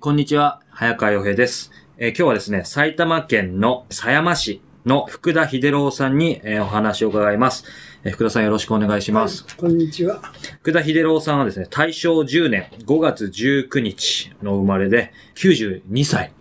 [0.00, 7.64] こんにちは、早川洋平です、えー今日はですね、埼玉県の狭山市の福田秀郎さんに、えーお話を伺います。
[8.04, 9.42] えー福田さんよろしくお願いします。
[9.42, 10.22] はいこんにちは。
[10.62, 16.32] 福田秀郎さんはですね、大正10年5月19日の生まれで92歳。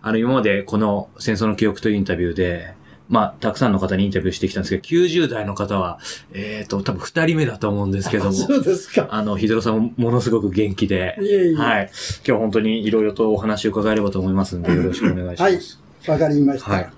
[0.00, 2.74] あの、今までこの戦争の記憶というインタビューで、
[3.08, 5.98] まあ、たくさんの方にインタビューしてきたんですけど、90代の方は、
[6.32, 9.08] えっ、と、多分2人目だと思うんですけども、そうですか。
[9.10, 11.54] あの、秀郎さんもものすごく元気で、いえいえ。
[11.54, 11.82] は。
[11.82, 11.90] い。
[12.26, 16.10] 今日本当にいろいろとお話を伺えればと思いますので、よろしくお願いします。
[16.10, 16.70] わかりました。
[16.70, 16.90] はい。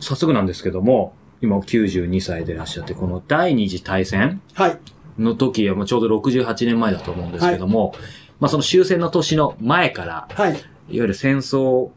[0.00, 4.78] 早速なんですけども、今92歳でいらっしゃって、この第二次大戦はい。
[5.18, 7.94] の時はもうちょうど68年前だと思うんですけども、
[8.38, 10.52] まあその終戦の年の前から、はい。
[10.52, 11.92] いわゆる戦争を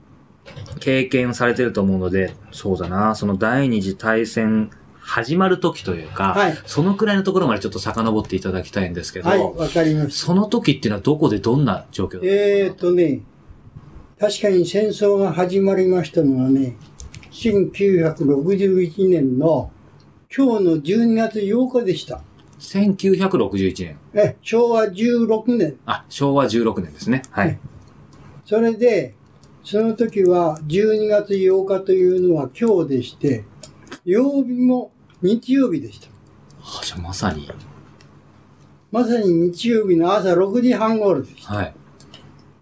[0.79, 4.69] 経験されてると思うので、そうだな、その第二次大戦
[4.99, 9.39] 始まる時というか、はいそのくらいのところまでちょっと遡っていただきたいんですけど、はい。
[9.39, 10.25] わかりました。
[10.25, 13.21] その時っていうのはどこでどんな状況えですかーとね、
[14.19, 16.77] 確かに戦争が始まりましたのはね、
[17.31, 19.71] 1961年の
[20.35, 22.21] 今日の12月8日でした。
[22.59, 23.97] 1961年。
[24.13, 25.77] え、昭和16年。
[25.85, 27.23] あ、昭和16年ですね。
[27.29, 27.59] はい。
[28.45, 29.15] それで、
[29.63, 33.45] その時は12月8日というのは今日でして、
[34.03, 36.09] 曜日も日曜日でした。
[36.59, 37.49] あじゃあまさに。
[38.91, 41.53] まさに日曜日の朝6時半頃でした。
[41.53, 41.73] はい。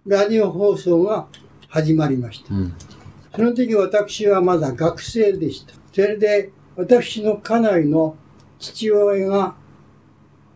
[0.06, 1.28] ラジオ放送が
[1.68, 2.54] 始まりました。
[2.54, 2.74] うん。
[3.36, 5.74] その時私はまだ学生でした。
[5.92, 8.16] それで私の家内の
[8.60, 9.56] 父親が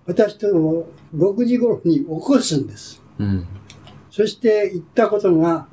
[0.05, 3.01] 私とを6時頃に起こすんです。
[3.17, 3.47] うん。
[4.11, 5.67] そして言ったことが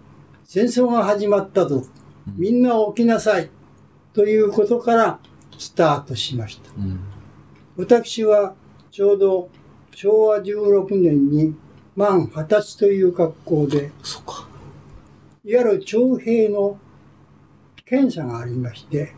[0.54, 1.86] 戦争が始まったと。
[2.36, 3.48] みんな起きなさい。
[4.12, 5.18] ということから
[5.56, 6.70] スタートしました。
[6.76, 7.00] うん。
[7.78, 8.54] 私は
[8.90, 9.48] ちょうど
[9.94, 11.56] 昭和16年に
[11.96, 13.92] 満二十歳という格好で。
[15.42, 16.76] いわゆる徴兵の
[17.86, 19.14] 検査がありまして、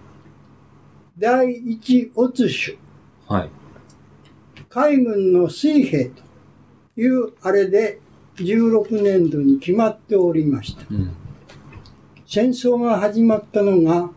[1.19, 2.79] 第一乙種、
[3.27, 3.51] はい。
[4.69, 6.23] 海軍の水兵と
[6.97, 7.99] いうあれで
[8.37, 10.87] 16年度に決まっておりました。
[10.89, 11.24] うん。
[12.35, 14.11] 戦争が始まったのが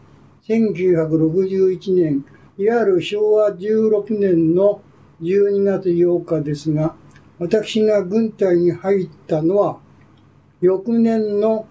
[0.47, 2.25] 1961年、
[2.57, 4.81] いわゆる昭和16年の
[5.21, 6.95] 12月8日ですが、
[7.37, 9.77] 私が軍隊に入ったのは、
[10.61, 11.67] 翌年の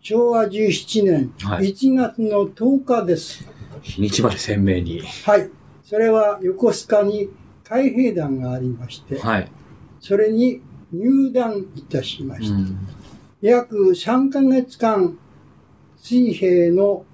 [0.00, 3.48] 昭和17年はい1月の10日です。
[3.82, 5.00] 日にちまで鮮明に。
[5.24, 5.48] はい。
[5.84, 7.30] それは横須賀に
[7.62, 9.52] 海兵団がありまして、はい。
[10.00, 10.60] それに
[10.92, 12.56] 入団いたしました。
[12.56, 12.78] うん。
[13.40, 15.16] 約3ヶ月間
[16.08, 17.04] 水兵の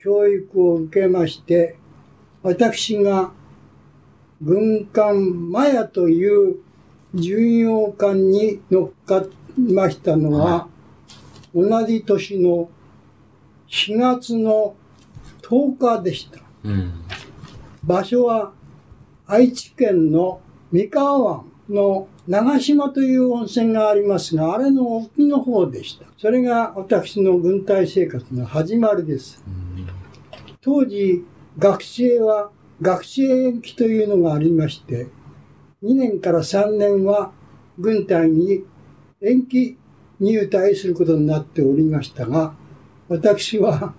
[0.00, 1.78] 教育を受けまして、
[2.42, 3.30] 私が
[4.42, 6.56] 軍艦マヤという
[7.14, 9.24] 巡洋艦に乗っか
[9.56, 10.68] りましたのは、は
[11.54, 12.68] 同じ年の
[13.68, 14.74] 4月の
[15.42, 16.40] 10日でした。
[16.64, 16.92] うん。
[17.84, 18.52] 場所は
[19.24, 20.40] 愛知県の
[20.72, 26.06] 三河湾の長島という温泉がありますが、あれの沖の方でした。
[26.16, 29.42] それが私の軍隊生活の始まりです。
[30.60, 31.24] 当時、
[31.58, 35.08] 学生は学生延期というのがありまして、
[35.82, 37.32] 2年から3年は
[37.78, 38.64] 軍隊に
[39.20, 39.76] 延期
[40.20, 42.54] 入隊することになっておりましたが、
[43.08, 43.94] 私は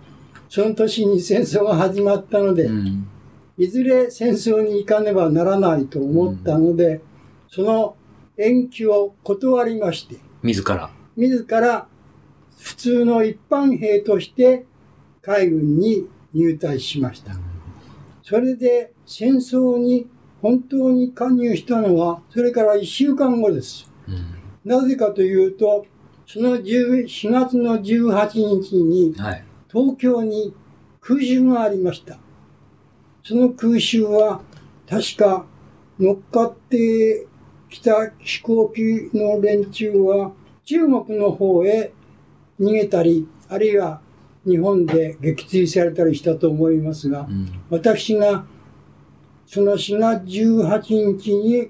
[0.50, 3.08] その年に戦争が始まったので、うん。
[3.58, 7.02] いずれ戦争に行かねばならないと思ったので、
[7.50, 7.96] その
[8.38, 10.90] 延期を断りまして、自ら。
[11.16, 11.88] 自ら
[12.60, 14.66] 普通の一般兵として
[15.22, 17.34] 海軍に入隊しました。
[18.24, 20.08] それで戦争に
[20.42, 23.92] 本当に加入したのは、それから1週間後です。
[24.08, 24.70] うん。
[24.70, 25.86] なぜかというと、
[26.28, 29.44] その10 4月の18日にはい。
[29.72, 30.54] 東京に
[31.02, 32.20] 空襲がありました。
[33.24, 34.42] その空襲は
[34.88, 35.46] 確か
[36.00, 37.28] 乗っかって
[37.70, 40.32] きた飛行機の連中は
[40.66, 41.94] 中国の方へ
[42.60, 44.02] 逃げたり、あるいは
[44.46, 47.48] 日本で撃墜されたりしたと思いますがう、ん。
[47.70, 48.46] 私が
[49.46, 51.70] その4月18日に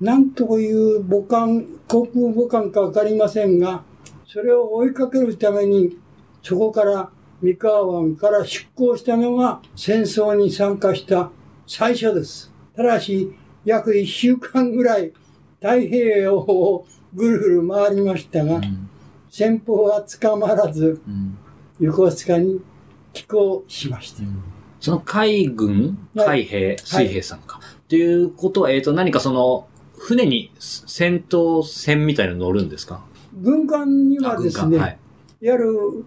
[0.00, 3.82] 何という母艦、航空母艦かわかりませんが、
[4.26, 5.96] それを追いかけるために、
[6.42, 7.10] そこから
[7.40, 11.30] 三河湾から出港したのが戦争に参加した
[11.66, 12.52] 最初です。
[12.76, 13.34] ただし、
[13.64, 15.12] 約1週間ぐらい
[15.60, 18.88] 太平洋をぐるぐる回りましたが、うん。
[19.30, 21.38] 先方は捕まらず、うん。
[21.80, 22.60] 横須賀に
[23.12, 24.22] 寄港しました。
[24.80, 27.60] その海軍、はい海兵、水兵さんか。
[27.62, 29.66] っていうことは、えっ、と、何かその、
[29.98, 33.02] 船に戦闘船みたいなの乗るんですか？
[33.34, 34.98] 軍艦にはですね、はい。
[35.40, 36.04] いわゆる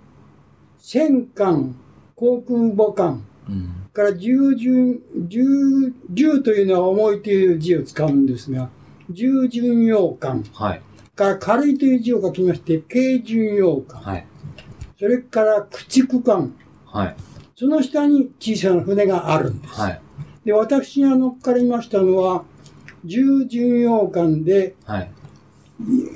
[0.77, 1.75] 戦艦、
[2.15, 3.75] 航空母艦、うん。
[3.91, 8.69] から従順、従、従というのは重いという字を使うんですが、
[9.09, 10.81] 従巡洋艦はい。
[11.15, 14.01] から軽いという字を書きまして、軽巡洋艦。
[14.01, 14.27] はい。
[14.97, 16.55] それから駆逐艦。
[16.85, 17.15] はい。
[17.55, 19.81] その下に小さな船があるんです。
[19.81, 20.01] はい。
[20.45, 22.43] で、私が乗っかりましたのは、
[23.03, 25.11] 従巡洋艦で、はい。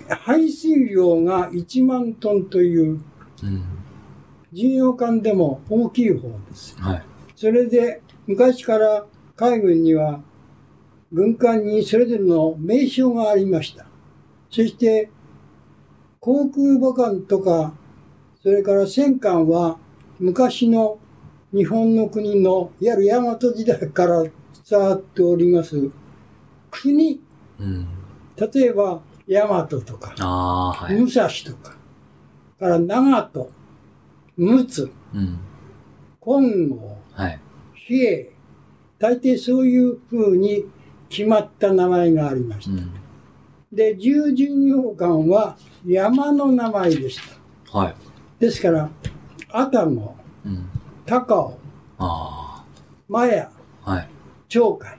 [0.10, 3.02] 排水量が1万トンという、
[3.44, 3.64] うん。
[4.54, 6.76] 巡洋艦でも大きい方です。
[6.80, 7.04] はい。
[7.36, 9.06] それで、昔から
[9.36, 10.22] 海軍には、
[11.14, 13.86] 軍艦にそれぞれの名称がありました。
[14.50, 15.12] そして、
[16.20, 17.74] 航空母艦とか、
[18.42, 19.78] それから戦艦は、
[20.20, 20.98] 昔の
[21.54, 24.24] 日本の国の、いわゆる大和時代から
[24.68, 25.92] 伝わっております、
[26.72, 27.22] 国、
[27.60, 27.88] うん。
[28.36, 30.96] 例えば、大和とか、はい。
[30.96, 31.78] 武蔵とか、
[32.60, 33.50] から長門、
[34.36, 35.40] 陸奥、うん。
[36.20, 37.40] 金剛、はい。
[37.76, 38.30] 比叡、
[38.98, 40.66] 大抵そういう風に
[41.14, 42.72] 決まった名前がありました。
[42.72, 42.92] うん。
[43.72, 45.56] で、従巡洋艦は
[45.86, 47.20] 山の名前でし
[47.72, 47.78] た。
[47.78, 47.96] はい。
[48.40, 48.90] ですから、
[49.52, 50.16] 愛宕、
[50.46, 50.70] うん。
[51.06, 51.60] 高尾、
[52.00, 52.66] あ
[53.08, 53.52] マヤ、
[53.86, 53.92] あ。
[53.92, 54.10] はい。
[54.50, 54.98] 鳥海。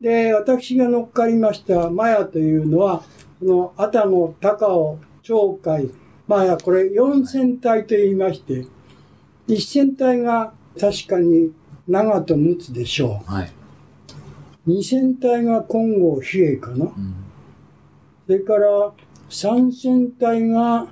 [0.00, 3.02] で、私が乗っかりましたマヤというのは、
[3.38, 5.90] その愛宕、高尾、鳥海、
[6.26, 8.64] マヤ、これ4船体と言いまして、
[9.48, 11.52] 1船体が確かに
[11.86, 13.30] 長と陸奥でしょう。
[13.30, 13.52] はい。
[14.66, 16.84] 二船体が金剛比叡かな。
[16.84, 17.14] うん。
[18.26, 18.92] それから
[19.28, 20.88] 三船体が、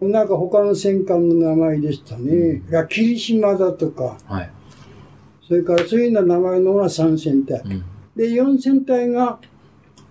[0.00, 2.62] なんか他の戦艦の名前でしたね。
[2.68, 4.50] いや霧島だとか、はい。
[5.46, 7.60] それからそういうような名前のが三船体。
[7.64, 7.84] うん。
[8.14, 9.38] で、四船体が、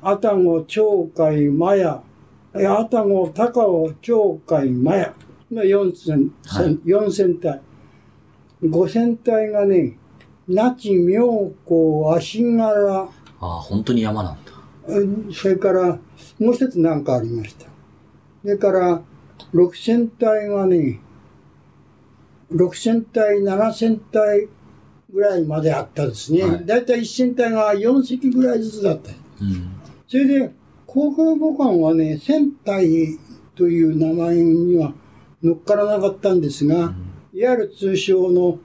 [0.01, 2.01] 愛宕、鳥海、マヤ、
[2.54, 5.13] 愛宕、高尾、鳥海、マヤ
[5.51, 7.62] の四船、はい体。
[8.62, 9.98] 五船体がね、
[10.50, 13.07] 那智、妙高、足柄、あ
[13.40, 14.51] あ、本当に山なんだ。
[14.88, 16.00] うんそれから、
[16.40, 17.68] もう一つなんかありました。
[18.42, 19.01] それから、
[19.54, 21.00] 六船体がね、
[22.50, 24.48] 六船体、七船体
[25.13, 26.44] ぐらいまであったですね。
[26.44, 29.12] はいだいたい一船体が4隻ぐらいずつだった。
[29.42, 29.72] うん。
[30.07, 30.52] それで、
[30.88, 33.19] 航空母艦はね、船体
[33.56, 34.94] という名前には
[35.44, 36.95] 乗っからなかったんですが、
[37.34, 38.57] いわゆる通称の、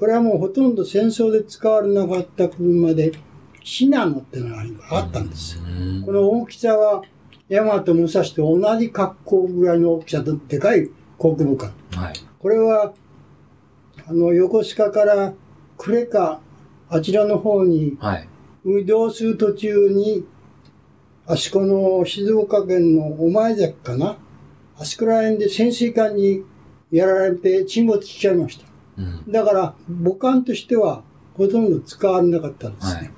[0.00, 3.12] これはもうほとんど戦争で使われなかった車で、
[3.62, 5.58] シナノってのがあったんです。
[5.58, 6.02] うん。
[6.06, 7.02] この大きさは、
[7.50, 10.88] 大和武蔵と同じ格好ぐらいの大きさとでかい
[11.18, 11.74] 航空母艦。
[12.02, 12.14] はい。
[12.38, 12.94] これは、
[14.08, 15.34] あの、横須賀から
[15.76, 16.40] 呉か、
[16.88, 18.26] あちらの方にはい。
[18.64, 20.24] 移動する途中に、
[21.26, 24.16] あそこの静岡県の御前崎かな？
[24.78, 26.42] あそこら辺で潜水艦に
[26.90, 28.69] やられて沈没しちゃいました。
[29.26, 29.32] うん。
[29.32, 29.74] だから、
[30.04, 31.02] 母艦としては
[31.34, 32.94] ほとんど使われなかったんですね。
[32.94, 33.10] はい。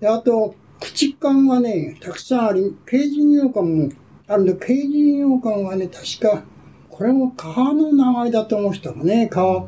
[0.00, 3.88] であと、駆逐艦はね、たくさんあり、軽巡洋艦も
[4.26, 6.42] あるんで、軽巡洋艦はね、確か、
[6.88, 9.66] これも川の名前だと思う人がね、川、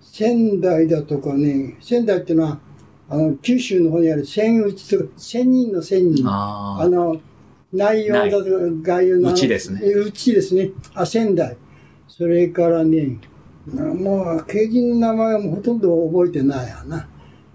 [0.00, 2.58] 仙台だとかね、仙台っていうのは、
[3.10, 6.24] あの、九州の方にある千内とか、千人の千人。
[6.26, 6.86] あ。
[6.88, 7.20] の、
[7.72, 8.50] 内容だとか、
[8.82, 9.30] 概要の。
[9.30, 9.80] 内ですね。
[9.80, 10.70] 内ですね。
[10.94, 11.56] あ、仙台。
[12.08, 13.18] それからね、
[13.74, 17.08] もう、軽人の名前はもうほとんど覚えてないやな。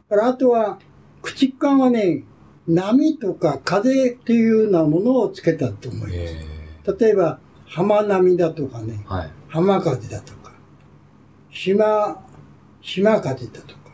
[0.09, 0.79] あとは、
[1.21, 2.23] 駆逐艦はね、
[2.67, 6.13] 波とか風というようなものをつけたと思います。
[6.13, 9.13] え例えば、浜波だとかね、ー。
[9.13, 9.29] はい。
[9.47, 10.51] 浜風だとか、
[11.51, 12.23] 島、
[12.81, 13.91] 島風だとか、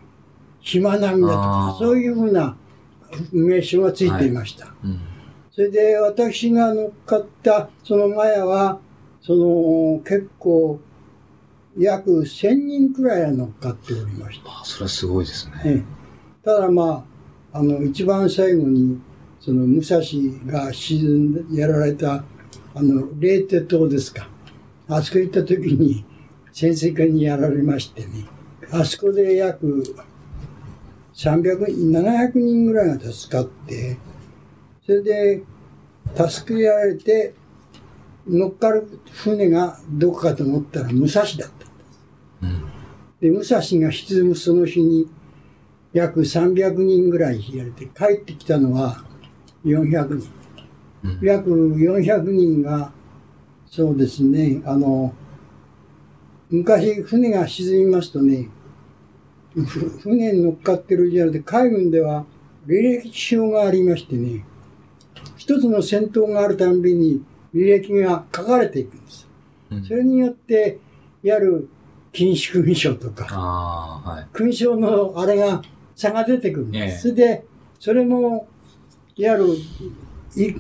[0.62, 2.58] 島波だとあか、ーそういうふうな
[3.32, 4.74] 名称がついていました。
[4.84, 5.00] うん。
[5.52, 8.80] それで私が乗っかったそのマヤは、
[9.22, 10.80] その結構
[11.78, 14.50] 約1000人くらいは乗っかっておりました。
[14.50, 15.62] あそれはすごいですね。
[15.66, 16.00] ええ
[16.44, 17.06] ただま
[17.54, 19.00] あ、あの一番最後に
[19.40, 20.00] その武蔵
[20.52, 22.24] が沈んでやられた
[22.74, 24.28] あの冷徹島ですか。
[24.88, 26.06] あそこ行った時に
[26.52, 28.26] 潜水艦にやられましてね。
[28.72, 29.84] あそこで約
[31.14, 33.98] 300人、700人ぐらいが助かって、
[34.86, 35.44] それで
[36.16, 37.34] 助けられて
[38.30, 41.48] 乗っかる船がどこかと思ったら武蔵だった。
[42.44, 42.64] うん。
[43.20, 45.08] で、武蔵が沈むその日に
[45.94, 49.04] 約300人ぐらいやれて帰ってきたのは
[49.66, 50.14] 400人。
[50.16, 50.30] うん
[51.22, 52.92] 約400人が、
[53.66, 55.14] そうですね、あの、
[56.50, 58.50] 昔船が沈みますとね、
[59.56, 59.64] ふ
[60.02, 62.26] 船に乗っかってるじゃなくて、海軍では
[62.68, 64.44] 履歴書がありましてね、
[65.38, 69.28] 一つの戦闘があるたんびに履歴が書かれていくんです。
[69.72, 70.80] うんそれによって、
[71.24, 71.70] いわゆる
[72.12, 74.28] 禁止勲章とか、はい。
[74.34, 75.62] 勲章のあれが、
[75.96, 77.10] 差が出てくるんです。
[77.10, 77.46] ええそれで、
[77.80, 78.48] それも、
[79.16, 79.56] いわゆ
[80.36, 80.56] る、い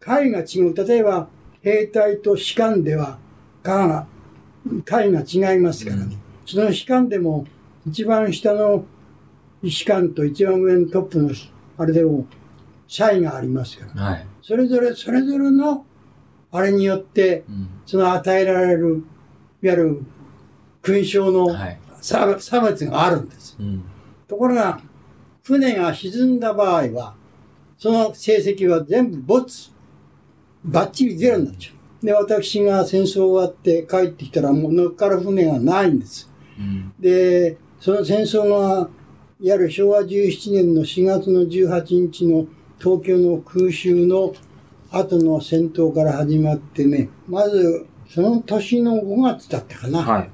[0.00, 0.74] 階が違う。
[0.74, 1.28] 例えば、
[1.62, 3.18] 兵隊と士官では、
[3.62, 4.06] 階が、
[4.84, 6.02] 階が違いますからね。
[6.02, 7.46] うんその士官でも、
[7.86, 8.84] 一番下の
[9.66, 11.30] 士官と一番上のトップの、
[11.78, 12.26] あれでも、
[12.86, 14.02] 差異がありますから。
[14.02, 14.26] はい。
[14.46, 15.86] それぞれ、それぞれの、
[16.52, 19.02] あれによって、うんその与えられる、
[19.62, 20.02] いわゆる、
[20.82, 21.78] 勲章のはい。
[22.02, 23.56] 差差別があるんです。
[23.58, 23.82] うん。
[24.28, 24.82] ところが、
[25.42, 27.14] 船が沈んだ場合は、
[27.78, 29.70] その成績は全部没。
[30.62, 31.72] バッチリゼロになっちゃ
[32.02, 32.04] う。
[32.04, 36.30] で、私が戦争終わって帰ってきたら、もう乗っかる船がないんです。
[36.58, 36.92] うん。
[37.00, 38.90] で、その戦争が、
[39.40, 42.46] いわゆる昭和17年の4月の18日の
[42.78, 44.34] 東京の空襲の
[44.90, 50.02] 後の戦闘から始まってね、まず、その年の5月だったかな。
[50.02, 50.30] はい。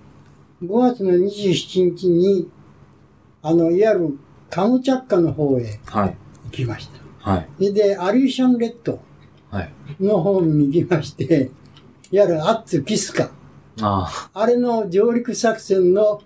[0.65, 2.49] 5月の27日に、
[3.43, 4.19] あの、いわゆる
[4.51, 6.17] カムチャッカの方へはい。
[6.47, 6.89] 行きまし
[7.23, 7.31] た。
[7.31, 7.73] はい。
[7.73, 9.01] で、アリューシャン列島
[9.51, 9.73] はい。
[10.01, 11.51] の方に行きまして、
[12.11, 13.31] いわゆるアッツ・キスカ。
[13.83, 16.21] ああれの上陸作戦の、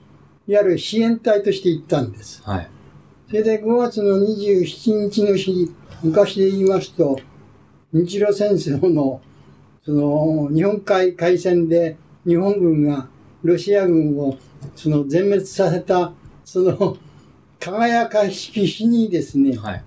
[0.49, 2.43] いわゆる支援隊として行ったんです。
[2.47, 2.71] あ、はい。
[3.29, 5.73] それで5月の27日の日、
[6.05, 7.19] 昔で言いますと、
[7.91, 9.23] 日露戦争の、
[9.83, 11.97] その、日本海海戦で
[12.27, 13.09] 日本軍が
[13.43, 14.37] ロシア軍を、
[14.77, 16.13] その、全滅させた、
[16.45, 16.99] その、
[17.59, 19.85] 輝かしき日にですね、はい。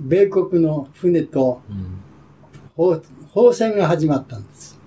[0.00, 2.00] 米国の船とうん。
[2.76, 4.78] 砲砲戦が始まったんです。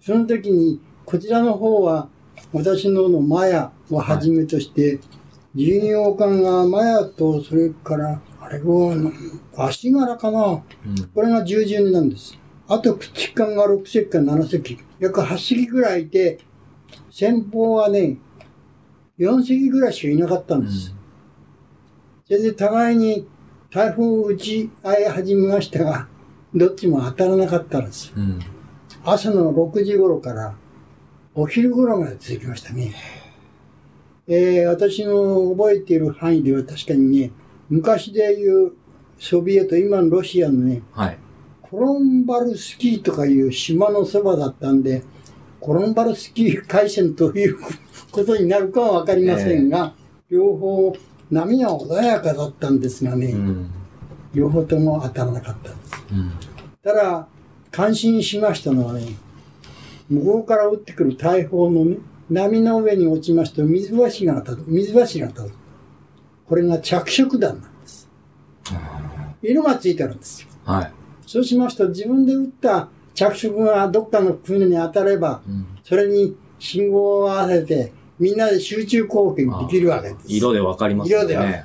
[0.00, 2.08] その時に、こちらの方は、
[2.52, 4.98] 私ののマヤをはじめとして、
[5.54, 9.12] 巡洋艦がマヤと、それから、あれは、
[9.56, 10.62] 足柄かなうん。
[11.14, 12.36] これが従順なんです。
[12.66, 16.38] あと、駆逐艦が6隻か7隻、約8隻ぐらいいて、
[17.10, 18.18] 先方はね、
[19.18, 20.92] 4隻ぐらいしかいなかったんです。
[22.26, 23.28] それで互いに
[23.70, 26.08] 大砲を撃ち合い始めましたが、
[26.54, 28.12] どっちも当たらなかったんです。
[28.16, 28.38] うん。
[29.04, 30.54] 朝の6時頃から
[31.34, 32.92] お昼頃まで続きましたね。
[34.26, 37.30] えー私の覚えている範囲では確かにね、
[37.72, 38.72] 昔でいう
[39.18, 41.18] ソビエト、今のロシアのね、はい。
[41.62, 45.02] コロンバルスキーとかいう島のそばだったんで、
[45.58, 47.56] コロンバルスキー海戦という
[48.10, 49.94] ことになるかはわかりませんが、
[50.28, 50.94] 両方
[51.30, 53.70] 波は穏やかだったんですがね、うん。
[54.34, 55.92] 両方とも当たらなかったんです。
[56.12, 56.32] うん。
[56.84, 57.26] ただ、
[57.70, 59.06] 感心しましたのはね、
[60.10, 61.96] 向こうから撃ってくる大砲のね、
[62.28, 64.64] 波の上に落ちますと水柱が立つ。
[64.66, 65.61] 水柱が立つ。
[66.52, 68.10] これが着色弾なんです。
[69.40, 70.48] 色がついてるんですよ。
[70.66, 70.92] はい。
[71.26, 75.66] そうしますと自分で撃った着色がどっかの船に当たれば、うん。
[75.82, 80.26] それに信号を合わせて、みんなで集中攻撃できるわけです。
[80.26, 81.24] 色でわかりますよね。
[81.24, 81.64] 色でわかる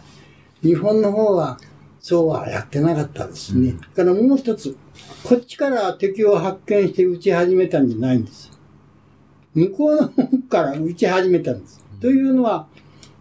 [0.62, 1.58] 日本の方は、
[2.00, 3.72] そうはやってなかったですね。
[3.72, 4.78] うんだからもう一つ、
[5.26, 8.58] こっちから敵を発見して撃ち始めたんじゃないんです。
[9.54, 10.14] 向こうの方
[10.48, 11.84] から撃ち始めたんです。
[12.00, 12.68] というのは、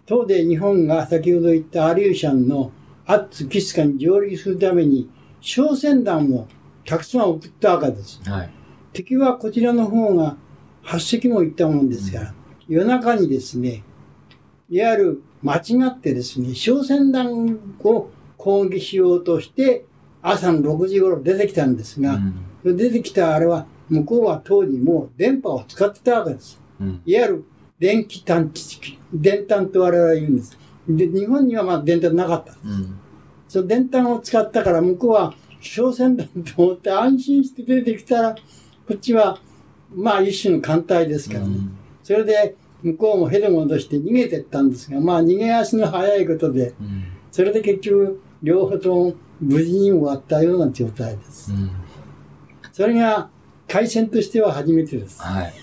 [0.07, 2.71] 東で日本が先ほど言ったアリューシャンの
[3.05, 5.09] アッツ・キスカに上陸するために、
[5.41, 6.47] 小船団を
[6.85, 8.21] たくさん送ったわけです。
[8.23, 8.49] はい。
[8.93, 10.37] 敵はこちらの方が
[10.83, 12.33] 8隻も行ったもんですから、
[12.69, 13.83] 夜中にですね、
[14.69, 19.83] いわゆる間違ってですね、小船団を攻撃しようとして、
[20.21, 22.19] 朝の6時頃出てきたんですが、
[22.63, 22.77] うん。
[22.77, 26.61] 出てきたあれは、向こうは当時もう電波を使ってたわけです。
[26.79, 27.01] うん。
[27.05, 27.45] いわゆる
[27.79, 30.57] 電気探知機、電炭と我々は言うんです。
[30.89, 32.53] で、日本にはまあ電炭なかった。
[32.65, 32.99] うん。
[33.47, 38.35] その電炭を使ったから向こうは小船団と思って安心して出てきたら、
[38.87, 39.37] こっちは
[39.93, 41.57] まあ一種の艦隊ですからね。
[42.03, 47.03] それで向こうもヘド戻して逃げてったんですが、まあ逃げ足の早いことで、うん。
[47.31, 51.51] それで結局両方とも無事に終わったような状態です。
[51.51, 51.69] うん。
[52.71, 53.29] それが
[53.67, 55.21] 海戦としては初めてです。
[55.21, 55.53] はい。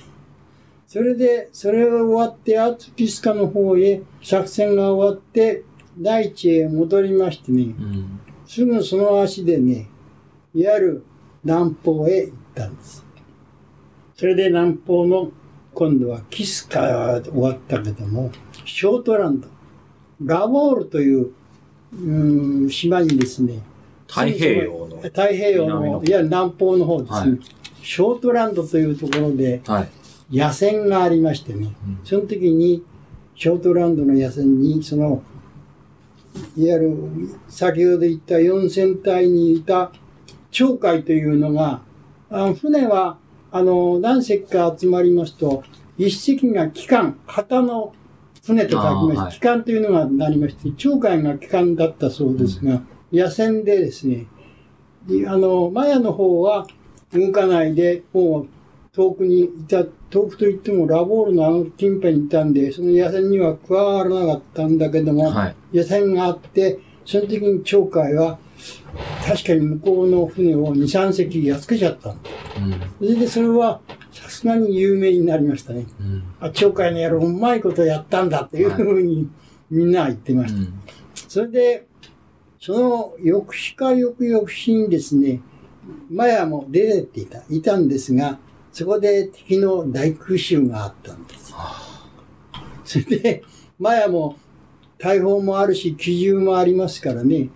[0.95, 5.65] それで、それが終わって、アツピスカの方へ作戦が終わって、
[5.99, 8.21] 大地へ戻りましてね、うん。
[8.47, 9.89] すぐその足でね、
[10.55, 11.05] いわゆる
[11.43, 13.05] 南方へ行ったんです。
[14.15, 15.33] それで南方の
[15.75, 18.31] 今度はキスカは終わったけども、
[18.65, 19.49] ショートランド、
[20.25, 21.33] ラボールという、
[21.93, 23.63] うん、島にですね、
[24.07, 24.99] 太平洋の。
[24.99, 27.39] 太平洋南のの、いや南方の方ですね、はい
[27.85, 29.89] ショートランドというところではい。
[30.31, 32.01] 野戦がありましてね、うん。
[32.05, 32.85] その時に
[33.35, 35.23] ショートランドの野戦に、その、
[36.57, 36.97] いわゆる
[37.49, 39.93] 先ほど言った四戦隊にいた
[40.51, 41.83] 鳥海というのが、
[42.31, 43.19] あの船は、
[43.53, 45.63] あの、何隻か集まりますと、
[45.97, 47.93] 一隻が機関、旗の
[48.45, 49.33] 船と書きまして、はい。
[49.33, 54.27] 機関というのがなりまして、鳥海が機関だったそうですが、野戦でですね、
[55.07, 56.67] であの、マヤの方は
[57.13, 58.49] 動かないで、もう
[58.93, 65.77] 遠くにいた、遠くといってもラボールのあの近辺にいたんで、その野戦には加わらなかったんだけども、はい。
[65.77, 68.39] 野戦があって、その時に鳥海は、
[69.27, 72.31] 確かに向こうの船を2、3隻やっつけちゃったんだ。
[72.59, 73.09] うん。
[73.09, 73.81] それでそれは、
[74.13, 75.85] さすがに有名になりましたね。
[75.99, 76.23] うん。
[76.39, 79.29] あ、鳥海の野郎うまいことやったんだっていうふうに
[79.69, 80.61] みんな言ってました。
[80.61, 80.81] うん。
[81.27, 81.87] それで、
[82.61, 85.41] その翌日か翌々日にですね、
[86.09, 88.39] マヤも出てっていた、いたんですが、
[88.75, 91.55] そこで敵の大空襲があったんです。
[92.85, 93.45] それで、
[93.79, 94.35] マヤも
[94.99, 97.51] 大砲もあるし、機銃もありますからね、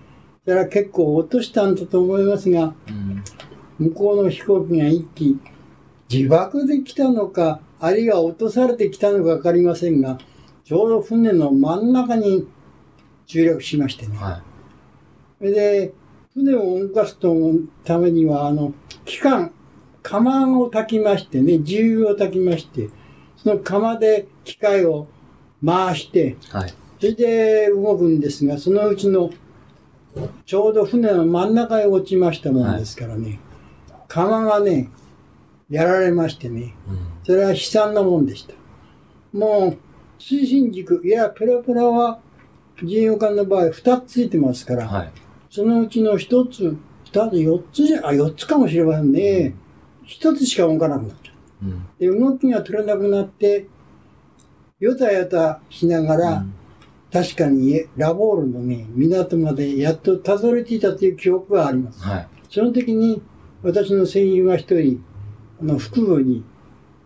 [0.45, 3.25] それは結構落としたんだと思いますが、うん。
[3.89, 5.41] 向こうの飛行機が一機、
[6.09, 10.19] 自爆で来たのか、あるいは落とされてきたのかわかりませんが、
[10.63, 12.47] ちょうど船の真ん中に
[13.27, 14.17] 墜落しましてね。
[14.17, 14.41] は
[15.39, 15.93] それで、
[16.33, 17.19] 船を動かす
[17.83, 18.73] ためには、あの、
[19.05, 19.51] 機関、
[20.09, 22.88] 釜を炊きましてね、重油を炊きまして、
[23.37, 25.07] その釜で機械を
[25.65, 26.57] 回して、い。
[26.57, 26.75] はい。
[26.99, 29.29] それで動くんですが、そのうちの、
[30.47, 33.38] ちょうど船の真ん中へ落ちましたもんですからね、
[34.09, 34.88] 釜がね、
[35.69, 36.99] やられましてね、うん。
[37.25, 38.55] それは悲惨なもんでした。
[39.35, 39.79] もう、
[40.19, 42.19] 推進軸、いや、ペラペラは、
[42.81, 45.12] 自由艦の場合、二つついてますから、はい。
[45.50, 49.55] そのうちの一つ、二つ、四つじゃ、あ、四つかもしれませんね。
[50.09, 51.71] 一つしか動かなくなっちゃうん。
[51.71, 51.75] う。
[51.99, 53.67] で、動きが取れなくなって、
[54.81, 56.55] よたよたしながら、うん
[57.11, 62.03] 確かにラボールのね、港までやっとたどり着いたという記憶があります。
[62.03, 62.29] はい。
[62.50, 63.23] その時に、
[63.62, 65.03] 私の戦友が一人、
[65.61, 66.45] あの、腹部に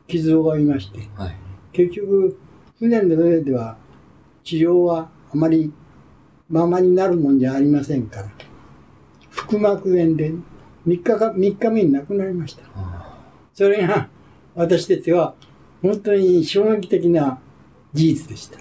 [0.09, 1.37] 傷を負いまして、はい。
[1.73, 2.37] 結局、
[2.81, 3.77] 船の上では
[4.43, 5.73] 治療はあまり
[6.49, 8.29] ままになるもんじゃありませんから、
[9.31, 10.43] 腹膜炎で3
[10.89, 12.63] 日か、3日目に亡くなりました。
[13.53, 14.09] あそれが
[14.55, 15.35] 私たちは
[15.81, 17.39] 本当に衝撃的な
[17.93, 18.59] 事実でした。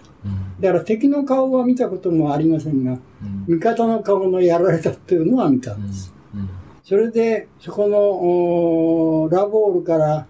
[0.60, 3.46] だから敵の顔は見たこともありませんが、うん。
[3.48, 6.14] 味方の顔のやられたというのは見たうんんです。。
[6.36, 6.50] うん。
[6.84, 10.28] それで、そこのラボールから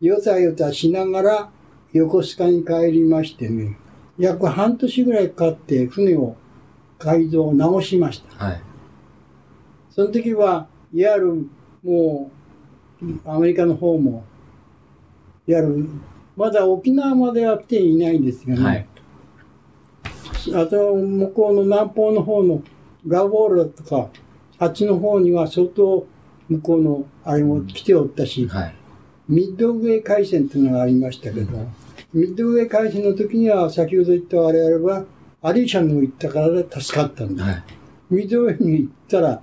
[0.00, 1.50] よたよたしながら
[1.92, 3.78] 横須賀に帰りましてね、
[4.18, 6.36] 約半年ぐらいかかって船を
[6.98, 8.44] 改造、直しました。
[8.44, 8.62] はい。
[9.88, 11.46] その時は、いわゆる
[11.82, 12.39] もう、
[13.24, 14.24] アメリカの方も、
[15.46, 15.88] いわゆる、
[16.36, 18.86] まだ沖縄までは来ていないんですがね、はい。
[20.54, 22.62] あと、向こうの南方の方の
[23.06, 24.08] ラボールとか、
[24.58, 26.06] あっちの方には相当
[26.48, 28.74] 向こうのあれも来ておったし、はい。
[29.28, 31.58] ミッドウェー海戦というのがありましたけど、
[32.12, 35.04] ミッドウェー海戦の時には先ほど言った我々は
[35.42, 37.62] アリーシャンの行ったからで助かったんで、はい。
[38.10, 39.40] ミッドウェーに行ったら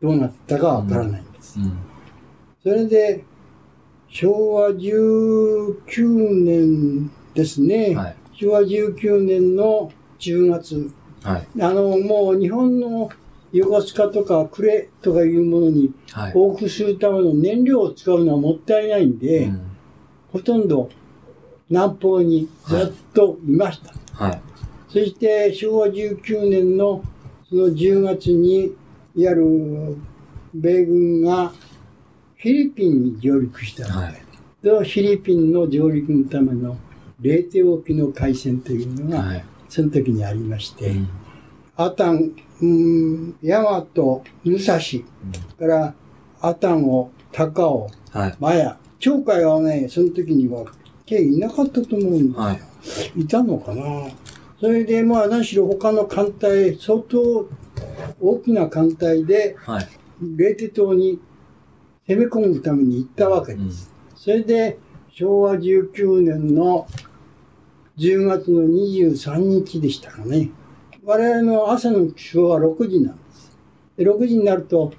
[0.00, 1.58] どうなったかわからないんです。
[1.58, 1.76] うん。
[2.64, 3.24] それで、
[4.08, 8.16] 昭和19年ですね、はい。
[8.32, 10.90] 昭和19年の10月、
[11.22, 11.46] はい。
[11.60, 13.10] あの、もう日本の
[13.52, 16.32] 横須賀とか呉とかいうものにはい。
[16.32, 19.70] 往復するための燃料を使うのはもったいないんで、うん
[20.32, 20.90] ほとんど
[21.70, 23.80] 南方にずっといまし
[24.16, 24.24] た。
[24.24, 24.40] はい。
[24.88, 27.04] そして昭和19年の
[27.48, 28.72] その10月に、
[29.14, 29.96] いわゆる
[30.52, 31.52] 米軍が
[32.44, 34.12] フィリピンに上陸したはい
[34.62, 36.76] でフィリピンの上陸のための
[37.18, 39.44] 冷帝沖の海戦というのが、はい。
[39.66, 41.08] その時にありまして、うん
[41.76, 42.30] アタン、
[42.62, 44.78] うん、大和、武蔵、
[45.58, 45.92] から
[46.40, 48.36] アタンを、高尾、はい。
[48.38, 50.64] マヤ、鳥海はね、その時には、
[51.04, 52.42] 計いなかったと思うんですよ。
[52.44, 52.52] は
[53.16, 53.20] い。
[53.22, 53.82] いたのかな
[54.60, 57.48] それで、まあ、何しろ他の艦隊、相当
[58.20, 59.88] 大きな艦隊で、はい。
[60.22, 61.18] 冷帝島に
[62.06, 63.92] 攻め込むために行ったわけです。
[64.14, 64.78] それで、
[65.10, 66.86] 昭和19年の
[67.98, 70.50] 10月の23日でしたかね。
[71.04, 73.58] 我々の朝の起床は6時なんです。
[73.96, 74.92] で6時になると、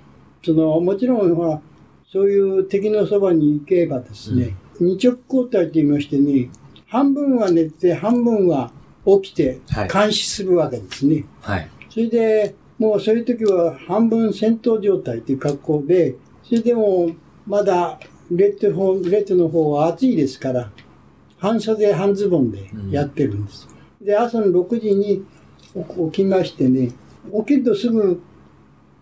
[0.43, 1.61] その、もちろん、ほら、
[2.07, 6.49] そういう敵のそばに行けばですね、二直交代と言いましてね、
[6.87, 8.71] 半分は寝て、半分は
[9.21, 11.25] 起きてはい監視するわけですね。
[11.41, 11.69] はい。
[11.89, 16.15] それで、もうそういう時は半分戦闘状態という格好で、
[16.47, 17.09] それでも
[17.47, 17.99] まだ
[18.31, 20.71] レッド方レッドの方は暑いですから、
[21.37, 23.67] 半袖半ズボンでやってるんです。
[24.01, 25.25] で、朝の6時に
[26.11, 26.91] 起きましてね、
[27.31, 28.21] 起きるとすぐ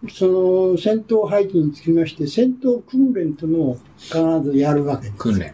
[0.10, 4.17] その戦闘配置につきまして、戦闘訓練というのを必
[4.51, 5.17] ずやるわけです。
[5.17, 5.53] 訓練。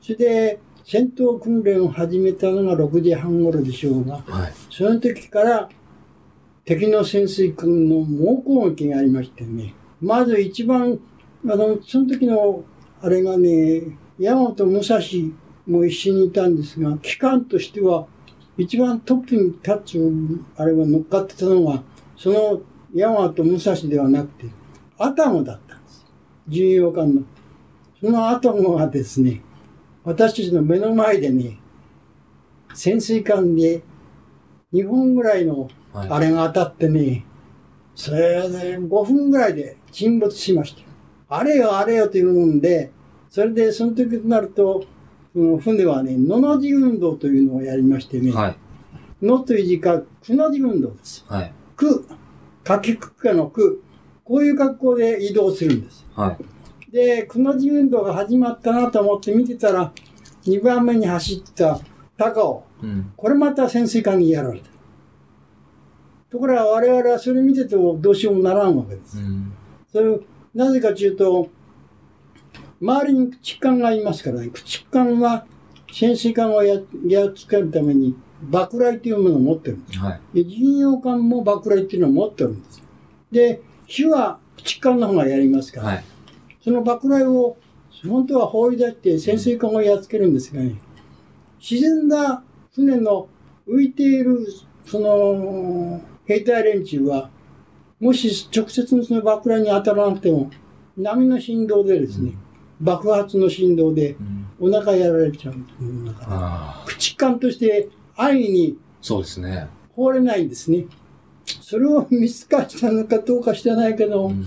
[0.00, 4.52] それで、戦闘訓練を始めたのが6時半頃でしょうが、はい。
[4.70, 5.68] その時から
[6.64, 10.98] 敵の潜水艦の猛攻撃がありましてね、まず一番、
[11.46, 12.62] あの、その時の
[13.00, 14.98] あれがね、大和武蔵
[15.66, 18.06] も一緒にいたんですが、機関としては
[18.56, 21.82] 一番トップに立つ、あれは乗っかってたのが、
[22.16, 22.60] その
[22.94, 24.46] 大和武蔵ではなくて、
[24.98, 26.06] アタモだったんです。
[26.48, 27.22] 巡洋艦の。
[28.00, 29.42] そのアタモがですね、
[30.04, 31.58] 私たちの目の前でね、
[32.74, 33.82] 潜水艦で
[34.72, 36.08] 2本ぐらいのはい。
[36.10, 37.24] あれが当たってね、
[37.94, 40.86] それで5分ぐらいで沈没しましたよ。
[41.28, 42.90] あれよあれよというもんで、
[43.30, 44.84] それでその時となると、
[45.32, 48.56] その船はね、のの字運動というのをやりましてね、はい。
[49.24, 51.24] のという字がくの字運動です。
[51.28, 51.52] はい。
[51.76, 52.06] く、
[52.64, 53.82] かきくかのく、
[54.24, 56.04] こういう格好で移動するんです。
[56.14, 56.36] は
[56.88, 56.92] い。
[56.92, 59.92] で、くの字運動が始まったなと思って見てたら、
[60.44, 61.78] 2番目に走ってた
[62.16, 62.64] 高尾。
[62.82, 63.12] うん。
[63.16, 64.66] これまた潜水艦にやられた。
[66.30, 69.18] ところが我々はそれ見ててもどうしようもならんわけです。
[69.18, 69.52] うん。
[69.94, 70.18] それ
[70.56, 71.48] なぜかというと、
[72.82, 75.46] 周りに駆逐艦がいますからね、駆逐艦は
[75.92, 79.98] 潜水艦をややっつけるために爆雷というものを持ってるんです。
[80.00, 80.42] はい。
[80.42, 82.82] で、巡洋艦も爆雷っていうのを持ってるんです。
[83.30, 86.04] で、火は駆逐艦の方がやりますから、はい。
[86.60, 87.56] その爆雷を
[88.04, 90.74] 本当は放り出して潜水艦をやっつけるんですがね、
[91.60, 92.42] 沈んだ
[92.74, 93.28] 船の
[93.68, 94.44] 浮いている
[94.84, 97.30] その兵隊連中は、
[98.04, 100.50] もし直接のその爆雷に当たらなくても、
[100.94, 102.34] 波の振動でですね、
[102.78, 104.44] 爆発の振動でうん。
[104.60, 106.84] お腹やられちゃうんだから。
[106.84, 109.68] 駆逐艦として安易にそうですね。
[109.94, 110.84] 放れないんですね。
[111.62, 114.44] それを見透かしたのかどうか知らないけど、うん。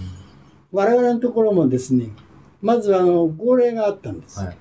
[0.72, 2.10] 我々のところもですね、
[2.62, 4.40] まずあの、号令があったんです。
[4.40, 4.58] はい。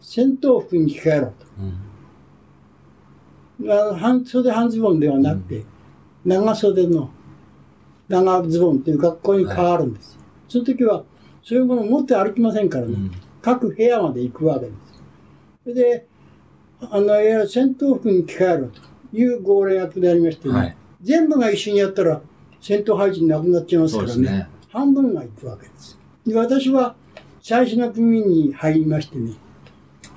[0.00, 1.32] 戦闘服に着替えろ
[3.60, 3.66] うん。
[3.68, 3.72] と。
[3.72, 5.64] あの半袖半ズボンではなくて、
[6.24, 7.10] 長袖の
[8.12, 10.18] 長ズボンという格好に変わるんです。
[10.48, 11.04] その時は、
[11.42, 13.10] そういうものを持って歩きませんからね、うん。
[13.40, 15.02] 各部屋まで行くわけです。
[15.64, 16.06] それで、
[16.80, 18.80] あの、いわゆる戦闘服に着替えろと
[19.16, 20.76] いう号令が下りましてね、はい。
[21.00, 22.20] 全部が一緒にやったら
[22.60, 24.30] 戦闘配置なくなっちゃいますからね。
[24.30, 24.48] ね。
[24.70, 25.98] 半分が行くわけです。
[26.26, 26.94] で私は
[27.40, 29.32] 最初の組に入りましてね、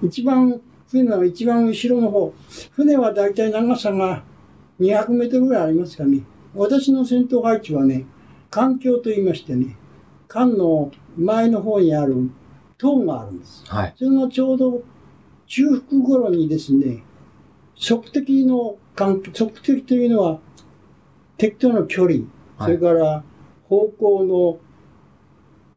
[0.03, 2.33] 一番、船の一番後ろの方、
[2.71, 4.23] 船はだいたい長さが
[4.79, 6.21] 200メートルぐらいありますかね。
[6.55, 8.05] 私の戦闘配置はね、
[8.49, 9.75] 環境と言いましてね、
[10.27, 12.29] 艦の前の方にある
[12.77, 13.63] 塔があるんです。
[13.67, 13.93] はい。
[13.97, 14.83] それがちょうど
[15.47, 17.03] 中腹頃にですね、
[17.77, 20.39] 測敵の関係、測敵というのは
[21.37, 22.21] 敵との距離、
[22.59, 23.23] それから
[23.67, 24.59] 方向の、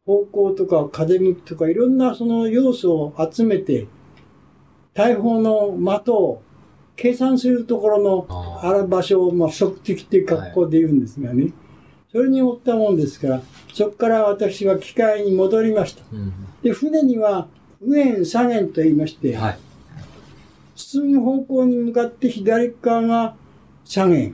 [0.05, 3.87] 方向とか風向きとかいろんなその要素を集めて、
[4.93, 6.41] 大砲の的を
[6.99, 11.53] 計算するところのあある場所をまあ測敵っていう格好で言うんですがね、
[12.11, 13.41] それに追ったもんですから、
[13.73, 16.03] そこから私は機械に戻りました。
[16.11, 16.33] うん。
[16.61, 17.47] で、船には
[17.79, 19.59] 右舷左舷と言いまして、はい。
[20.75, 23.35] 進む方向に向かって左側が
[23.85, 24.33] 左舷、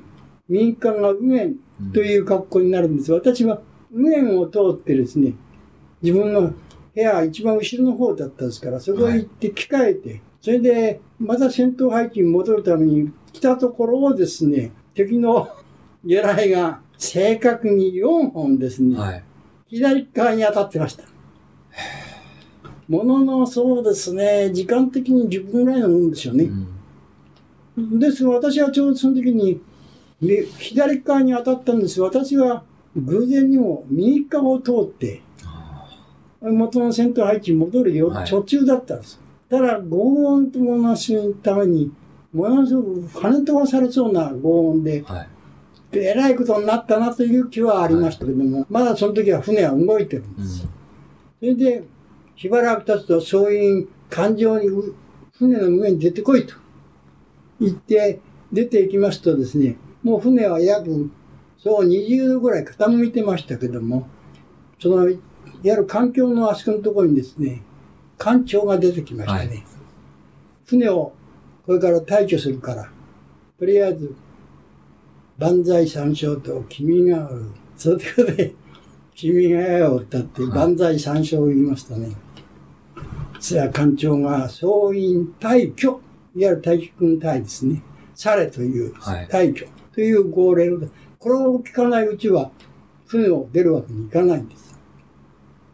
[0.50, 1.56] 右側が右舷
[1.94, 3.12] という格好になるんです。
[3.12, 5.34] 私は右舷を通ってですね、
[6.02, 6.56] 自分の部
[6.96, 15.50] 屋は一番後ろの方だったですから、そこへ行って着替えて、それでまた戦闘配置に戻るために来たところをですね、敵の
[16.06, 19.24] 狙いが正確に4本ですね、はい。
[19.66, 21.04] 左側に当たってました。
[22.88, 26.52] もののそうですね、時間的に10分ぐらいのもんでしょうね。
[27.76, 27.98] うん。
[27.98, 29.60] ですが私はちょうどその時に、
[30.22, 32.00] ね左側に当たったんです。
[32.00, 32.64] 私は
[32.96, 35.88] 偶然にも右側を通って、あ
[36.44, 39.25] 元の戦闘配置に戻るよ、はい途中だったんです。
[39.50, 41.92] ただ、轟音ともなすために、
[42.34, 45.28] ものすごく跳ね飛ばされそうな轟音で、あはい。
[45.94, 50.64] えらいことになったなという気はありましたけども、まだその時は船は動いてるんです。
[50.64, 50.70] うん。
[51.40, 51.84] それで、
[52.36, 54.94] しばらく経つと、そういう感情にう
[55.38, 56.56] 船の上に出てこいと
[57.60, 58.20] 言って、
[58.52, 61.10] 出ていきますとですね、もう船は約、
[61.58, 64.08] そう20度ぐらい傾いてましたけども、
[64.80, 65.20] その、いわ
[65.64, 67.64] ゆる環境のあそこのところにですね、
[68.18, 69.48] 艦長が出てきましたね。
[69.48, 69.64] はい
[70.66, 71.14] 船を
[71.66, 72.90] これから退去するから、
[73.58, 74.16] とりあえず、
[75.38, 77.40] 万歳三唱と君が代を、
[77.76, 77.98] それ
[78.36, 78.56] で、
[79.16, 82.16] 君が代を歌って、はい万歳三唱を言いましたね。
[83.40, 86.02] そや艦長が、総員退去、
[86.36, 87.82] いわゆる退去軍隊ですね。
[88.14, 90.80] されという、はい退去という号令を、
[91.18, 92.52] これを聞かないうちは、
[93.08, 94.80] 船を出るわけにいかないんです。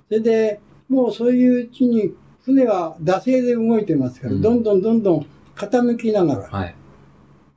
[0.07, 5.25] それで、もうそういううちに船は惰性で動いてますから、うんどんどんどんどん
[5.55, 6.75] 傾きながらはい。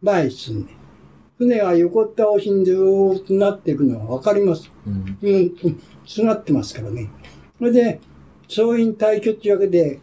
[0.03, 0.73] 前へ進んで、
[1.39, 4.71] 船が横倒しにずーっとなっていくのがわかります。
[4.87, 5.19] うん。
[5.23, 7.11] うん、つながってますからね。
[7.59, 8.01] それで、
[8.49, 10.01] 総員退去っていうわけで、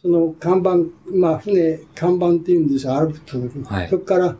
[0.00, 0.76] その看板、
[1.12, 4.36] まあ船、看板っていうんですが、歩くと、はいそこから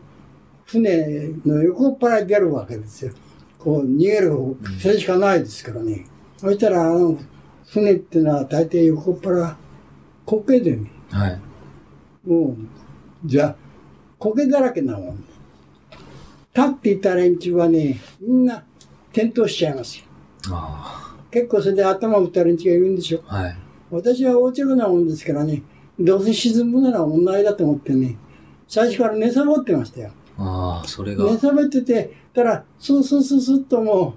[0.65, 3.13] 船の横っ腹に出るわけですよ。
[3.59, 6.05] こう逃げる方、それしかないですからね。
[6.37, 7.17] そしたら、あの、
[7.67, 9.57] 船ってのは大体横っ腹、
[10.25, 11.41] 苔でね、はい。
[12.25, 12.57] もう、
[13.25, 13.55] じゃあ、
[14.19, 15.23] 苔だらけなもん。
[16.55, 18.63] 立っていた連中はね、みんな
[19.11, 20.05] 転倒しちゃいますよ。
[20.51, 23.23] あ結構それで頭を打った連中がいるんでしょ。
[23.27, 23.35] あ。
[23.35, 23.57] はい。
[23.89, 25.61] 私は横着なもんですからね、
[25.99, 28.17] どうせ沈むなら問題だと思ってね、
[28.67, 30.11] 最初から寝さぼってましたよ。
[30.37, 31.25] ああ、それが。
[31.25, 34.15] 寝さぼってて、たら、スースースースーっとも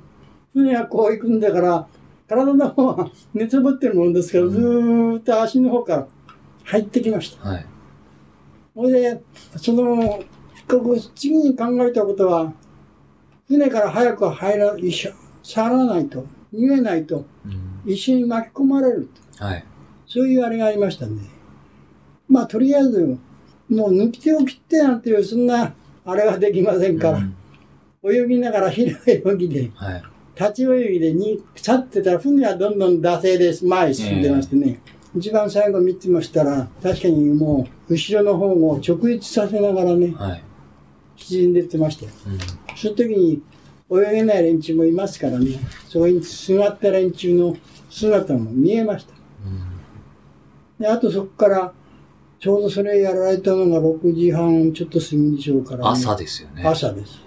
[0.55, 1.87] う、船はこう行くんだから、
[2.29, 6.07] 体の方は寝さぼってるもんですから、ずーっと足の方から
[6.65, 7.49] 入ってきました。
[7.49, 7.67] はい。
[8.75, 9.23] それで、
[9.57, 10.23] その、
[11.15, 12.53] 次に考えたことは、
[13.47, 15.11] 船から早く入ら、一緒、
[15.43, 17.93] 去らないと、逃げないと、うん。
[17.93, 19.09] 一緒に巻き込まれる
[19.39, 19.45] と。
[19.45, 19.65] はい。
[20.07, 21.23] そういうあれがありましたね。
[22.29, 23.19] まあ、とりあえず、
[23.69, 27.37] もう抜き手を切ってなんていう、そんな、あれはできませんから、うん
[28.09, 30.03] 泳ぎながら平い泳ぎで、はい。
[30.39, 33.65] 立ち泳ぎでに去ってたら、船はどんどん惰性です。
[33.65, 34.81] 前へ進んでましてね。
[35.17, 40.43] 一番最後見てましたら、確かにもう、後ろの方を直立させながらね、はい。
[41.17, 42.11] 沈んでってましたよ。
[42.27, 42.39] うん。
[42.77, 43.43] その時に、
[43.91, 47.57] 泳げない連中もいますからね、そこに座った連中の
[47.89, 49.15] 姿も見えました。
[49.47, 50.83] うん。
[50.83, 51.73] で、あとそこから、
[52.39, 55.89] ちょうどそれやられたのが6時半ちょっと過ぎでしょうから、ね。
[55.89, 56.63] 朝ですよね。
[56.63, 57.26] 朝です。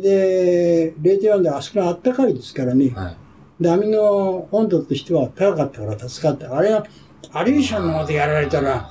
[0.00, 3.16] で、0.4であそこが暖かいですからね、はい。
[3.60, 6.56] 波の温度としては高かったから助かった。
[6.56, 6.86] あれは、
[7.32, 8.88] アリューションのまでやられたら、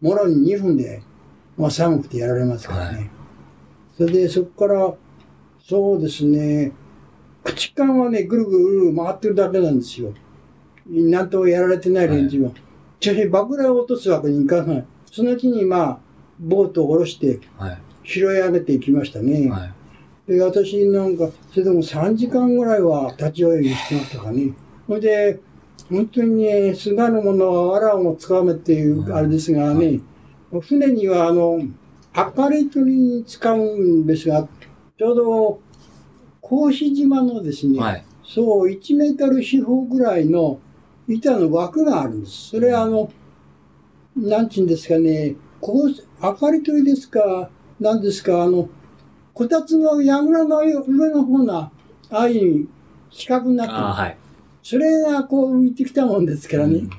[0.00, 1.02] もろに2分で、
[1.56, 2.98] まあ寒くてやられますからね。
[2.98, 3.10] はい
[3.96, 4.94] それで、そこから、
[5.60, 6.72] そうですね、
[7.44, 10.12] 口間はね、ぐるぐるぐる回ってるだけなんですよ。
[10.86, 12.50] なんともやられてない連中は。
[12.98, 14.84] しかし、爆雷を落とすわけにいかない。
[15.10, 15.98] そのうちに、まあ、
[16.40, 17.78] ボートを下ろして、はい。
[18.02, 19.48] 拾い上げていきましたね。
[19.48, 19.72] はい。
[20.26, 24.54] で、私なんか、それでも3時間ぐらいは立ち泳ぎしてましたかね。
[24.86, 25.40] それで、
[25.90, 30.00] 本当にね、菅のものは藁をもつかめっていうあれですがね、
[30.62, 31.60] 船にはあの、
[32.36, 34.48] 明るい鳥に使うんですが、
[34.96, 35.60] ちょうど、
[36.40, 38.04] 格子島のですね、はい。
[38.24, 40.58] そう、1メートル四方ぐらいの
[41.06, 42.50] 板の枠があるんです。
[42.50, 43.10] それはあの、
[44.16, 48.68] なんちゅうんですかね、こう、明かり取りですか、なんですか、あの、
[49.34, 51.70] こたつの櫓の上の方な、
[52.10, 52.68] ああいう
[53.10, 54.16] 四角になってはい。
[54.62, 56.90] それがこう浮いてきたもんですからね、うん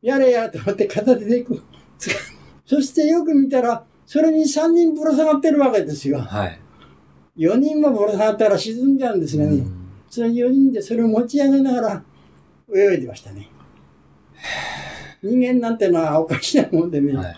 [0.00, 1.62] やれやれと思って片手でこう、
[1.98, 2.16] つか
[2.64, 6.20] そしてよく見たら、それに3人ぶら下がってるわけですよ。
[6.20, 6.60] はい。
[7.36, 9.56] 4人もぶら下がったら沈んじゃうんですがね。
[9.56, 9.78] うん
[10.10, 12.04] その4人でそれを持ち上げながら
[12.74, 13.50] 泳いでましたね。
[15.22, 17.36] 人間なんてのはおかしなもんでね、はい。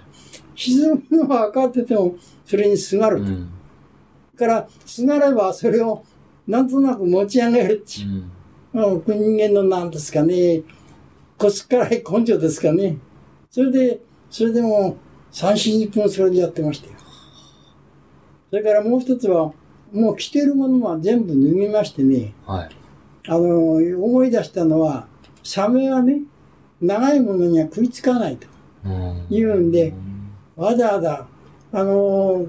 [0.54, 2.14] 沈むのは分かってても、
[2.44, 3.22] それにすがる。
[3.22, 3.50] うん。
[4.40, 6.02] から、すがればそれを
[6.48, 8.12] なんとなく持ち上げるっていうう。
[8.12, 8.30] ん。
[8.72, 10.62] まあ人間のなんですかね、
[11.38, 12.96] こすっからい根性ですかね。
[13.50, 14.00] それで、
[14.30, 14.96] それでも
[15.32, 15.52] 3、
[15.88, 16.94] 40分それでやってましたよ。
[18.50, 19.52] それからもう一つは、
[19.92, 22.68] もう着てるものは全部脱ぎましてね、はい。
[23.28, 25.06] あの、思い出したのは、
[25.44, 26.22] サメはね、
[26.80, 28.46] 長いものには食いつかないと。
[28.84, 29.92] うん言うんで
[30.56, 31.26] わざわざ、
[31.72, 32.46] あの、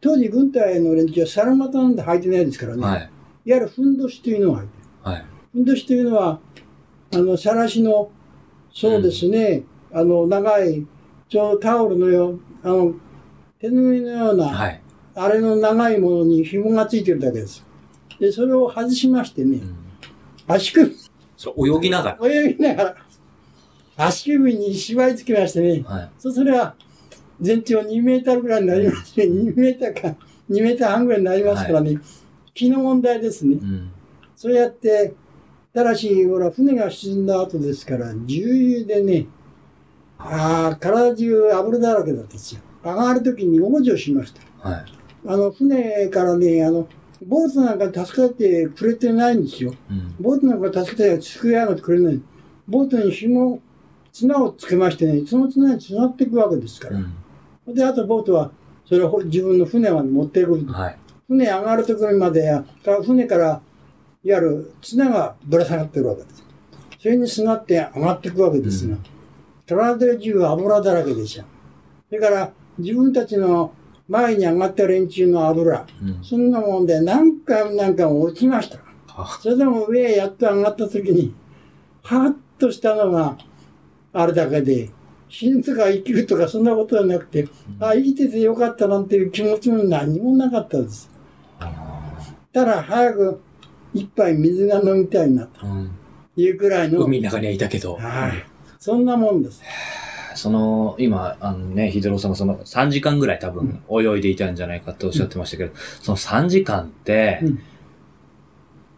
[0.00, 2.82] 当時軍隊の連中はサラマタなんて履いてないですからね。
[2.82, 2.98] はい。
[2.98, 3.10] い、わ
[3.44, 5.10] ゆるふんどしというのを履いてる。
[5.10, 5.24] はい。
[5.52, 6.40] ふんどしというのは、
[7.12, 8.10] あの、さらしの、
[8.72, 10.86] そうですね、あの、長い、
[11.28, 12.94] ちょうどタオルのよう、あの、
[13.60, 14.82] 手ぬぐいのような、はい。
[15.14, 17.66] あれの長いものに紐がついてるだけです。
[18.18, 19.76] で、それを外しましてね、うん
[20.46, 20.92] 足首、
[21.36, 22.96] そう、泳ぎなが泳ぎながら、
[23.96, 25.90] 足首に縛り付けましてね、ら。
[25.90, 26.10] はい。
[26.18, 26.74] そうそれは
[27.40, 29.26] 全長2メーターぐらいになりますね。
[29.26, 30.16] 2メーターか、
[30.50, 31.98] 2メーター半ぐらいになりますからね。
[32.54, 33.54] 気の問題ですね。
[33.54, 33.90] うん。
[34.36, 35.14] そうやって、
[35.72, 39.26] ただし、ほら、船が沈んだ後ですから、重油でね、
[40.18, 42.60] ああ、体中油だらけだったんですよ。
[42.84, 44.68] 上がるときに往生しました。
[44.68, 44.84] はい。
[45.26, 46.88] あの、船からね、あの、
[47.26, 49.74] ボートなんか助けてくれてないんですよ。
[49.90, 50.14] うん。
[50.18, 52.20] ボートなんか助けて救い上げてくれない。
[52.66, 53.60] ボートに紐、
[54.12, 56.96] 綱をつけましてね、その綱に繋っていくわけですから。
[56.98, 57.14] うん。
[57.74, 58.50] で、あとボートは、
[58.86, 60.64] それを自分の船まで持っていく。
[60.66, 60.98] はい。
[61.28, 63.60] 船上がるところまでや、から船から
[64.22, 66.44] いわゆる綱がぶら下がってるわけです。
[66.98, 68.96] それにすがって上がっていくわけですが、
[69.66, 71.44] 体中は油だらけでしょ。
[72.08, 73.72] それから自分たちの
[74.08, 76.24] 前に上がった連中の油、うん。
[76.24, 78.78] そんなもんで何回も何回も落ちました。
[79.06, 81.32] はそれでも上へやっと上がった時に、
[82.02, 83.38] はっとしたのが
[84.12, 84.90] あれだけで、
[85.30, 91.08] 死ぬとか生きるとかそんなことはなくて、あ、生きててよかったなんていう気持ちも何もなかったです。
[92.52, 93.40] ただ早く
[93.94, 95.90] 一杯水が飲みたいなとうん。
[96.36, 97.96] いうくらいの、海の中にはいたけど。
[97.96, 98.32] はい。
[98.78, 99.62] そんなもんです。
[100.34, 107.58] その、今、あのね、ヒドロさんがその3時間ぐらい多分泳いでいたんじゃないかっておっしゃってましたけど、その3時間って、うん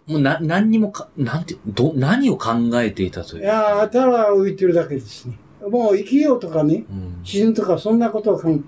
[0.04, 3.42] もうな、何にもか、なんて、ど、何を考えていたという。
[3.44, 5.38] いやー、ただ浮いてるだけですね。
[5.70, 7.20] もう生きようとかね、うん。
[7.24, 8.60] 死ぬとかそんなことを考え、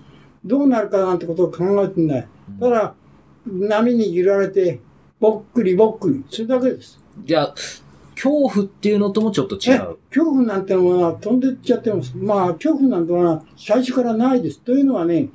[0.44, 2.28] どうなるかなんてことを考えてない。
[2.60, 2.94] ただ、
[3.46, 4.80] 波に揺られて、
[5.20, 7.00] ぼっくりぼっくり、それだけです。
[7.24, 7.54] じゃあ、
[8.14, 9.96] 恐怖っていうのともちょっと違えう。
[10.08, 12.12] 恐怖なんてものは飛んでっちゃってます。
[12.16, 14.60] まあ、恐怖なんてものは最初からないです。
[14.60, 15.28] というのはね、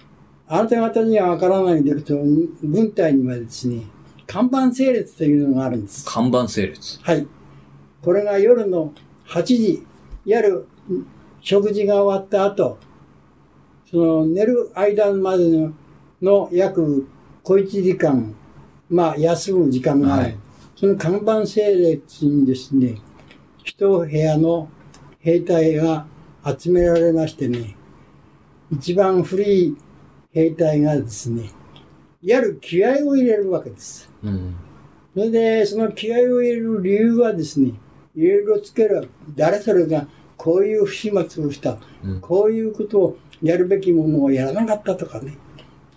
[0.47, 2.17] あなた方にはわからないんだけど、
[2.63, 3.83] 軍隊にはですね、
[4.25, 6.05] 看板整列というのがあるんです。
[6.07, 6.99] 看板整列。
[7.01, 7.27] はい。
[8.01, 8.93] これが夜の
[9.27, 9.85] 8時、
[10.25, 10.65] 夜、
[11.49, 12.77] 食事が終わった後、
[13.89, 15.73] その寝る間までの
[16.21, 17.07] の約
[17.41, 18.35] 小1時間、
[18.87, 20.23] まあ休む時間がある。
[20.25, 20.37] はい
[20.75, 23.01] その看板整列にですね、
[23.65, 24.69] 一部屋の
[25.19, 26.05] 兵隊が
[26.57, 27.75] 集められましてね、
[28.71, 29.75] 一番古い
[30.31, 31.49] 兵隊がですね、
[32.21, 34.09] いわゆる気合を入れるわけです。
[34.23, 34.55] うん。
[35.13, 37.73] それで、その気合を入れる理由はですね、
[38.15, 39.09] いろいろつける。
[39.35, 40.07] 誰それが
[40.39, 41.77] こういう不始末をした。
[42.03, 45.37] うんこういうことをやるべきものをやらなかったとかね。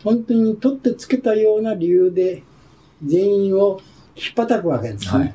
[0.02, 2.42] 本当に取ってつけたような理由で
[3.05, 3.81] 全員を
[4.16, 5.11] 引っ叩くわけですね。
[5.11, 5.35] はい。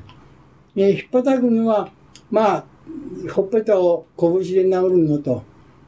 [0.74, 1.88] で引っ叩くのは、
[2.30, 2.64] まあ、
[3.32, 5.42] ほっぺたを拳で殴るのと、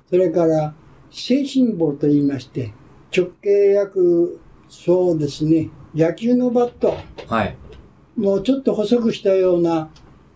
[0.09, 0.75] それから、
[1.11, 2.73] 精神棒と言いまして、
[3.17, 7.57] 直径約、そうですね、野球のバット、はい。
[8.17, 9.91] もうちょっと細くしたような、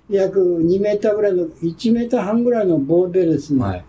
[0.09, 3.85] 約2メーターぐらいの、1メーター半ぐらいの棒でですね、はい。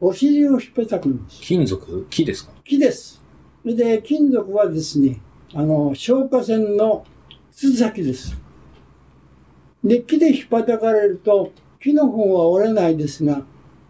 [0.00, 1.40] お尻を引っ叩くんです。
[1.42, 2.06] 金属？
[2.10, 2.52] 木ですか？
[2.64, 3.22] 木です。
[3.62, 5.20] それで、金属はですね、
[5.54, 7.04] あの、消火栓の
[7.52, 8.36] 筒先です。
[9.82, 13.42] で、木で引っ叩かれると、木の方は折れないですが、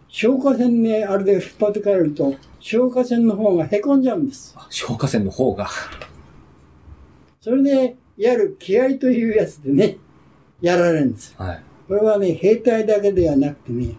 [0.09, 4.53] 消火栓ね、あれで引っ叩かれると、消火栓の方が凹んじゃうんです。
[4.57, 5.67] あ消火栓の方が。
[7.41, 9.97] それで、いわゆる気合というやつでね、
[10.61, 11.35] やられるんです。
[11.37, 11.63] はい。
[11.87, 13.95] これはね、兵隊だけではなくてね、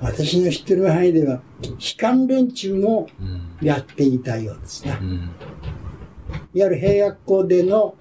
[0.00, 1.40] 私の知ってる範囲では、
[1.78, 3.66] 士官連中もうん。
[3.66, 4.96] やっていたようですね。
[5.00, 5.16] うん。
[5.16, 5.30] いわ
[6.54, 7.94] ゆる兵学校での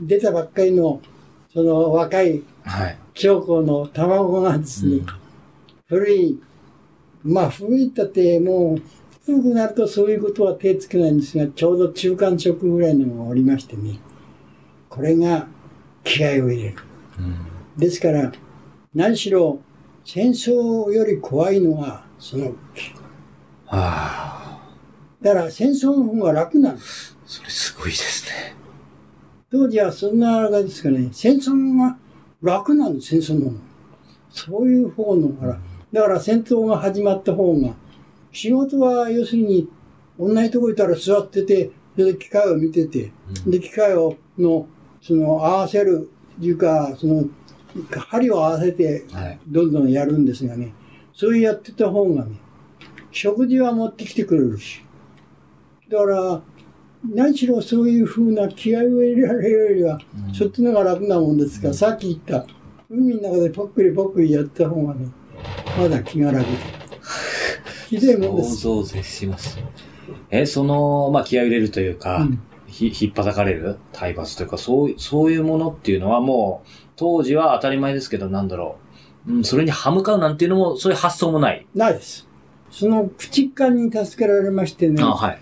[0.00, 1.00] 出たばっかりの
[1.52, 2.98] その若いはい。
[3.14, 5.06] 将校の卵がですね、うん
[5.90, 6.40] 古い、
[7.24, 8.82] まあ古いったってもう
[9.26, 13.98] 古くなるとそういうことは手つけないんですが、ちょうど中間色ぐらいのがおりましてね、
[14.88, 15.48] これが
[16.04, 16.76] 気合を入れる。
[17.18, 17.78] うん。
[17.78, 18.32] ですから、
[18.94, 19.60] 何しろ
[20.04, 22.52] 戦争より怖いのはその、は
[23.70, 24.60] あ。
[25.22, 27.16] だから戦争の方が楽なんです。
[27.24, 28.56] それすごいですね。
[29.50, 31.96] 当時はそんなあれですかね、戦争が
[32.42, 33.60] 楽なんです、戦争の方が。
[34.30, 35.60] そういう方のから、
[35.92, 37.74] だから戦闘が始まった方が、
[38.32, 39.68] 仕事は要するに、
[40.18, 43.12] 同じとこいたら座ってて、それで機械を見てて、
[43.44, 44.66] うんで、機械を、の、
[45.00, 46.10] その、合わせる、
[46.40, 47.24] いうか、その、
[47.96, 49.38] 針を合わせて、はい。
[49.46, 50.74] どんどんやるんですがね、
[51.12, 52.36] そういうやってた方がね、
[53.10, 54.82] 食事は持ってきてくれるし。
[55.88, 56.42] だから、
[57.08, 62.46] 何しろそういうふうな気合を入れられるよりは、うんそっちの方が楽なもんですから、うんさっき言った、
[62.90, 65.08] 海の中でぽっくりぽっくりやった方がね、
[65.78, 66.50] まだ気が楽で。
[67.88, 68.56] ひどいもんです。
[68.56, 69.58] 想像絶します。
[70.30, 73.76] え、その、まあ、気合を入れるというか、うんひ、引っ叩かれる？
[73.92, 78.76] 体罰というか、そう、そういうものっていうのはもう、当時は当たり前ですけど、なんだろ
[79.26, 79.32] う。
[79.32, 81.66] うん、それに歯向かうなんていうのも、そういう発想もない。
[81.74, 82.26] ないです。
[82.70, 85.38] その駆逐艦に助けられましてね、あ、はい。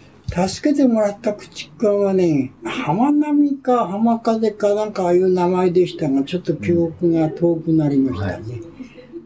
[0.49, 8.61] 助けてもらった駆逐艦はね、浜波か浜風かなんかああいう名前でしたが、ちょっと記憶が遠くなりましたね。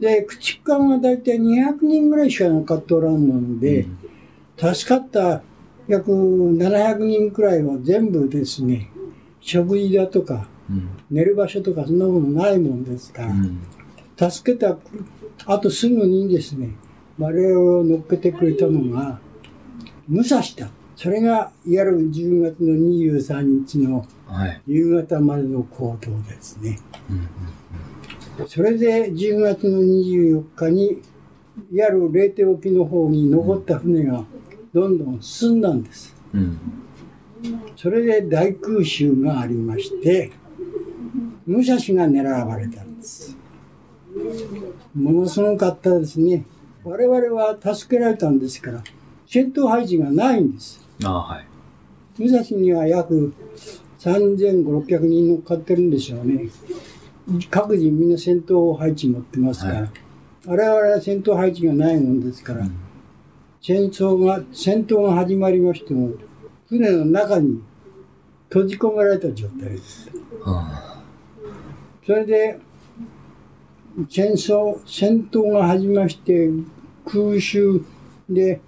[0.00, 3.98] で、駆逐艦はだいたい200人ぐらいしかなかったおらんので、うん
[4.54, 5.42] 助かった
[5.92, 8.90] 約700人くらいは全部ですね、
[9.40, 10.88] 食事だとか、うん。
[11.10, 14.30] 寝る場所とかそんなものないもんですから、うん。
[14.30, 14.76] 助けた
[15.46, 16.70] あとすぐにですね、
[17.18, 19.20] 我々を乗っけてくれたのが、
[20.08, 20.70] 武蔵だ。
[20.96, 24.62] それが、いわゆる10月の23日のはい。
[24.66, 26.78] 夕方までの行動ですね。
[27.10, 27.28] うん
[28.46, 31.02] それで10月の24日に、
[31.70, 34.24] いわゆる冷手沖の方に残った船が
[34.74, 36.14] どんどん進んだんです。
[36.34, 36.40] うん。
[36.40, 36.58] うん。
[37.76, 40.32] それで大空襲がありまして、
[41.46, 43.36] 武蔵が狙われたんです。
[44.94, 46.44] ものすごかったですね。
[46.84, 48.82] 我々は助けられたんですから、
[49.26, 50.80] 戦闘配置がないんです。
[51.04, 51.46] ああ、はい。
[52.18, 53.34] 武蔵には約
[53.98, 56.48] 3500人乗っかってるんでしょうね。
[57.50, 59.90] 各人みんな戦闘配置持ってますから、はい
[60.44, 62.76] 我々は戦闘配置がないもんですから、うん
[63.64, 66.14] 戦争が、戦闘が始まりましても、
[66.68, 67.62] 船の中に
[68.48, 70.10] 閉じ込められた状態です。
[72.04, 72.58] それで、
[74.10, 76.50] 戦争、戦闘が始まりまして、
[77.04, 77.80] 空襲
[78.28, 78.60] で、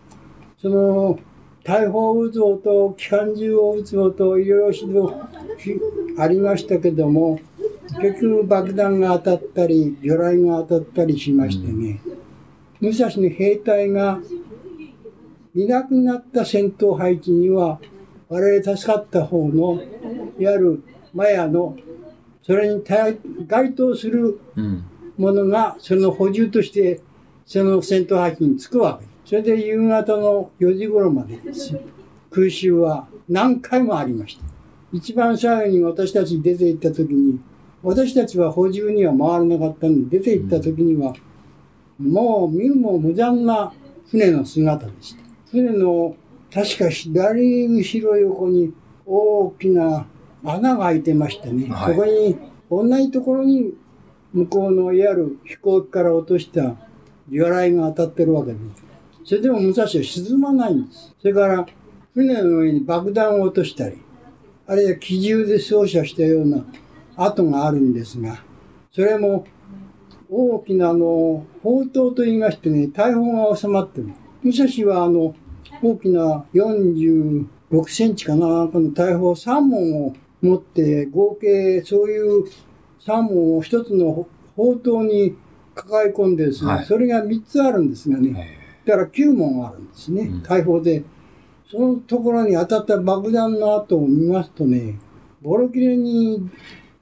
[0.58, 1.18] その、
[1.64, 5.28] 大砲を撃つ音、機関銃を撃つ音、いろいろ
[6.18, 7.40] ありましたけども、
[8.00, 12.00] 結局爆弾が当たったり、魚雷が当たったりしましてね、
[12.80, 14.20] 武蔵の兵隊が
[15.54, 17.78] いなくなった戦闘配置には、
[18.28, 19.80] 我々助かった方の、
[20.38, 20.82] いわゆる
[21.12, 21.76] マヤの、
[22.42, 24.84] それに対該当するうん。
[25.16, 27.00] ものが、その補充として、
[27.46, 29.14] その戦闘配置につくわけです。
[29.26, 31.80] それで夕方の4時頃までですよ
[32.30, 34.44] 空襲は何回もありました。
[34.92, 37.40] 一番最後に私たち出て行った時に、
[37.82, 41.14] 私たちは補充には回らなかったんで、出て行った時には、
[41.98, 43.72] もう見るも無残な
[44.10, 45.23] 船の姿でした。
[45.54, 46.16] 船の
[46.52, 48.74] 確か左後ろ横に
[49.06, 50.06] 大きな
[50.44, 52.36] 穴が開いてましてね、はいそこに
[52.70, 53.72] 同じところに
[54.32, 56.74] 向こうのいわゆる飛行機から落とした
[57.28, 58.84] 魚雷が当たってるわけです。
[59.24, 61.14] それでも武蔵は沈まないんです。
[61.20, 61.66] それから
[62.14, 63.98] 船の上に爆弾を落としたり、
[64.66, 66.64] あるいは機銃で操作したような
[67.16, 68.42] 跡があるんですが、
[68.90, 69.46] それも
[70.28, 74.08] 大きなあの、砲塔と言いましてね、大砲が収まってる。
[74.42, 75.34] 武蔵はあの、
[75.82, 77.46] 大きな46
[77.88, 82.44] センチかな、この大砲3門を持って、合計そういう
[83.00, 85.36] 3門を一つの砲塔に
[85.74, 91.02] 抱え込んでですね、はいそれが3つあるんですがね、えだから9門あるんですねうん、大砲で。
[91.70, 94.98] そのところに当たった爆弾の跡を見ますとね、
[95.42, 96.48] ボロ切れに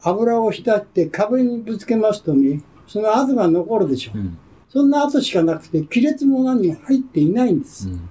[0.01, 4.19] 油を浸って壁にぶつけますとね、その跡が残るでしょえ。
[4.19, 4.39] うん。
[4.69, 7.89] そんな跡しかなくて、亀裂も何も入っていないんです。
[7.89, 8.09] うん。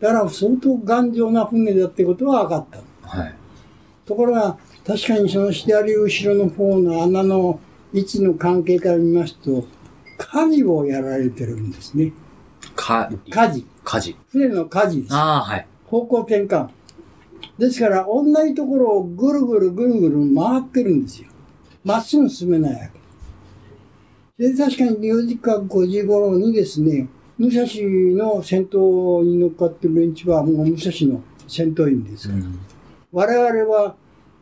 [0.00, 3.08] だから相当頑丈な船だってことは分かった。
[3.08, 3.34] はい。
[4.06, 7.60] ところが、確かにその左後ろの方の穴の
[7.92, 9.66] 位置の関係から見ますと、
[10.16, 12.12] 火事をやられてるんですね。
[12.74, 13.66] か、火事。
[13.84, 14.16] 火事。
[14.30, 15.14] 船の火事です。
[15.14, 15.66] ああ、はい。
[15.86, 16.68] 方向転換。
[17.58, 21.28] ですから、同じところをぐるぐるぐるぐる回ってるんですよ。
[21.84, 22.88] まっすぐ進めないわ
[24.38, 24.48] け。
[24.48, 27.08] で、確かに4時か5時頃にですね、
[27.38, 27.64] 武蔵
[28.16, 32.58] の戦闘に乗っかってる連中はもう武蔵の戦闘員ですから、うん。
[33.12, 33.94] 我々は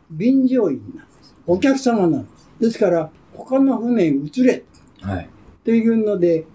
[0.09, 1.35] 便乗員なんです。
[1.45, 2.47] お客様なんです。
[2.59, 4.63] ですから、他の船に移れ
[5.01, 5.29] はい。
[5.63, 6.45] というので、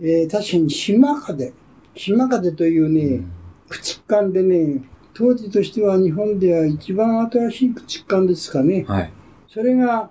[0.00, 1.52] えー確かに島風、
[1.94, 3.32] 島風というね、うん
[3.70, 4.82] 駆逐艦でね、
[5.14, 8.84] 当時としては日本では一番新しい駆逐艦ですかね。
[8.86, 9.12] はい。
[9.48, 10.10] それが、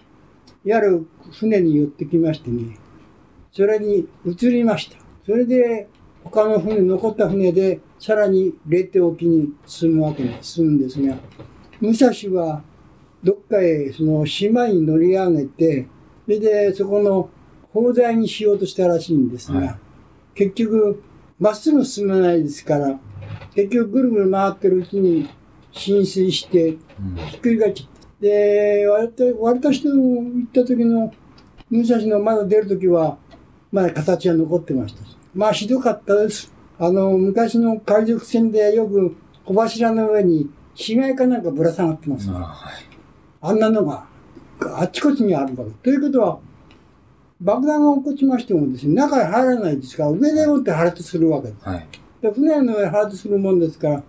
[0.64, 2.78] やる船に寄ってきましてね、
[3.52, 4.99] それに移りました。
[5.30, 5.88] それで、
[6.24, 11.18] 他の船、残った船で、さらに冷手沖に進むわけです、進むんですが、
[11.80, 12.64] 武蔵は、
[13.24, 15.88] どっかへ、その島に乗り上げて、
[16.26, 17.30] それで、そこの
[17.72, 19.76] 砲台にしようとしたらしいんですが、はい
[20.34, 21.04] 結局、
[21.38, 23.00] まっすぐ進めないですから、
[23.54, 25.30] 結局ぐるぐる回ってるうちに
[25.72, 27.16] 浸水して、うん。
[27.28, 28.08] ひっくり返っちゃった。
[28.22, 29.60] で、割と、行っ
[30.52, 31.14] た時の、
[31.70, 33.20] 武蔵のまだ出る時は、
[33.72, 35.19] まだ形は残ってましたし。
[35.40, 36.52] まあひどかったです。
[36.78, 39.16] あの、昔の海賊船でよく
[39.46, 42.30] 小柱の上に死骸かなんかぶら下がってます。
[42.30, 42.70] あ
[43.40, 44.06] あ、んなのが、
[44.76, 45.72] あっちこっちにあるわけ。
[45.82, 46.40] ということは、
[47.40, 51.70] 爆弾が起こちましてもですね、中へ入らないですから、上でもって破裂するわけです。
[51.70, 51.88] はい。
[52.22, 54.04] で船の上で破裂するもんですから、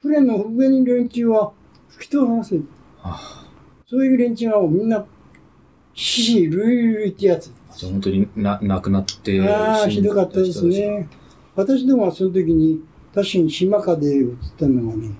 [0.00, 1.50] 船の上に連中は
[1.88, 2.64] 吹き飛ばせる。
[3.02, 3.44] あ
[3.88, 5.04] そういう連中がもうみんな、
[5.96, 7.50] 死死類類ってやつ。
[7.82, 9.40] 本当にな、亡くなって。
[9.48, 10.64] ああ、ひどかったです。
[10.66, 11.08] ね。
[11.56, 12.82] 私どもはその時に、
[13.14, 15.10] 確かに島風で移ったのがね、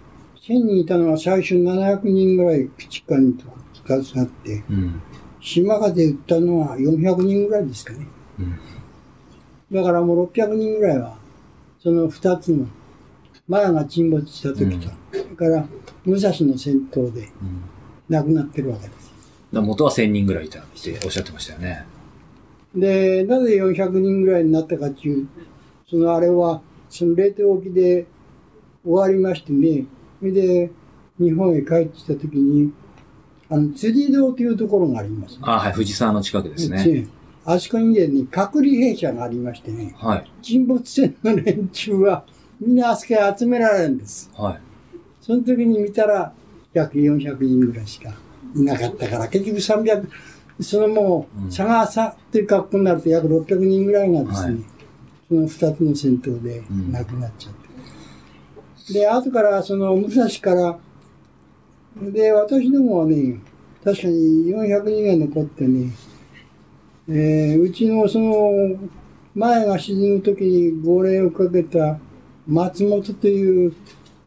[0.42, 3.36] 1000人いたのは最初700人ぐらい駆逐艦に
[3.84, 5.02] 携わって、うん。
[5.40, 8.06] 島風で撃ったのは400人ぐらいですかね。
[8.38, 8.58] うん。
[9.72, 11.16] だからもう600人ぐらいは、
[11.82, 12.66] その2つの
[13.48, 15.66] マヤが沈没した時と、うんそれから
[16.04, 17.62] 武蔵の戦闘でうん
[18.08, 19.15] 亡くなってるわけです。
[19.52, 21.84] だ元は1000人ぐらいいたっておっしゃってましたよね。
[22.74, 25.28] で、なぜ400人ぐらいになったかっていう、
[25.88, 28.06] そのあれは、その冷凍沖で
[28.84, 29.86] 終わりましてね、
[30.20, 30.70] それで
[31.18, 32.72] 日本へ帰ってきた時に、
[33.48, 35.38] あの、釣り堂というところがあります。
[35.42, 36.84] あはい、藤沢の近くですね。
[36.84, 37.08] ね
[37.44, 40.30] あそこにね、隔離兵舎がありましてね、はい。
[40.42, 42.24] 沈没船の連中は
[42.60, 44.30] みんなあそこへ集められるんです。
[44.34, 44.60] はい。
[45.20, 46.32] その時に見たら
[46.72, 48.12] 約400人ぐらいしか
[48.56, 50.08] いなかったから、結局300、
[50.60, 51.44] そのもうん。
[51.44, 54.64] う、佐賀さっていう格好になると約600人ぐらいがですね、はい。
[55.28, 56.92] その2つの戦闘でうん。
[56.92, 57.52] 亡くなっちゃっ
[58.86, 58.92] て。
[58.92, 60.78] で、後からその武蔵から、
[62.10, 63.40] で、私どもはね、
[63.82, 64.14] 確かに
[64.52, 65.90] 400人が残ってね、
[67.08, 68.76] えーうちのその
[69.34, 71.98] 前が沈む時に号令をかけた
[72.48, 73.74] 松本という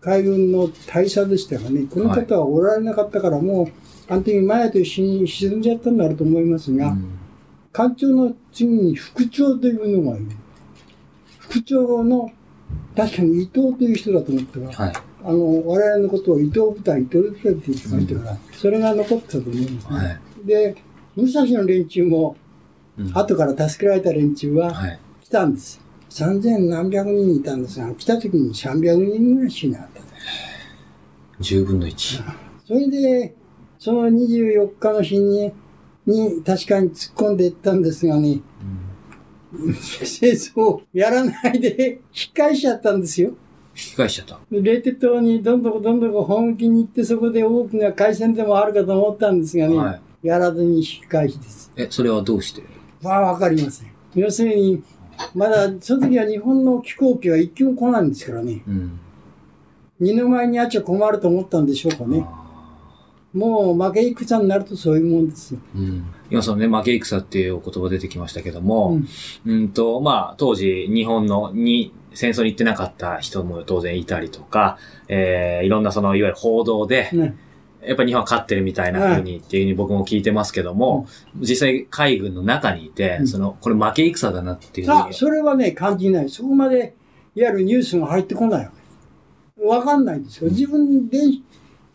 [0.02, 3.68] 海軍の大佐でしたがね、この方はおられなかったからもう、
[4.10, 7.20] あの時前と一緒に沈んじゃったんだろうと思いますが、うん
[7.72, 10.26] 艦長の次に副長というのがいる。
[11.38, 12.32] 副長の、
[12.96, 14.94] 確かに伊藤という人だと思ったが、はい。
[15.24, 19.98] あの、我々のことを伊藤部隊、伊藤部隊って言ってましたから、それが残ってたと思うんですね。
[19.98, 20.20] はい。
[20.46, 20.76] で、
[21.16, 22.36] 武蔵の連中も、
[22.98, 24.74] うん後から助けられた連中は。
[25.24, 25.80] 来たんです。
[26.10, 30.02] 三千何百人いたんですが、来た時に300人ぐらいしなかった。
[31.42, 32.24] 10分の1。
[32.68, 33.36] それで、
[33.80, 35.54] その24日の日に、
[36.06, 38.42] に確かに突っ込んでいったんですがね、
[39.82, 43.30] 戦争をやらないで引っ返しちゃったんですよ。
[43.30, 43.36] 引
[43.76, 44.40] き返しちゃった。
[44.52, 50.28] レテ島にどんどこどんどこ本気に行ってそこで大きな海戦でもあるかと思ったんですがね、はい。
[50.28, 51.72] やらずに引き返しです。
[51.78, 52.62] え、それはどうして
[53.02, 53.92] まあわかりません。
[54.14, 54.84] 要するに、
[55.34, 59.00] まだその時は日本の飛行機は一機も来ないんですからね、うん。
[60.02, 62.26] 二の前にあっちゃ困ると思ったんでしょうかね。
[63.34, 65.60] あもう負け戦になるとそういうもんですよ。
[65.76, 66.06] ーうん。
[66.32, 69.00] 今そのね、負け戦っていうお言葉出てきましたけども、
[69.46, 74.78] うんうんと、まあ、当時、日本の、に、戦争に行ってなかった人も当然いたりとか、
[75.08, 77.38] えー、いろんなその、いわゆる報道で、ね
[77.82, 81.08] やっぱり日本は勝ってるみたいな風にっていうふうに僕も聞いてますけども、
[81.40, 85.14] 実際海軍の中にいて、うんその、これ負け戦だなっていうふうさあ、に。
[85.14, 86.30] それはね、感じない。
[86.30, 86.96] そこまで、
[87.36, 88.72] いわゆるニュースが入ってこないわ
[89.58, 89.66] け。
[89.66, 90.50] わかんないんですよ。
[90.50, 91.20] 自分で、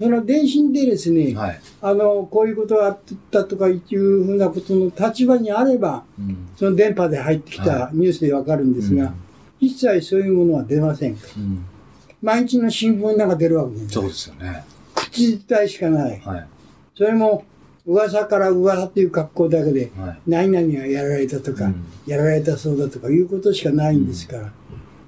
[0.01, 1.61] その電信でですね、はい。
[1.81, 2.99] あの、こういうことがあっ
[3.31, 3.81] たとかいう
[4.25, 6.49] ふうなことの立場にあれば、うん。
[6.57, 9.15] その電波で入ってきたニュースでわかるんですが、
[9.61, 11.13] 一切そういうものは出ません。
[11.13, 11.65] うん。
[12.21, 13.89] 毎日の新聞なんか出るわけです。
[13.91, 14.65] そうですよね。
[14.95, 16.21] 口伝えしかない。
[16.21, 16.47] はい。
[16.97, 17.45] それも、
[17.87, 20.21] 噂から噂っていう格好だけで、はい。
[20.27, 24.53] 何々がやられたとか、うんやられたそうだとかいうことしかないんですから。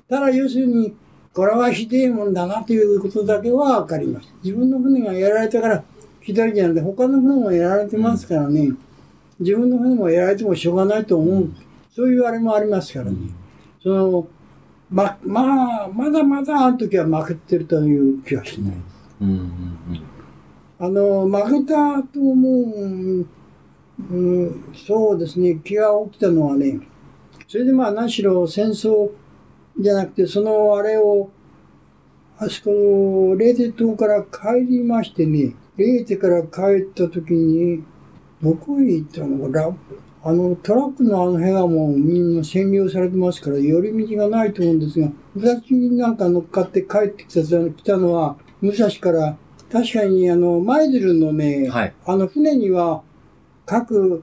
[0.09, 0.95] ただ要するに、
[1.37, 4.35] これはひでえもんだなということだけはわかります。
[4.43, 5.85] 自分の船がやられたから、
[6.23, 8.71] ひどいじゃなくて、他の船もやられてますからね、
[9.39, 11.51] 自分の船もやられてもしょうがないと思う。
[11.95, 13.19] そういうあれもありますからね。
[13.83, 14.27] その、
[14.91, 18.75] ま、まあ、まだまだあの時は負けてるという気はしない。
[19.21, 19.29] うん。
[19.29, 19.79] うん。
[20.79, 23.27] あの、負けたと思う、
[24.11, 26.81] うん、そうですね、気が起きたのはね、
[27.47, 29.11] それでまあ何しろ戦争
[29.79, 31.31] じゃなくて、そのあれを、
[32.39, 37.83] あそこのレーテ島から帰りましてね、レーテから帰った時に、
[38.43, 39.75] どこへ行ったのか、
[40.23, 49.37] あのトラックのあの辺はもみんな占領されてますから、寄り道がないと思うんですが、武蔵になんか乗っかって帰ってきた来たのは、武蔵から、
[49.71, 51.95] 確かにあの、舞鶴のね、はい。
[52.07, 53.03] あの船には
[53.67, 54.23] 各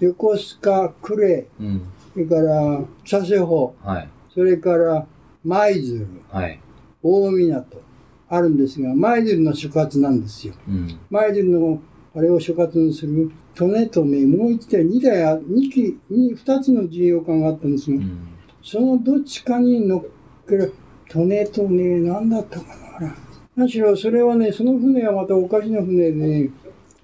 [0.00, 1.82] 横須賀、呉、うん。
[2.12, 4.08] それから佐世保、はい。
[4.34, 5.06] それから
[5.44, 6.60] 舞鶴、はい。
[7.02, 7.82] 大港、
[8.28, 10.54] あるんですが、舞鶴の所轄なんですよ。
[10.68, 10.98] うん。
[11.10, 11.80] 舞鶴の
[12.14, 18.28] あれを所轄にする利根とね、もう一台、二台あ、二機、二二つの巡洋艦があったんですが、うん。
[18.62, 20.04] そのどっちかに乗っ
[20.48, 20.74] ける、
[21.14, 22.66] 利根とね、何だったか
[23.00, 23.16] な。
[23.56, 26.50] むしろそれはね、その船はまたおかしな船でね、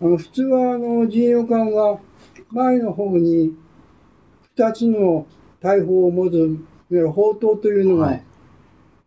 [0.01, 1.99] あの普通はあの自衛艦は
[2.51, 3.55] 前の方に
[4.57, 5.27] 二つの
[5.61, 6.59] 大砲を持つ、
[6.91, 8.23] いわゆる砲塔というのがはい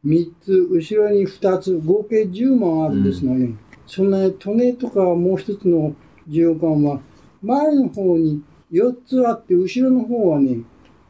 [0.03, 3.55] 三つ、後ろに二つ、合計10万あるんですがね、
[3.85, 5.93] そんな利根とかもう一つの
[6.25, 7.01] 自衛艦は
[7.41, 10.59] 前の方に4つあって、後ろの方はね、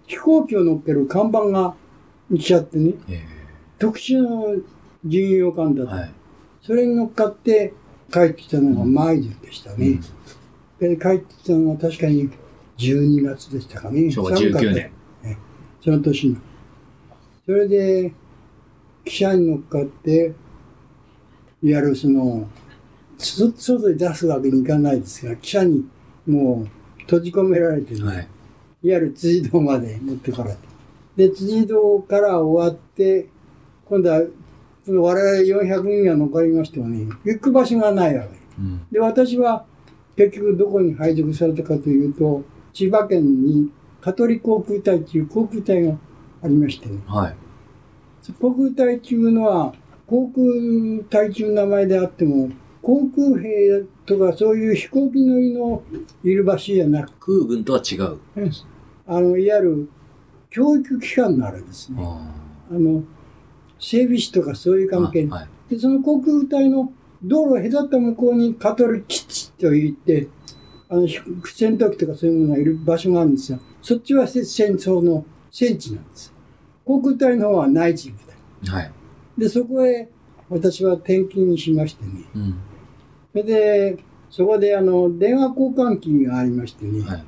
[0.08, 1.76] 飛行機を乗っける看板が
[2.32, 3.24] 来ちゃってね、え
[3.78, 4.60] 特殊な
[5.06, 5.92] 巡洋艦だと。
[5.92, 6.12] えはい。
[6.62, 7.74] それに乗っかって
[8.12, 10.00] 帰ってきたのが舞鶴でしたね。
[10.80, 12.30] で帰ってきたのは確かに
[12.78, 14.10] 12月でしたかね。
[14.10, 14.92] 昭和19年。
[15.84, 16.38] その年の。
[17.50, 18.14] それで、
[19.04, 20.36] 汽車に乗っかって、
[21.64, 22.48] いわゆるその、
[23.18, 25.84] そ外に出すわけにいかないですが、汽車に
[26.28, 28.28] もう閉じ込められてね、はい。
[28.84, 30.58] いわゆる辻堂まで持ってかれて。
[31.16, 33.28] で、辻堂から終わって、
[33.86, 34.22] 今度は、
[34.86, 38.30] その我々400人が残りましてもね、行く場所がないわけ。
[38.60, 38.86] うん。
[38.92, 39.66] で、私は
[40.16, 42.44] 結局どこに配属されたかというと、
[42.74, 43.72] 千葉県に
[44.02, 45.98] 香取航空隊という航空隊が
[46.42, 47.00] ありましてね。
[47.08, 47.36] はい。
[48.40, 49.74] 航空隊っていうのは、
[50.08, 52.50] 航空隊という名前であっても、
[52.82, 55.84] 航空兵とかそういう飛行機乗りの
[56.24, 58.18] いる場所じゃなく空軍とは違う。
[58.18, 58.52] て、
[59.08, 59.90] あの、いわゆる
[60.50, 62.02] 教育機関のあるんですね。
[62.02, 62.32] あ
[62.72, 63.04] あの、
[63.80, 65.26] 整備士とかそういうあ関係。
[65.28, 65.48] はい。
[65.70, 66.92] で、その航空隊の
[67.24, 70.28] 道路を隔った向こうにカトル基地と言って、
[70.90, 71.20] あの、ひ
[71.54, 73.60] 戦闘機とかそういうものがいる場所があるんですよ。
[73.82, 76.34] そっちは戦争の戦地なんです。
[76.86, 78.18] 航空隊の方は内地部
[78.64, 78.74] 隊。
[78.74, 78.92] はい。
[79.38, 80.10] で、そこへ
[80.50, 82.24] 私は転勤しましてね。
[82.36, 82.56] うん。
[83.32, 83.98] それで、
[84.30, 87.02] そこであの、電話交換機がありましてね。
[87.02, 87.24] はい。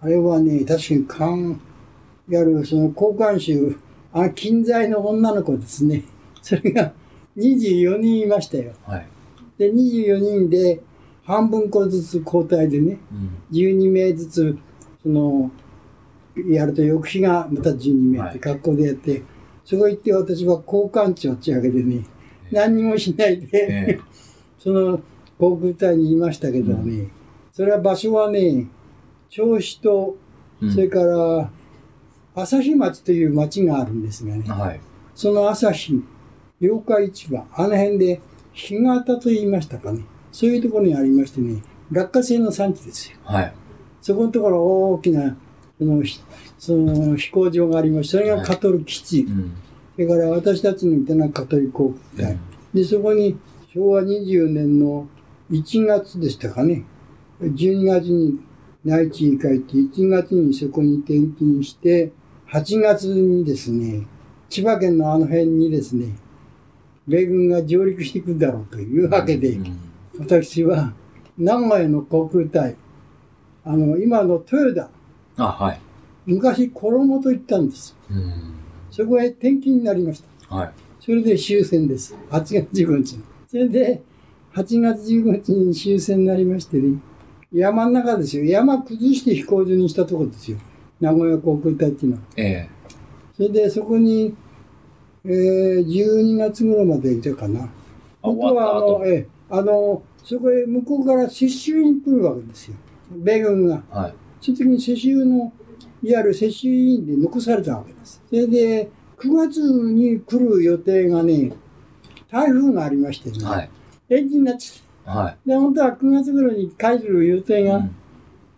[0.00, 1.60] あれはね、確かに勘、
[2.28, 3.76] やるその交換手、
[4.12, 6.04] あの近在の女の子ですね。
[6.42, 6.92] それが
[7.36, 8.72] 24人いましたよ。
[8.84, 9.06] はい。
[9.58, 10.80] で、24人で
[11.22, 13.56] 半分個ずつ交代でね、うん。
[13.56, 14.58] 12名ずつ、
[15.02, 15.50] その、
[16.48, 19.22] やると翌日がまた12名ってはい学校でやって、
[19.64, 22.04] そこ行って私は交換長っていうわけでね、
[22.50, 24.00] 何にもしないで、ええ
[24.58, 25.00] その
[25.38, 27.08] 航空隊にいましたけどね、
[27.52, 28.68] それは場所はね、
[29.30, 30.16] 銚子と、
[30.62, 31.50] うんそれから、
[32.34, 34.80] 朝日町という町があるんですがね、はい。
[35.14, 36.02] その朝日、
[36.60, 38.20] 八日市場、あの辺で、
[38.52, 43.18] 干潟と言いましたかね、そういうところにありましてね、落花生の産地ですよ。
[43.24, 43.54] はい。
[44.00, 45.36] そこのところ大きな、そ
[45.80, 46.20] の、ひ
[46.58, 49.20] その飛行場がありまして、それがカトル基地。
[49.22, 49.52] うん。
[49.94, 52.38] それから私たちのいたのはカトリ航空隊。
[52.72, 53.36] で、そこに
[53.72, 55.08] 昭和20年の
[55.50, 56.84] 1月でしたかね。
[57.40, 58.38] 12月に
[58.84, 62.12] 内地に帰って、1月にそこに転勤して、
[62.50, 64.06] 8月にですね、
[64.48, 66.14] 千葉県のあの辺にですね、
[67.06, 69.78] 米軍が上陸してくるだろうというわけで、うん
[70.16, 70.92] 私は
[71.36, 72.76] 名古屋の航空隊、
[73.64, 74.90] あの、今の豊田、
[75.36, 75.80] あ、はい。
[76.26, 77.96] 昔衣と言ったんです。
[78.10, 78.54] うん。
[78.90, 80.54] そこへ転勤になりました。
[80.54, 80.72] はい。
[81.00, 82.14] それで終戦です。
[82.30, 83.24] 8月15日に。
[83.48, 84.02] それで、
[84.54, 86.98] 8月15日に終戦になりましてね、
[87.52, 88.44] 山の中ですよ。
[88.44, 90.58] 山崩して飛行場にしたところですよ。
[91.00, 92.22] 名古屋航空隊っていうのは。
[92.36, 92.68] ええ。
[93.36, 94.34] それで、そこに、
[95.24, 97.64] えー、12月頃までいたかな。
[97.64, 97.68] あ
[98.22, 102.76] 本当は、あの、ええ、あの、そこへ向こうから接収に来るわけですよ。
[103.10, 103.82] 米軍が。
[103.90, 104.14] はい。
[104.44, 105.52] その時に世襲の、
[106.02, 108.22] いわゆる世襲委員で残されたわけです。
[108.28, 111.50] それで、9月に来る予定がね、
[112.30, 113.70] 台風がありましてね、はい。
[114.10, 115.36] 延期になっちゃっはい。
[115.48, 115.54] た。
[115.54, 117.96] で、本当は9月頃に帰る予定が、うん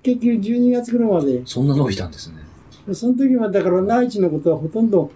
[0.02, 2.36] 結局12月頃まで、そんな伸びたんですね。
[2.94, 5.10] その時はだから内地のことはほとんど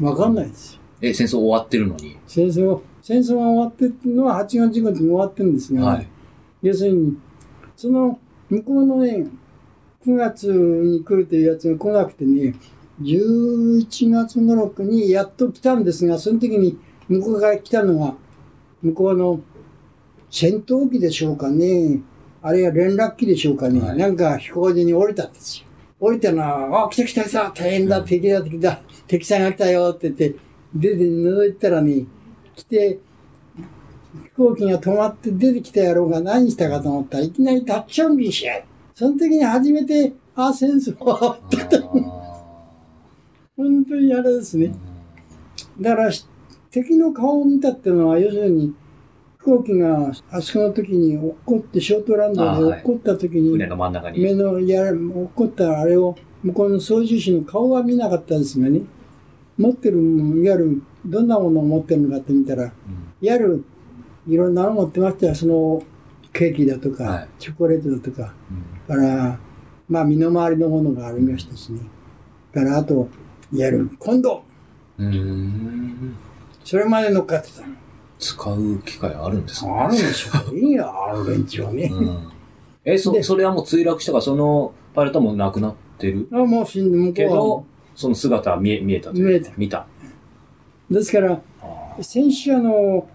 [0.00, 0.80] わかんないですよ。
[1.00, 2.16] え、戦争終わってるのに？
[2.28, 6.08] 戦争、戦争が終わってるのは8月15日に終わってるんですが、はい。
[6.62, 7.16] 要するに、
[7.74, 9.26] その向こうのね、
[10.04, 12.54] 9月に来るというやつが来なくてね、
[13.02, 16.78] 11月頃にやっと来たんですが、その時に
[17.08, 18.14] 向こうから来たのが、
[18.82, 19.40] 向こうの
[20.30, 22.00] 戦闘機でしょうかね、
[22.42, 23.98] あるいは連絡機でしょうかね、はい。
[23.98, 25.66] なんか飛行場に降りたんですよ。
[25.98, 28.06] 降りたのは、あ、来た来た来た、大変だ、うん。
[28.06, 30.38] 敵だ、敵だ、敵さんが来たよって言って、
[30.74, 32.04] 出て覗いたらね、
[32.54, 32.98] 来て、
[34.24, 38.62] 飛行機が止まって出てきた野郎が何したかと思ったらいきなりタッチオンビーしや
[38.96, 42.02] その時に初めて、あ、戦争はあー。
[43.54, 44.74] 本当にあれですね。
[45.78, 46.10] だから、
[46.70, 48.74] 敵の顔を見たっていうのは、要するに、
[49.38, 52.62] 飛行機があそこの時に落っこって、ショートランドであはい。
[52.62, 54.18] 落っこった時に、船の真ん中に。
[54.18, 58.80] 目のや落っこったあれを、向こうの操縦士の顔は見なかったんですがね、
[59.58, 62.70] 持ってるいわゆる、どんなものを持ってるのかって見たら、うん。
[63.20, 63.64] いわゆる
[64.26, 65.82] いろんなの持ってましたよ、その
[66.32, 67.28] ケーキだとか、はい。
[67.38, 69.38] チョコレートだとか、うんから、
[69.88, 71.80] まあ身の回りのものがありましたしね。
[72.52, 73.08] からあと、
[73.52, 74.42] いわゆるコンド
[74.98, 76.16] うーん。
[76.64, 77.74] それまで乗っかってたの。
[78.18, 79.70] 使う機会あるんですね。
[79.70, 80.56] あるんでしょう。
[80.58, 81.90] いいよ、あの連中はね。
[81.92, 82.28] うん。
[82.84, 86.28] え、そ、でそれはもう墜落したから、そのパイロットも亡くなってる？
[86.32, 89.86] あもう死んで、向けどこ、その姿は見え、見えた見えた見た。
[90.90, 93.06] ですから、あ戦死者の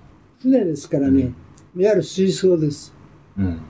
[0.41, 1.35] 船ですからね、うん
[1.81, 2.93] いわゆる水槽です。
[3.39, 3.61] ーうん。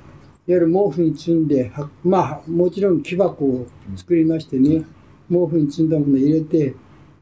[0.47, 4.83] いわゆる毛布に積んで、はまあ、もちろん木箱を作りましてね、
[5.29, 6.73] 毛布に積んだものを入れて、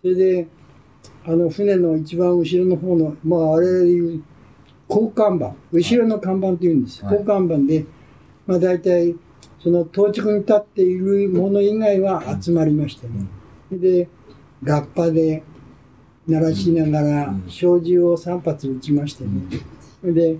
[0.01, 0.47] それで、
[1.25, 4.23] あの船の一番後ろの方の、まああれでいう
[4.89, 7.03] 交換板、後ろの看板って言うんです。
[7.03, 7.85] はい交換板で、
[8.47, 9.15] まあ大体、
[9.59, 13.27] その当直に立っているもの以外は集まりましてね。
[13.71, 14.07] で、
[14.63, 15.43] ラッパで
[16.27, 19.29] 鳴らしながらうん、小銃を3発撃ちましてね。
[20.03, 20.37] で、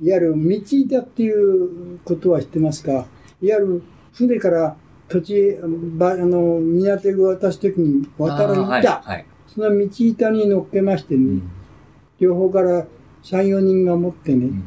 [0.00, 2.92] いわゆる道板っていうことは知ってますか？
[2.92, 3.06] いわ
[3.40, 3.82] ゆる
[4.12, 4.76] 船から
[5.08, 5.58] 土地、
[5.96, 9.26] ばあの、港へ渡すときに渡るあーはい板、はい。
[9.46, 11.50] その道板に乗っけましてね、うん
[12.20, 12.86] 両方から
[13.24, 14.64] 3、4人が持ってね、うん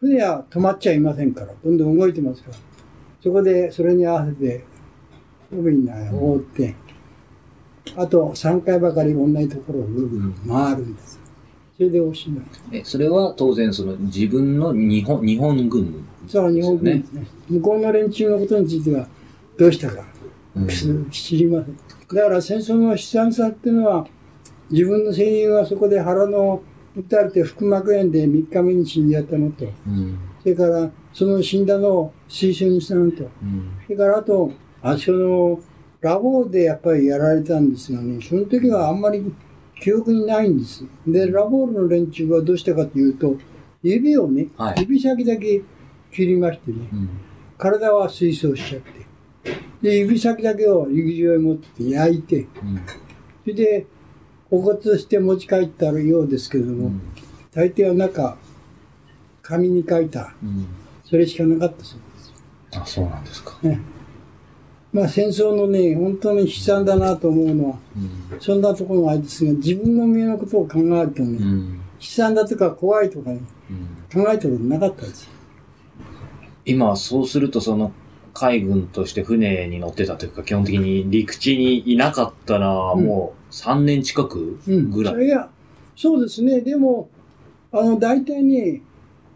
[0.00, 2.56] 船は止まっちゃいませんから、どんどん動いてますから。
[3.22, 4.64] そこで、それに合わせて、
[5.52, 6.74] 海に覆って、
[7.96, 11.19] あと3回ばかり同じところをぐるぐる回るんです。
[11.80, 12.44] それでおしまい。
[12.72, 16.04] え、それは当然その自分の日本、日本軍。
[16.28, 17.26] そう、日本軍ですね。
[17.48, 19.08] 向こうの連中のことについては、
[19.56, 20.04] どうしたか、
[20.56, 20.68] うん
[21.10, 21.76] 知りません。
[22.14, 24.06] だから戦争の悲惨さっていうのは、
[24.70, 26.60] 自分の戦友がそこで腹の
[26.94, 30.18] 撃たれて腹膜炎で3日目に死んじゃったのと、うん。
[30.42, 33.72] それからその死んだのを水晶にしたのと、うん。
[33.86, 34.52] それからあと、
[34.82, 35.58] あその、
[36.02, 39.32] ラボでやっぱりやられたんですがね、その時はあんまり
[39.80, 40.84] 記憶にないんです。
[41.06, 43.36] で、ラボールの連中はどうしたかというと、
[43.82, 45.62] 指をね、はい指先だけ
[46.12, 47.08] 切りましてね、うん。
[47.56, 52.80] 体は水晶しちゃって、で、指先だけを陸上へ持って焼いて、うん。
[53.42, 53.86] それで、
[54.50, 57.00] お骨として持ち帰ったようですけれども、うん。
[57.52, 58.36] 大抵は中、
[59.42, 60.66] 紙に書いた、うん。
[61.04, 62.34] それしかなかったそうです。
[62.72, 63.58] あ、そうなんですか。
[63.62, 63.80] ね
[64.92, 67.78] まあ戦争のね、本当に悲惨だなと思うのは、
[68.32, 68.40] うん。
[68.40, 71.80] そんなところがあれですが、自分の身のことを考えるとね、うん。
[72.00, 73.40] 悲惨だとか怖いとかね、
[74.14, 74.24] うん。
[74.24, 75.30] 考えたことなかったですよ。
[76.64, 77.92] 今、そうするとその、
[78.32, 84.90] 海軍として船に乗ってたというか、基本的に陸地にいなかったら、うんもう3年近くうん。
[84.90, 85.14] ぐらい。
[85.14, 85.50] それが、
[85.96, 87.08] そうですね、でも、
[87.72, 88.82] あの、大体ね、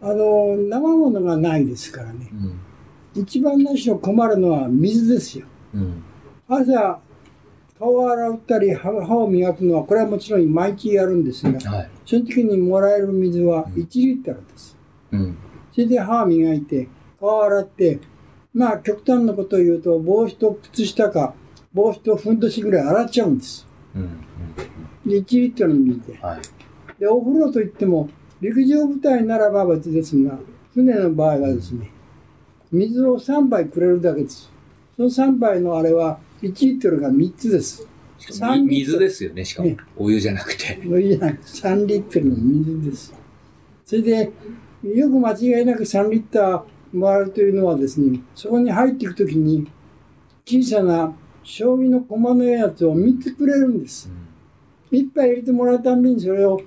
[0.01, 2.29] あの、生ものがないですからね。
[2.31, 2.59] うん。
[3.15, 5.45] 一番何しろ困るのは水ですよ。
[5.73, 6.03] うん。
[6.47, 6.99] 朝、
[7.79, 11.89] 顔を洗ったり歯歯を磨くのは、これはもちろん毎日やるんですが、はい。
[12.05, 14.77] その時にもらえる水はうん1リットルです。
[15.11, 15.37] うん。
[15.71, 16.87] それで歯を磨いて、
[17.19, 17.99] 顔を洗って、
[18.53, 21.33] まあ極端なことを言うと、帽子と靴下か、
[21.73, 23.67] 帽子とふんどしぐらい洗っちゃうんです。
[23.95, 24.01] うん。
[24.03, 24.05] う
[25.07, 25.09] ん。
[25.09, 26.19] で、1リットルの水で。
[26.21, 26.41] はい。
[26.99, 28.09] で、お風呂といっても、
[28.41, 30.37] 陸上部隊ならば別ですが、
[30.73, 31.91] 船の場合はですね、
[32.75, 34.51] 水を3杯くれるだけです。
[34.97, 37.87] その3杯のあれは、1リットルが3つです。
[38.67, 39.77] 水ですよね、しかもね。
[39.95, 40.79] お湯じゃなくて。
[40.85, 43.13] お湯じゃなくて3リットルの水です。
[43.85, 44.31] それで、
[44.83, 49.67] よく間違いなく3リッターもらうというのはですね、そこに入っていくときに、
[50.45, 54.09] 小さな将棋の駒のやつを3つくれるんです。
[54.91, 56.61] 一杯入れてもらうたんびにそれを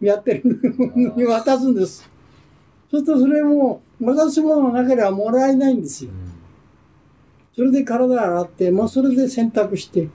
[0.00, 2.10] やってるのに渡すんです。
[2.92, 6.10] そうするとそれも渡すものがなければもらえないんですよ。
[7.56, 10.08] それで体洗って、もうそれで洗濯して。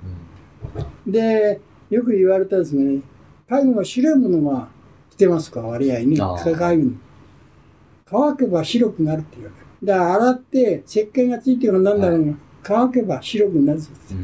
[1.05, 1.59] で、
[1.89, 3.01] よく言われたんですがね、
[3.49, 4.69] 海軍は白いものが
[5.09, 6.17] 来てますか、割合ね。
[6.21, 6.99] あー海軍。
[8.05, 9.67] 乾けば白くなるって言われる。
[9.83, 12.25] だから洗って石鹸がついてるかなんだろう？
[12.27, 13.91] が、乾けば白くなるんです。
[14.11, 14.15] う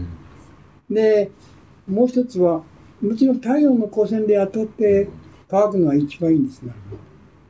[0.92, 0.96] ん。
[0.96, 1.32] で、
[1.88, 2.64] もう一つは、
[3.02, 5.10] もちろん太陽の光線で当たって
[5.50, 6.74] 乾くのが一番いいんですが、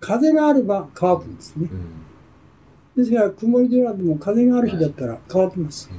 [0.05, 1.69] 風があれば乾くんですね。
[2.97, 3.03] うん。
[3.03, 5.89] ですから、曇り空でも風がある日だったら乾きます。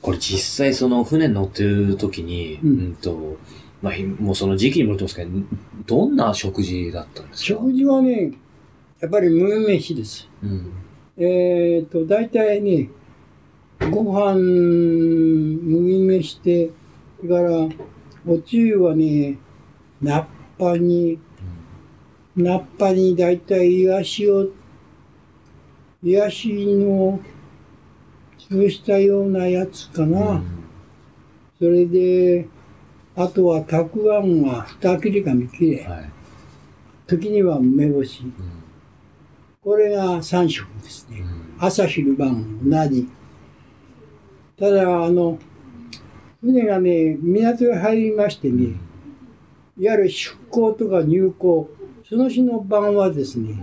[0.00, 3.36] これ実際その船に乗ってる時に、ううんん、と、
[3.82, 5.30] まあ、ひもうその時期にもよってますけど、
[5.86, 7.60] どんな食事だったんですか？
[7.60, 8.32] 食事はね、
[9.00, 10.28] やっぱり麦飯です。
[10.42, 10.70] うん。
[11.16, 12.88] えっ、と、大体ね、
[13.90, 16.70] ご飯、麦飯で、
[17.20, 17.68] それから、
[18.26, 19.38] おつゆはね、
[20.00, 20.24] ナッ
[20.58, 21.18] パに、
[22.42, 24.48] ナッパに大体イワシを、
[26.02, 27.20] イワシの
[28.38, 30.30] 潰したようなやつかな。
[30.32, 30.60] うん
[31.58, 32.48] それで、
[33.14, 35.84] あとはたくあんが二切れか三切れ。
[35.84, 36.10] はい。
[37.06, 38.22] 時には梅干し。
[38.22, 38.32] うん
[39.62, 41.20] これが三食ですね。
[41.20, 43.06] うん朝昼晩同じ。
[44.58, 45.38] ただ、あの、
[46.40, 48.76] 船がね、港へ入りましてね、
[49.78, 51.68] いわゆる出港とか入港、
[52.10, 53.54] その日の晩はですね、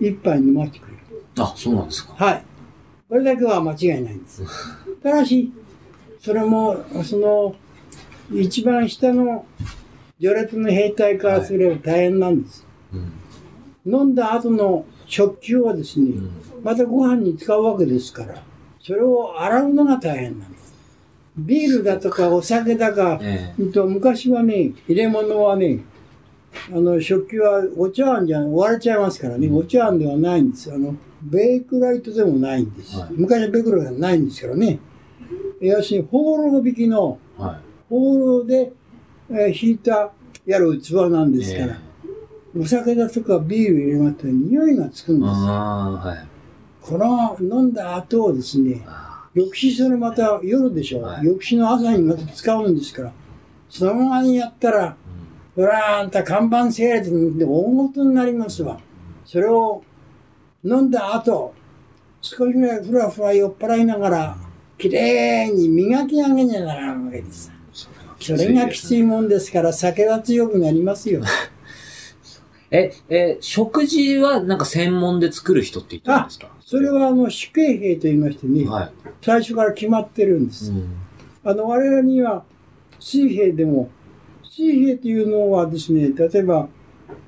[0.00, 1.22] 一杯飲ませてくれる。
[1.38, 2.14] あ、そうなんですか。
[2.14, 2.44] はい。
[3.08, 4.42] これだけは間違いないんです。
[5.00, 5.52] ただし、
[6.20, 7.54] それも、その、
[8.32, 9.46] 一番下の
[10.20, 12.66] 序列の兵隊からすれば大変なんです。
[12.92, 13.94] うん。
[13.94, 16.30] 飲んだ後の食器はですね、うん
[16.64, 18.42] またご飯に使うわけですから、
[18.82, 20.74] それを洗うのが大変なんです。
[21.36, 25.84] ビールだとかお酒だか、えうんと昔はね、入れ物はね、
[26.72, 30.72] あの、食器はお茶碗じゃ割れちゃいますからね、お茶碗ではないんです。
[30.72, 32.98] あの、ベークライトでもないんです。
[32.98, 34.78] はい昔はベークライトがないんですからね。
[35.60, 37.56] 要するに、ホーロ引きの、えはい。
[37.88, 38.72] ホーロで、
[39.30, 40.12] えー引いた
[40.44, 45.30] やる器なんですから、えお酒だとかビール入れますと匂いがつくんえです。
[45.32, 46.26] はい。
[46.80, 53.12] この飲んだ後をですね、あ翌日それまた夜でしょ、はい翌日の朝にまた使うんですから、
[53.68, 54.96] そのままにやったら、
[55.56, 57.46] ほら、あんた看板整列に大
[57.88, 58.78] 事になりますわ。
[59.24, 59.82] それを
[60.62, 61.54] 飲んだ後、
[62.20, 64.36] 少しぐらいふらふら酔っ払いながら、
[64.78, 67.50] きれいに磨き上げにゃならんわけです。
[68.20, 71.22] それがきついもんですから、酒は強くなりますよ。
[72.70, 76.48] え、え、食事はなんか専門で作る人って言ってるんですか？
[76.60, 78.90] それはあの死刑兵と言いましてね、はい。
[79.22, 80.70] 最初から決まってるんです。
[80.70, 80.88] うん。
[81.44, 82.42] あの、我々には
[82.98, 83.88] 水兵でも、
[84.56, 86.66] 水兵というのはですね、例えば、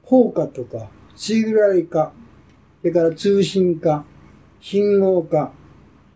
[0.02, 2.10] 砲火とか、水ぐらい化、
[2.80, 4.06] それから通信化、
[4.60, 5.52] 信号化、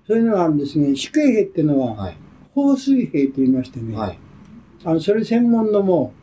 [0.06, 0.96] そういうのがあるんですね。
[0.96, 2.16] 死刑兵っていうのは、はい。
[2.54, 4.18] 放水兵と言いましてね、はい。
[4.84, 6.14] あのそれ専門のも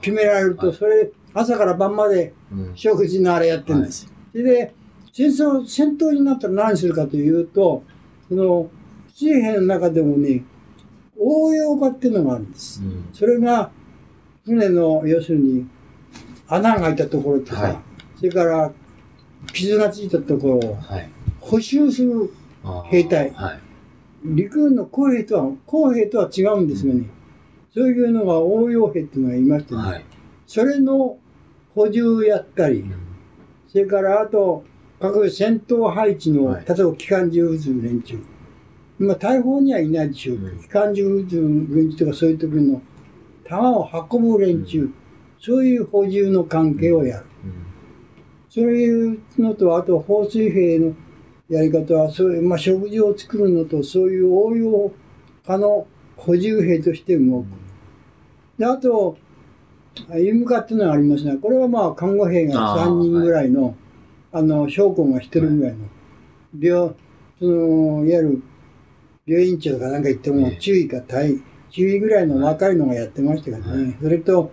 [0.00, 2.34] 決められると、はいそれ、朝から晩まで。
[2.74, 4.12] 食事のあれやってるんです。
[4.32, 4.74] それで、
[5.12, 7.84] 戦争、戦闘になったら何するかというと、
[8.28, 8.68] その、
[9.14, 10.42] 水兵の中でもね、
[11.16, 12.82] 応用化っていうのがあるんです。
[12.82, 13.08] うん。
[13.12, 13.70] それが、
[14.44, 15.66] 船の、要するに、
[16.48, 17.76] 穴が開いたところとか、はい
[18.16, 18.70] それから、
[19.52, 21.10] 傷がついたところをはい。
[21.40, 22.32] 補修する
[22.62, 23.58] ああ兵隊はい。
[24.24, 27.06] 陸軍の公兵とは、公兵とは違うんですがね、
[27.72, 30.04] そういうのが応用兵っていうのがいましてね、はい。
[30.46, 31.18] それの
[31.74, 32.84] 補充やったり、
[33.68, 34.64] それからあと、
[35.00, 38.18] 各戦闘配置の、はい例えば機関銃撃つ連中。
[39.00, 41.36] 今、大砲にはいないでしょう機関銃撃つ
[41.74, 42.80] 連中とかそういう時の
[43.44, 44.90] 弾を運ぶ連中、
[45.38, 47.26] そういう補充の関係をやる。
[47.44, 47.52] うん。
[48.48, 50.94] そういうのと、あと放水兵の
[51.48, 54.92] やり方は、そういう、まあ、食事を作るのと、そういう応用
[55.46, 55.86] 可の
[56.16, 57.46] 補充兵として動く。
[58.58, 59.16] で、あと、
[60.10, 63.76] あ医務課っていうのがありますが、これはまあ、看護兵があー3人ぐらいの、
[64.32, 65.86] あの、将校が1人ぐらいの、
[66.58, 66.94] 病、
[67.38, 68.42] その、いわゆる、
[69.26, 71.40] 病院長かなんか言ってもええ、注意か対、
[71.74, 73.82] 注意ぐらいの若いのがやってましたからね。
[73.82, 74.52] はいそれと、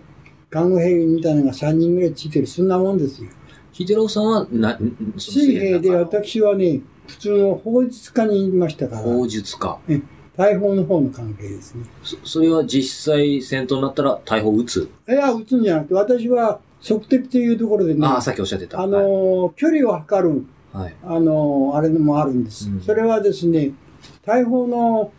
[0.50, 3.30] 看護兵みたいなのが3人ぐらいついてる、そんなもんですよ。
[3.72, 9.78] 秀郎さんは、な、ん水兵で私、私はね、普通の法術家にいましたから、法術家。
[10.36, 11.84] 大砲の方の関係ですね。
[12.02, 14.90] そそれは実際戦闘になったら大砲撃つ？
[15.08, 18.84] いや、撃つんじゃなくて、私は測定というところでね、ああ、あさっきおっしゃってた。
[18.84, 20.84] の、距離を測る、はい。
[20.84, 20.94] はい。
[21.04, 22.68] あの、あれのもあるんです。
[22.68, 23.72] うんそれはですね、
[24.24, 25.12] 大砲の、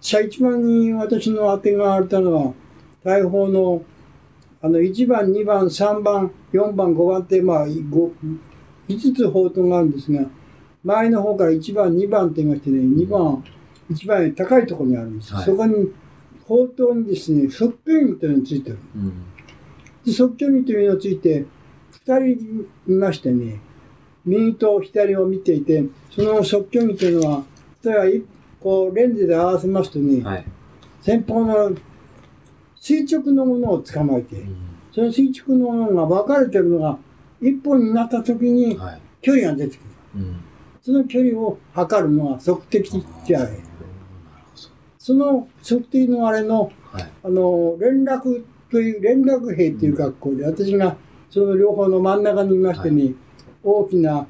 [0.00, 2.54] さ一番に私の当てがあったのは、
[3.04, 3.82] 大砲の、
[4.60, 8.12] あの、1番、2番、3番、4番、5番って、まあ、5,
[8.88, 10.24] 5つ砲塔があるんですが、
[10.84, 13.44] 前の方から1番、2番って言いましてね、2番、
[13.90, 15.34] 一番より高いところにあるんです。
[15.34, 15.92] はいそこに、
[16.46, 18.78] 砲塔にですね、側距離というのがついてる。
[18.96, 19.12] うん。
[20.04, 21.44] で側距離というのがついて、
[21.90, 23.60] 二人いましてね、
[24.24, 27.44] 右と左を見ていて、その側距離というのは、
[27.84, 28.22] 例えばい、
[28.60, 30.44] こう、レンズで合わせますとね、はい。
[31.00, 31.72] 先方の
[32.80, 34.56] 垂直のものを捕まえてう、ん
[34.92, 36.98] その垂直のものが分かれてるのが
[37.40, 39.00] 一本になった時にはい。
[39.20, 39.86] 距離が出てくる。
[40.16, 40.40] うん。
[40.80, 43.58] その距離を測るのは測定値あれ。
[44.98, 47.10] その測定のあれの、はい。
[47.24, 50.96] あの、連絡という、連絡兵っていう学校で、私が
[51.30, 53.12] その両方の真ん中にいましてね、
[53.62, 54.26] 大きな、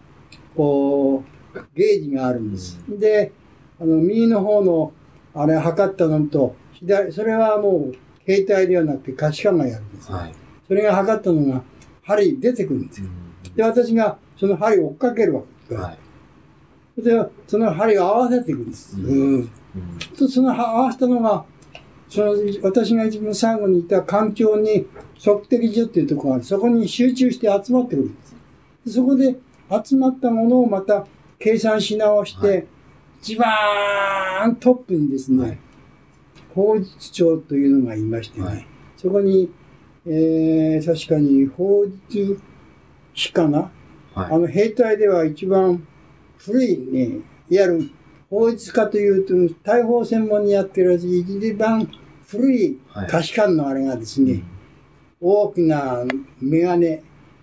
[0.57, 1.24] こ
[1.55, 2.79] う、ゲージがあるんです。
[2.89, 3.33] で、
[3.81, 4.93] あの、右の方の、
[5.35, 10.11] あれ、測ったのと、左、それはもう、兵隊ではなくて、可視化がやるんです。
[10.11, 10.35] はい。
[10.66, 11.62] それが測ったのが、
[12.03, 13.07] 針出てくるんですよ。
[13.55, 15.83] で、私がその針を追っかけるわけです。
[15.83, 17.03] はい。
[17.03, 18.97] で、その針を合わせていくんです。
[18.97, 19.51] うん
[20.16, 21.45] とその合わせたのが、
[22.09, 24.87] その私が一番最後にいた環境に
[25.22, 26.45] 測定所っていうところがある。
[26.45, 28.35] そこに集中して集まってくるんです。
[28.87, 29.37] でそこで
[29.85, 31.07] 集まったものをまた
[31.39, 32.66] 計算し直して、はい
[33.21, 35.59] 一番トップにですね、はい。
[36.55, 38.66] 法術長というのがいましてね、はい。
[38.97, 39.51] そこに、
[40.07, 42.41] えー、確かに法術
[43.14, 43.71] 師かな、
[44.14, 44.33] はい。
[44.33, 45.87] あの兵隊では一番
[46.39, 47.91] 古いね、いわゆる
[48.31, 51.91] 法律家というと、大砲専門にやってる一番
[52.27, 54.43] 古い可視官のあれがですね、
[55.21, 56.05] 大きな
[56.41, 57.03] メガネ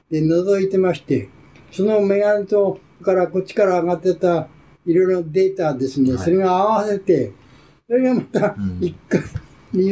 [0.09, 1.29] で覗いてまして、
[1.71, 4.47] そのメガネとからこっちから上がってた
[4.85, 6.23] いろいろデータですね、はい。
[6.23, 7.31] それが合わせて、
[7.87, 8.79] それがまたうん。
[8.81, 9.21] 一回、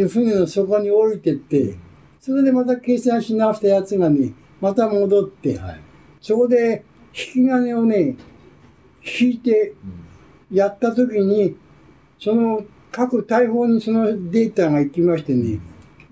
[0.07, 1.75] 船の底に降りてって、
[2.19, 5.79] それでまた計算し直したやつがね、また戻って、はい。
[6.21, 8.15] そこで引き金をね、
[9.19, 9.73] 引いて
[10.49, 10.55] うん。
[10.55, 11.55] やった時に、
[12.19, 15.59] その各大砲にそのデータが行きましてね、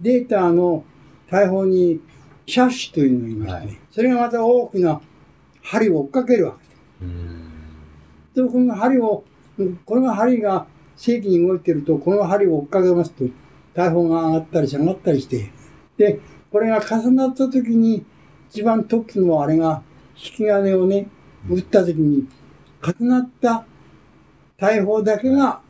[0.02, 0.84] データの
[1.30, 2.02] 大砲に
[2.48, 3.80] シャッシュというのがいましてね、はい。
[3.92, 5.00] それがまた大きな
[5.62, 6.58] 針を追っかけるわけ。
[6.60, 7.51] です。
[8.36, 9.24] うんで、この針を、
[9.86, 10.66] この針が
[10.96, 13.26] 正規に動いてると、この針を追っかけますと、
[13.74, 15.52] 大砲が上がったり下がったりして、
[15.98, 16.20] で、
[16.52, 18.06] これが重なった時に、
[18.50, 19.82] 一番トップのあれが、
[20.16, 21.08] 引き金をね、
[21.50, 22.28] 打った時に、
[22.82, 23.66] 重なった
[24.58, 25.62] 大砲だけが、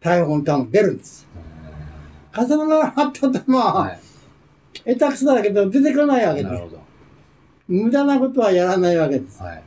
[0.00, 1.26] 大砲の弾出るんです。
[2.36, 3.96] 重ならなかった弾はは、
[4.72, 6.80] 下手くそだけど出てこないわけでほど。
[7.68, 9.42] 無駄なことはやらないわけです。
[9.42, 9.62] はい。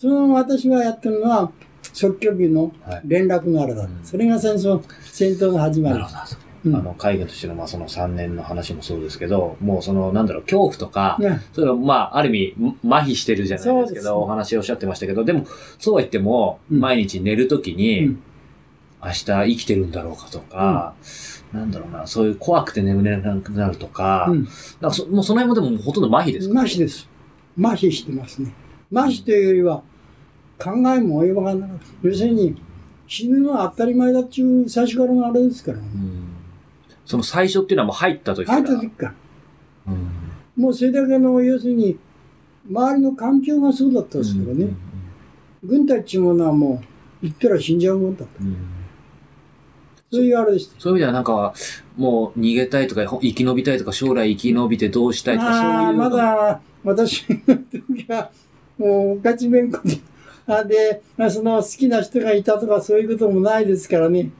[0.00, 1.52] その私がやってるのは、
[1.92, 3.02] 即興機のはい。
[3.04, 3.90] 連絡のあれだった。
[3.90, 6.12] うんそれが戦争、戦闘の始まりです。
[6.14, 6.40] なるほど。
[6.64, 15.46] うんあの、海外としての、まあ、その3年の話もそうですけど、もうその、なんだろう、恐怖とか、ねそれはまあ、ある意味、麻痺してるじゃないですけど、お話をおっしゃってましたけど、でも、
[15.78, 18.22] そうは言っても、うん毎日寝るときに、うん
[19.02, 20.92] 明日生きてるんだろうかとか、
[21.54, 27.08] なんだろうな、そういう怖くて眠れなくなるとか、うんかそもうその辺もでもほとんど麻痺ですか麻痺です。
[27.58, 28.52] 麻痺してますね。
[28.92, 29.82] 麻痺というよりは、
[30.62, 31.84] 考えも及ばがなかった。
[32.02, 32.56] 要するに、
[33.08, 35.84] 死ぬのは当たり前だっていう最初からのあれですからね。
[35.94, 36.26] うん
[37.06, 38.62] その最初っていうのはもう入った時から。
[38.62, 39.14] 入った時から。
[39.88, 41.98] うんもうそれだけの、要するに、
[42.68, 44.68] 周りの環境がそうだったですからね。
[45.64, 46.82] 軍隊っていうものはも
[47.22, 48.28] う、行ったら死んじゃうもんだと。
[50.12, 50.78] そういうあれでした。
[50.78, 51.54] そういう意味ではなんか、
[51.96, 55.96] もう逃げたいとか、ほ生き延びたいとか、将来生き延びてどうしたいとか、そういう。
[55.96, 58.30] まだ、私の時は、
[58.76, 59.96] もう、ガチ弁護で、あ
[60.64, 64.30] で、まあその好きな人がいたとかそういうこともないですからね。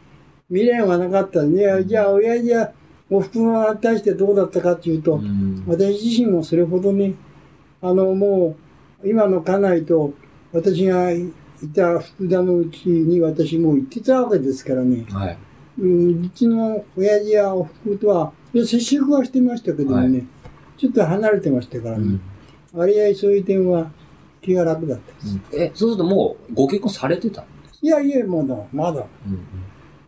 [0.48, 1.60] 未練はなかったね。
[1.60, 2.72] いや、じゃあ、親父や
[3.08, 7.14] おふくろに対してどうだったかっていうと、うん私自身もそれほどね、
[7.80, 8.56] あの、も
[9.02, 10.12] う、今の家内と、
[10.52, 11.32] 私がい
[11.74, 15.04] た福田のうちに私もう行ってたわけですからね。
[15.10, 15.38] はい。
[15.78, 20.24] うん、うちの親父やおふくろとは、接触はしてましたけどもね、は
[20.76, 22.20] ちょっと離れてましたからね、うん
[22.72, 23.90] 割合そういう点は
[24.40, 25.40] 気が楽だったです。
[25.52, 29.06] え、そうするともうご結婚されてたんですいやいや、まだ、まだ、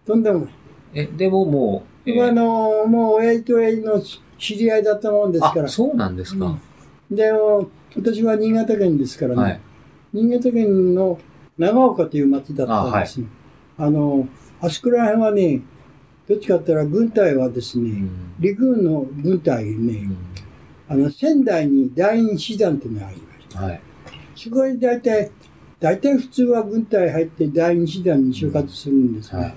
[0.07, 0.49] とんでもない。
[0.95, 4.03] え、でももう、えーあの、もう親父と親父の
[4.39, 5.69] 知り合いだったもんですからあ、。
[5.69, 6.47] そうなんですか。
[6.47, 6.61] うん
[7.15, 7.31] で、
[7.95, 9.61] 私は新潟県ですからね、はい。
[10.15, 11.19] 新潟県の
[11.59, 13.27] 長岡という町だったんですね。
[13.77, 14.27] あ,、の、
[14.61, 15.61] あそこら辺はね、
[16.29, 20.17] どっちかって言ったら軍隊はですね、うん陸軍の軍隊ね、うん
[20.89, 23.61] あの、仙台に第二師団っていうのがありました。
[23.63, 23.81] はい。
[24.43, 25.31] そこに大体、
[25.79, 29.55] 大体普通は軍隊入って第二師団に就活するんですが、はい。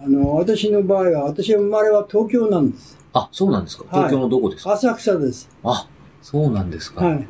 [0.00, 2.98] あの、私の場合は、私は生まれは東京なんです。
[3.14, 3.84] あ、そうなんですか。
[3.90, 5.48] 東京のどこですか、浅草です。
[5.64, 5.88] あ、
[6.20, 7.06] そうなんですか。
[7.06, 7.26] はい。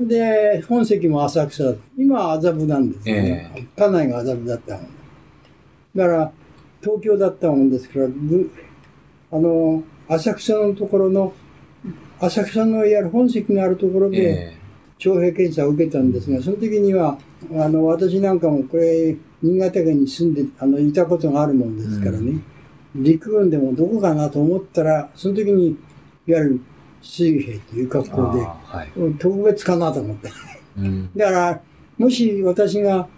[0.00, 3.68] で、本籍も浅草だ今は麻布なんですね。
[3.76, 4.86] 家内が麻布だったもん
[5.94, 6.32] だから、
[6.80, 8.50] 東京だったもんですから、ぐ
[9.30, 11.34] あの、浅草のところの、
[12.18, 14.61] 浅草のいわゆる本籍のあるところで、え
[15.02, 17.18] 徴兵検査を受けたんですが、その時には、
[17.54, 22.40] あの、私なんかもこれ、新潟県に住んで、あの、いたことがあるもんですからね、
[22.94, 25.76] 陸軍でもどこかなと思ったら、その時に、
[26.28, 26.60] いわゆる
[27.02, 29.14] 水兵という格え好で、はい。
[29.18, 30.30] 特別かなと思って。
[30.78, 31.10] うん。
[31.16, 31.60] だから、
[31.98, 33.08] もし私が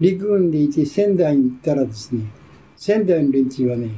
[0.00, 2.22] 陸軍でいて仙台に行ったらですね、
[2.74, 3.90] 仙台の連中はね、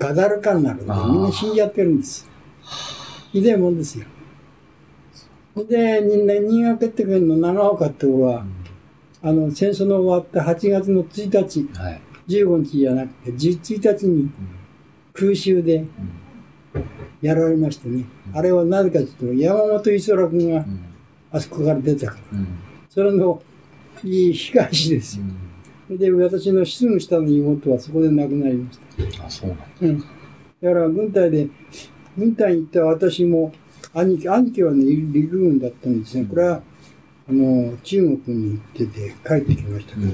[0.00, 2.28] ガダルカになるんで、みんな死んじゃってるんです。
[3.30, 4.06] ひどいもんですよ。
[5.64, 8.44] で、に新潟県の長岡ってところは、
[9.22, 12.00] あの、戦争の終わった8月の1日、はい。
[12.28, 14.30] 15日じゃなくて、11日に
[15.12, 15.88] 空襲でうん
[17.22, 18.04] やられましてね。
[18.34, 20.80] あれはなぜかというと、山本五十六君がうん
[21.32, 22.38] あそこから出たから。
[22.38, 22.46] うん
[22.88, 23.42] それの
[24.04, 25.24] いい控えしですよ。
[25.98, 28.78] で、私のすぐ下の妹はそこで亡くなりまし
[29.18, 29.26] た。
[29.26, 29.64] あ、そうなんだ。
[29.82, 29.98] うん。
[29.98, 31.48] だから軍隊で、
[32.16, 33.52] 軍隊に行った私も、
[33.96, 36.26] 兄貴、兄貴はね、陸軍だったんですね。
[36.26, 36.60] これは、
[37.28, 40.12] あの、中国に行ってて帰ってきましたけどね。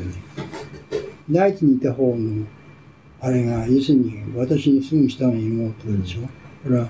[1.29, 2.47] 内地にいた方の、
[3.21, 6.21] あれが、要するに私にすぐ下の妹でしょ。
[6.63, 6.89] これは、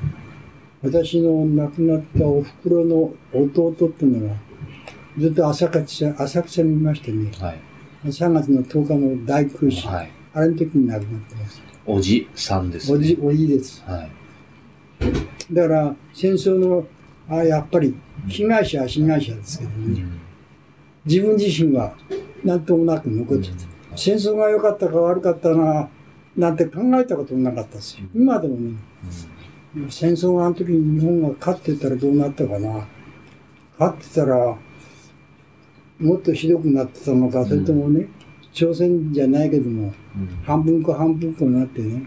[0.82, 4.34] 私の亡くなったお袋の弟っていうのが、
[5.18, 7.60] ずっと浅草、浅草にいましてね、はい。
[8.04, 10.10] 3月の10日の大空襲、はい。
[10.34, 11.62] あれの時に亡くなってます。
[11.86, 12.98] おじさんですね。
[12.98, 13.82] おじ、おじです。
[13.86, 14.21] はい。
[15.52, 16.86] だから、戦争の、
[17.28, 17.94] あやっぱり、
[18.28, 20.22] 被害者は被害者ですけどね、うん
[21.04, 21.94] 自分自身は
[22.44, 23.96] 何ともなく残っちゃった。
[23.96, 25.88] 戦争が良かったか悪かったな、
[26.36, 28.06] なんて考えたこともなかったですよ。
[28.14, 28.76] 今でもね、
[29.88, 32.86] 戦争があの時に日本が勝ってたらどうなったかな。
[33.78, 34.56] 勝ってたら、
[35.98, 38.08] もっとひどくなってたのか、それともね、
[38.52, 39.92] 朝鮮じゃないけども、
[40.44, 42.02] 半分か半分かになってね、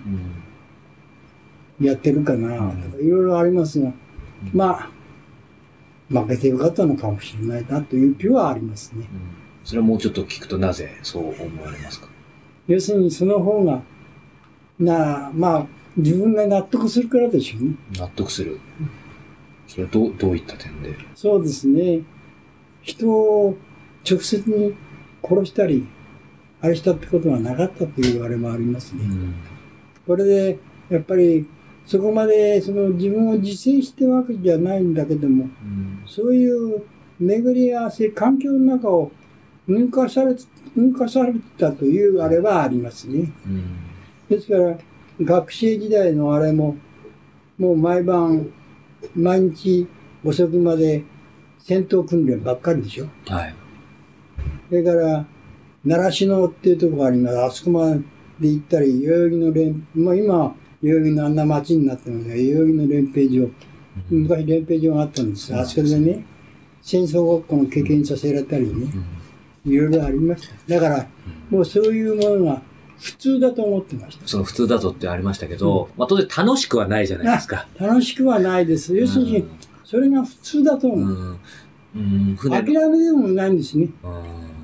[1.80, 3.92] やってるかな、とか、いろいろありますが、
[4.54, 4.90] まあ、
[6.10, 9.08] 負けてよかったのかもしれないなという気はありますね。
[9.64, 12.08] それはもうちょっと聞くとなぜそう思われますか？
[12.68, 13.82] 要するにその方が、
[14.80, 15.68] なあ、まあ、
[15.98, 17.76] 自分が納得するからでしょうね。
[17.98, 18.60] 納得する。
[19.68, 20.96] それはどう、どういった点で？
[21.16, 22.02] そうですね。
[22.84, 23.58] 人を
[24.08, 24.76] 直接に
[25.24, 25.88] 殺したり、
[26.62, 29.02] あれしたってことはなかったというあれもありますね。
[30.06, 30.60] これで、
[30.90, 31.48] やっぱり、
[31.86, 35.48] そこまでその自分を自制してるわけじゃないんだけども、
[36.08, 36.84] そういう
[37.20, 39.12] 巡り合わせ、環境の中を
[39.70, 40.36] 抜かされ、
[40.76, 43.32] 抜かされたというあれはありますね。
[44.30, 44.78] ですから、
[45.22, 46.76] 学生時代のあれも、
[47.58, 48.48] もう毎晩、
[49.16, 49.88] 毎日
[50.24, 51.04] 遅くまで
[51.60, 53.08] 戦闘訓練ばっかりでしょ。
[53.28, 53.56] はい。
[54.70, 55.26] それから、
[55.86, 57.40] 習志野っていうところがあります。
[57.44, 57.96] あそこま
[58.40, 60.56] で行ったり、代々木の連、まあ今、
[60.86, 63.50] 代々木のあんな町になってますが、代々木の練兵場、
[64.10, 66.26] 昔練兵場があったんですが、あそこでね、
[66.82, 68.92] 戦争ごっこの経験させられたりね、
[69.66, 70.76] いろいろありました。
[70.76, 71.08] だから、
[71.50, 72.62] もうそういうものが
[73.00, 74.28] 普通だと思ってました。
[74.28, 77.68] その普通だとってありましたけど、まあ当然楽しくはないじゃないですか。
[77.80, 78.96] 楽しくはないです。
[78.96, 79.46] 要するに、
[79.84, 81.00] それが普通だと思う。
[81.00, 81.40] うん。
[81.96, 82.36] うん。
[82.36, 82.90] 船諦の。
[82.92, 83.90] めでもないんですね。
[84.04, 84.56] うん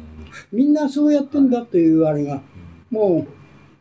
[0.52, 2.42] みんなそうやってんだというあれが、
[2.90, 3.26] も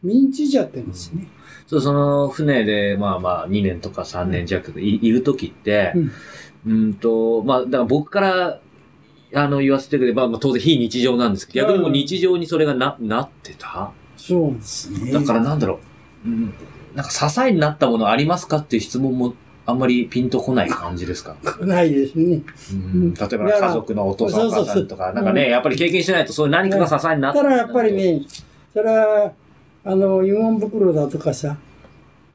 [0.02, 1.26] う、身についちゃってるんですね。
[1.70, 6.12] そう、その船で、まあまあ、2年とか3年弱でいいるときって、うん。
[6.66, 8.60] うんと、まあ、だから僕から、
[9.32, 13.92] あの、言わせてくれば、まあ当然非日常なんですけど、逆にもう日常にそれがな、なってた。
[14.16, 15.12] そうですね。
[15.12, 15.78] だからなんだろ
[16.26, 16.54] う、うん、
[16.96, 22.42] なんか支えになったものありますかっていう質問もあんまりピンとこない感じですか、 ないですね。
[22.72, 27.40] うん、例えば家族のお父さんお母さんとか、なんかね、やっぱり経験しないとそういう何かが支えになった。
[27.40, 28.22] ただやっぱりね、
[28.74, 29.30] それは、
[29.84, 31.56] あの、慰問袋だとかさ、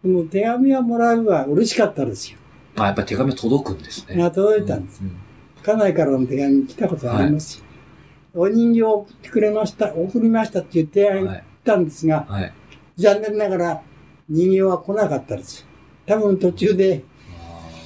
[0.04, 2.38] もう手紙はもらうは嬉しかったですよ。
[2.76, 4.16] あ、やっぱり手紙届くんですね。
[4.18, 5.02] が届いたんです。
[5.02, 5.16] うん
[5.66, 7.64] 家内からの手紙来たことありますよ。
[8.36, 11.24] お人形を送ってくれました、送りましたって言ってはい
[11.64, 12.54] 来たんですが、はい。
[12.98, 13.82] 残念ながら
[14.30, 15.66] 人形は来なかったです。
[16.06, 17.04] 多分途中で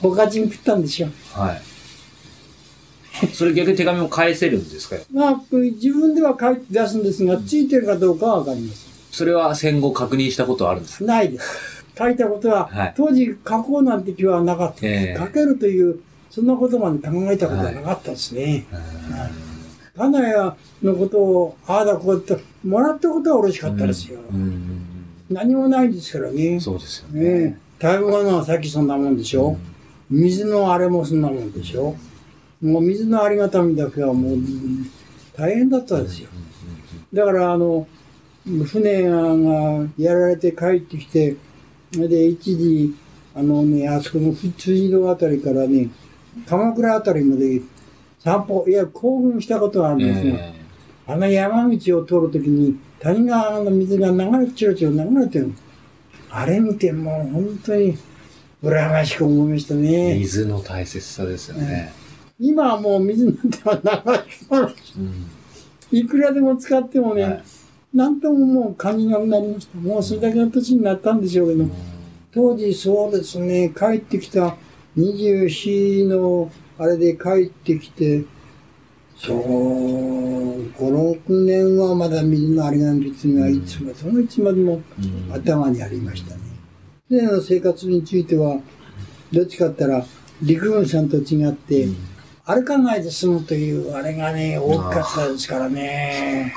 [0.02, 1.12] ボカチン食ったんでしょう。
[1.40, 1.62] はい。
[3.34, 4.98] それ逆に手紙も返せるんですか？
[5.14, 8.89] まあ、自分では書いて出すんですが、ついてるかどうかはわかりません。
[9.12, 11.06] それは戦後確認したことはあるんですか？
[11.06, 11.86] ないです。
[11.98, 14.82] 書いたことは、はい当時書こうなんて気はなかった
[15.26, 16.00] 書けるという、
[16.30, 18.66] そんなことまで考えたことはなかったですね。
[19.98, 20.34] 家内
[20.82, 24.20] のことを、ああだこうやって、もらったことは嬉しかったですよ。
[24.32, 24.82] うんうん
[25.30, 26.62] 何もないですからねうん。
[26.62, 27.22] そうですよね。
[27.22, 27.58] ねえ。
[27.78, 29.58] 台湾のはさっきそんなもんでしょ。
[30.10, 31.96] 水のあれもそんなもんでしょ。
[32.64, 34.90] もう水のありがたみだけはもううん
[35.38, 36.30] 大変だったですよ。
[37.14, 37.88] だからあの、
[38.66, 41.36] 船がやられて帰ってきて、
[41.92, 42.96] で一時、
[43.36, 45.90] あのね、あそこの辻堂あたりからね、
[46.48, 47.62] 鎌倉あたりまで
[48.20, 50.54] 散歩、いや、興奮したことがあるんですが、え
[51.08, 55.54] あの山道を通るときに谷川の水が流れ、ちろちろ流れてる。
[56.30, 57.98] あれ見てもう本当に
[58.64, 60.16] 羨ましく思いましたえね。
[60.20, 61.92] 水の大切さですよね。
[62.40, 65.26] 今はもう水なんては流れっぱなしうん
[65.92, 67.44] いくらでも使ってもね、はい
[67.94, 69.78] なんとももう感じなくなりました。
[69.78, 71.66] もうそれだけの年になったんでしょうけど、
[72.32, 74.56] 当時そうですね、帰ってきた
[74.96, 78.24] 24のあれで帰ってきて、
[79.18, 86.42] そう、5、6年はまだ水のありがん率がいつも、そのいつまでもうん頭にありましたね。
[87.08, 88.60] 船の生活については、
[89.32, 90.06] どっちかって言ったら、
[90.44, 91.88] 陸軍さんと違って、
[92.46, 96.54] 歩かないで済むというあれがね、大きかったですからね。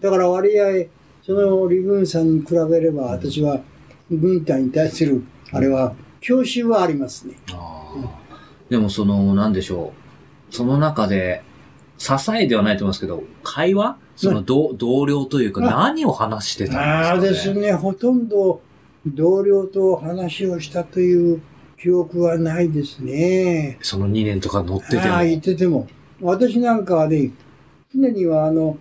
[0.00, 0.86] だから割合、
[1.22, 3.60] その陸軍さんに比べれば、私は
[4.10, 5.22] 軍隊に対する、
[5.52, 7.34] あれは、教習はありますね。
[7.52, 9.92] あーでもその、なんでしょ
[10.50, 10.54] う。
[10.54, 11.42] その中で、
[11.98, 13.98] 支えではないと思いますけど、会話？
[14.16, 17.60] その同同僚というか、あ何を話してたああんですかね？
[17.60, 18.60] ですね、ほとんど
[19.06, 21.42] 同僚と話をしたという
[21.78, 23.78] 記憶はないですね。
[23.82, 25.02] その2年とか乗ってても。
[25.02, 25.86] ああ、言ってても。
[26.22, 27.32] 私なんかはね、
[27.94, 28.78] 常にはあの、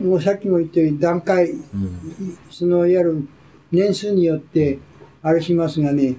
[0.00, 3.28] もうさっきも言ったように段階、うんそのいわゆる
[3.70, 4.78] 年数によって
[5.22, 6.16] あれしますがね、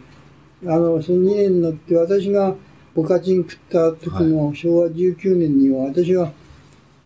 [0.66, 2.56] あの、その2年になって私が
[2.96, 6.32] ボカチン食った時の昭和19年には私は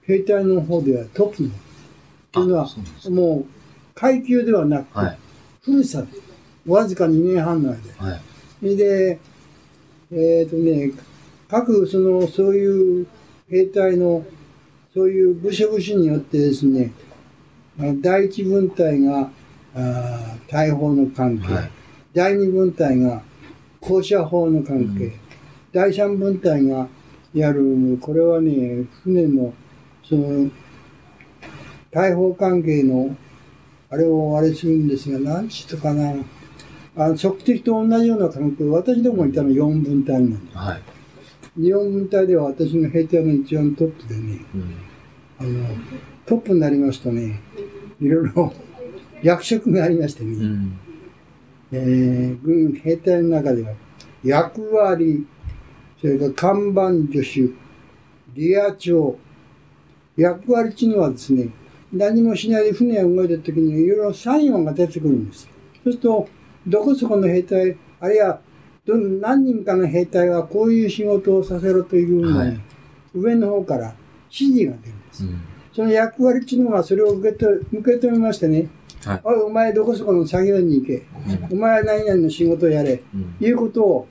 [0.03, 1.49] 兵隊の方ではトップの。
[2.31, 2.67] というのは
[3.09, 3.45] もう
[3.95, 5.17] 階級ではなく、はい。
[5.61, 6.03] 古さ、
[6.65, 8.05] わずか2年半の間。
[8.05, 8.19] は
[8.61, 8.75] い。
[8.75, 9.19] で、
[10.11, 10.91] えっ、とね、
[11.49, 13.07] 各その、そういう
[13.49, 14.23] 兵隊の、
[14.97, 16.91] そういう部署部署によってですね、
[18.01, 19.29] 第一分隊が、
[20.47, 21.71] 大砲の関係、はい
[22.13, 23.21] 第二分隊が
[23.79, 25.13] 放射砲の関係、うん
[25.71, 26.87] 第三分隊が
[27.31, 29.53] やる、これはね、船の、
[30.03, 30.49] その、
[31.91, 33.15] 大砲関係の、
[33.91, 36.15] あれをあれするんですが、何ちったかな。
[36.95, 40.81] あの、測敵と同じような関係、私どもいたの4分隊なんではい。
[41.59, 44.86] 4分隊では私の兵隊の一番トップでね、うん。
[45.39, 45.67] あの、
[46.25, 47.39] トップになりますとね、
[47.99, 48.53] いろいろ
[49.21, 50.79] 役職がありましてね、うん。
[51.71, 53.73] えー軍兵隊の中では
[54.23, 55.25] 役割、
[55.99, 57.53] それから看板助手、
[58.33, 59.17] リア長、
[60.15, 61.49] 役割っていうのはですね、
[61.91, 65.47] 何もしないで船が動いた時にいろいろサインが出てくるんです。
[65.83, 66.27] そうすると、
[66.65, 68.39] どこそこの兵隊、あるいは
[68.85, 72.61] ど何人かの兵隊がこういう仕事をさせろというのをね、はい
[73.13, 73.95] 上の方から
[74.29, 74.93] 指示が出る。
[75.73, 78.67] その役割っていうのがそれを受けと受け止めましてね、
[79.05, 79.21] はい。
[79.23, 81.05] お前どこそこの作業に行け。
[81.51, 83.01] お前は何々の仕事をやれ。
[83.13, 83.35] うん。
[83.39, 84.07] いうことを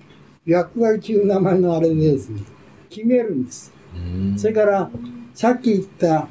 [0.46, 2.42] 役割という名前のあれでですね、
[2.88, 3.72] 決めるんです。
[3.94, 4.90] うんそれから、
[5.34, 6.28] さっき言った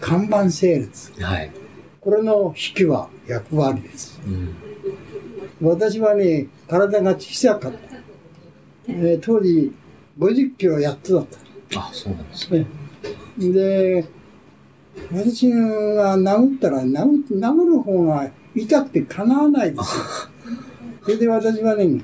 [0.00, 1.12] 看板整列。
[1.22, 1.50] はい。
[2.00, 4.20] これの引きは役割です。
[4.26, 4.54] うん。
[5.60, 7.78] 私はね、体が小さかった。
[8.88, 9.72] えー当時、
[10.18, 11.26] 50キロやっとだっ
[11.70, 11.80] た。
[11.80, 12.60] あ、そうなんですね。
[12.60, 12.81] ね
[13.38, 14.04] で、
[15.10, 20.04] 私が殴ったら殴殴る方が痛くてかなわないですよ。
[21.04, 22.00] それで私はね、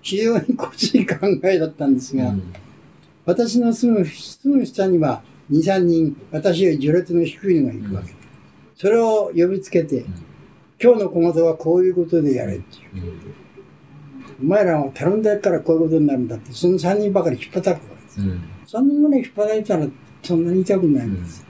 [0.00, 2.42] 非常にこしい考えだったんですが、うん。
[3.24, 8.12] 私の住むすぐ下には2、3人、私より序列の低いのがいるわけ。
[8.76, 10.04] それを呼びつけて、
[10.82, 13.04] 今日の小言はこういうことでやれっていう。
[14.40, 14.46] うん。
[14.46, 18.20] お前らは頼んだからこういうことになるんだって、その3人ばかり引っ叩くわけです。
[18.20, 18.40] うん。
[18.66, 19.86] 3人ぐらい引っ張られたら
[20.24, 21.46] そんなに痛くないんです。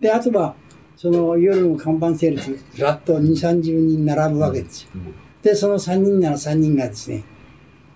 [0.00, 0.54] で、あとは、
[0.96, 4.90] その夜の看板整列、ずらっと2、30人並ぶわけですよ。
[4.94, 5.14] うん。
[5.42, 7.24] で、その3人なら3人がですね、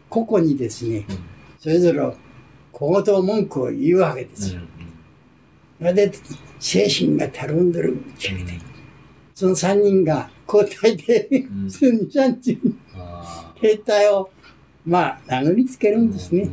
[0.09, 1.07] 個々にですね、
[1.59, 2.01] それぞれ
[2.73, 4.61] 小言を文句を言うわけですよ。
[5.78, 6.12] それで、
[6.59, 8.59] 精神がたるんでるっちゃけて、
[9.35, 14.31] その3人が交代で、んその2、30人あ兵隊を、
[14.85, 16.49] まあ、殴りつけるんですね。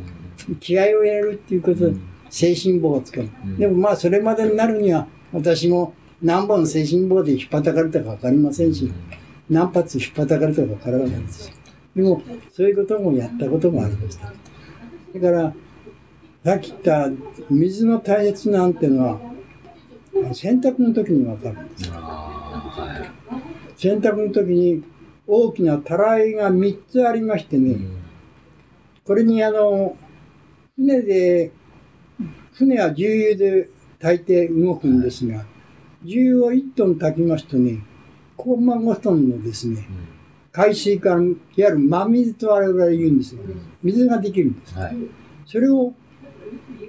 [0.60, 1.96] 気合を入れるっていうことで、
[2.34, 3.30] 精神棒をつける。
[3.44, 8.92] うんでもまあ、それまでになるには、私も何本精神棒で引っ叩かれたかわかりませんし、
[9.48, 11.54] 何発引っ叩かれたかわからないんですよ。
[11.94, 12.20] でも、
[12.52, 14.32] そういうこともやったこともありました。
[15.14, 15.54] だから、
[16.44, 17.08] さっき言った
[17.48, 19.20] 水の大切なんていうのは、
[20.32, 21.92] 洗濯の時にわかるんです。
[23.76, 24.82] 洗濯の時に
[25.28, 28.04] 大きなたらいが3つありましてね、うん
[29.04, 29.98] これにあの、
[30.76, 31.52] 船で、
[32.54, 33.68] 船は重油で
[33.98, 35.44] 大抵動くんですが、
[36.04, 37.80] 重油を1トン炊きますとね、
[38.36, 39.86] コンマ5トンのですね、
[40.52, 43.40] 海水管、いわゆる真水と我々は言うんですよ。
[43.82, 44.74] 水ができるんです。
[44.76, 44.82] うん。
[44.82, 44.96] はい。
[45.46, 45.92] それを、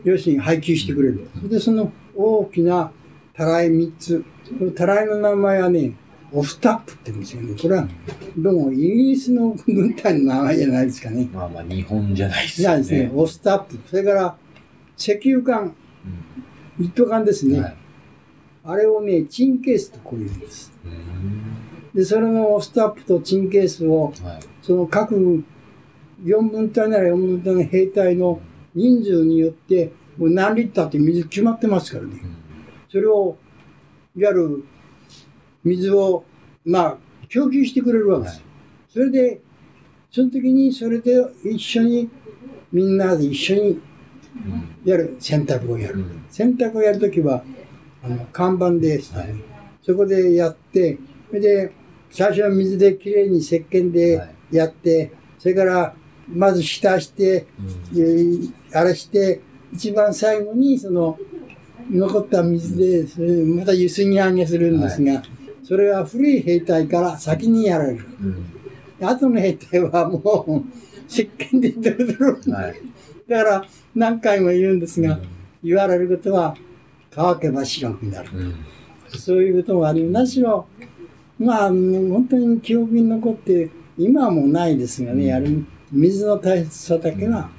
[0.04, 1.28] 要するに配給してくれる。
[1.50, 2.92] で、その大きな
[3.34, 4.24] たらい3つ。
[4.60, 5.94] このたらいの名前はね、
[6.32, 7.56] オフタップって言うんですよね。
[7.60, 7.88] これは、
[8.38, 11.28] どうもイギリスの軍隊の名前じゃないですかね。
[11.34, 13.80] まあまあ、日本じゃないですよじゃあですねね。、オフタップ。
[13.88, 14.38] それから、
[14.98, 15.76] 石油管、
[16.80, 17.58] 一斗管ですね。
[17.58, 17.76] うんはい。
[18.68, 20.72] あれをね、チンケースとこう言うんです。
[20.84, 21.66] うん
[21.96, 24.40] で、それのオフタップとチンケースを、はい。
[24.62, 25.44] その各
[26.26, 28.42] 4分隊なら4分隊の兵隊の
[28.74, 32.20] 人数によって、もう何リッターって水決まってますからね。
[32.90, 33.38] それを、
[34.16, 34.64] いわゆる
[35.64, 36.26] 水を、
[36.66, 36.98] まあ、
[37.30, 38.44] 供給してくれるわけです。
[38.90, 39.42] それで、
[40.12, 42.10] その時にそれで一緒に、
[42.74, 43.80] みんなで一緒に、
[44.36, 44.90] うん。
[44.90, 45.96] やる洗濯をやる。
[45.96, 46.26] うん。
[46.30, 47.44] 洗濯をやるときは、
[48.04, 49.42] あの、看板でしたね、はい。
[49.82, 50.98] そこでやって、
[51.30, 51.72] それで、
[52.12, 54.56] 最初は水できれいに石鹸ではい。
[54.56, 55.96] やって、それから、
[56.28, 57.48] まず浸して、
[58.74, 59.42] あれして、
[59.74, 61.18] 一番最後に、その、
[61.92, 65.22] 残った水で、それまたゆすぎ上げするんですが、
[65.64, 68.06] それは古い兵隊から先にやられる。
[69.00, 69.08] うん。
[69.08, 70.64] 後の兵隊はもう、
[71.08, 72.56] 石鹸でドロドロ。
[72.56, 72.82] はい。
[73.28, 73.66] だから、
[73.96, 75.22] 何回も言うんですが、うん
[75.64, 76.56] 言われることは、
[77.10, 78.30] 乾けば白くなる。
[78.34, 78.56] うん
[79.18, 80.68] そういうこともあり、なしろ、
[81.40, 85.50] まあ、本当に記憶に残って、今はもうないですがね、うんあれ、
[85.92, 87.50] 水の大切さだけは、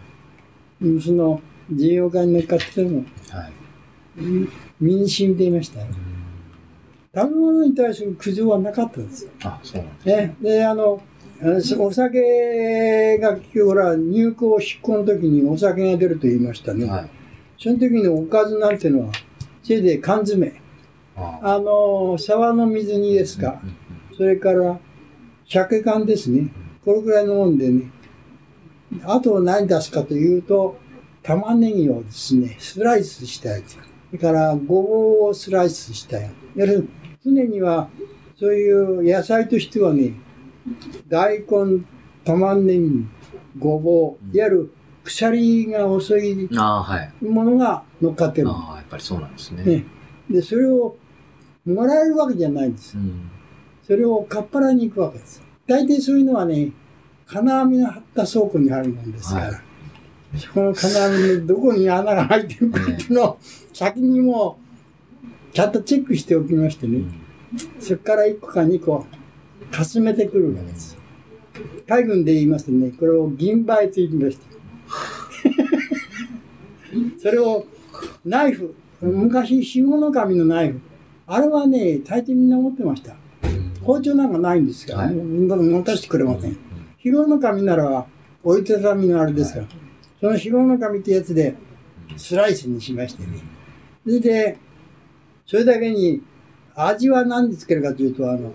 [0.81, 3.49] うんその、自由化に乗っかっても、は
[4.19, 4.23] い。
[4.23, 4.49] うん
[4.79, 5.87] 身に染みていましたよ。
[7.15, 9.31] 食べ物に対する苦情はなかったんですよ。
[9.43, 10.37] あ、そうなんですね。
[10.43, 11.01] で、あの、
[11.79, 16.87] お酒が、ほら、入港執行の時にお酒が出ると言いましたね。
[16.87, 17.11] はい。
[17.59, 19.13] その時のおかずなんてのは、
[19.63, 20.61] せいぜい缶詰。
[21.17, 23.61] ああの、沢の水煮ですか。
[23.63, 23.77] うんうん
[24.17, 24.79] それから、
[25.47, 26.51] 鮭缶ですね。
[26.85, 27.91] これくらいのもんでね。
[29.05, 30.79] あと何出すかというと、
[31.23, 33.73] 玉ねぎをですね、スライスしたやつ。
[33.73, 33.79] そ
[34.13, 36.59] れから、ごぼうをスライスしたやつ。
[36.59, 36.89] やる
[37.23, 37.91] 常には、
[38.39, 40.15] そういう野菜としてはね、
[41.09, 41.85] 大根、
[42.25, 43.07] 玉ねぎ、
[43.59, 44.75] ごぼう、いわゆる
[45.05, 46.49] 鎖が遅い。
[47.23, 48.49] ものが乗っかってる。
[48.51, 49.65] ああ、やっぱりそうなんですね。
[49.65, 49.85] ね。
[50.29, 50.97] で、それを
[51.65, 53.01] もらえるわけじゃないんですう。
[53.01, 53.31] ん。
[53.83, 55.43] それをかっぱらに行くわけです。
[55.67, 56.73] 大体そういうのはね、
[57.27, 59.61] 金網が張った倉庫にあるもんですから、はい
[60.37, 63.39] そこの金網のどこに穴が開いてるかっていうのを
[63.73, 64.59] 先にも
[65.51, 67.15] うちゃんとチェックしておきましてね、うん
[67.81, 69.07] そこから1個か2個
[69.71, 70.97] かすめてくるわけです。
[71.87, 74.47] 海軍で言いますとね、これを銀梅と言いまして。
[77.19, 77.67] それを
[78.25, 80.81] ナイフ、昔、死後の神のナイフ。
[81.27, 83.17] あれはね、大抵みんな持ってました。
[83.83, 86.57] 包丁なんかないんですから、はい持たせてくれません。
[86.99, 88.07] 日頃の紙ならば、
[88.43, 89.67] 折りたたみのあれですから、
[90.21, 91.55] その日頃の紙ってやつで、
[92.17, 93.39] スライスにしましてね。
[94.05, 94.59] それで、
[95.47, 96.23] それだけに、
[96.75, 98.55] 味は何でつけるかというと、あの、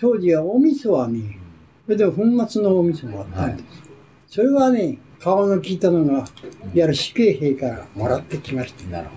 [0.00, 1.38] 当時はお味噌はね、
[1.84, 3.90] それで粉末のお味噌があったんです。
[4.28, 6.24] それはね、顔の効いたのが、いわ
[6.72, 9.16] ゆる死刑兵からもらってきまして、なるほ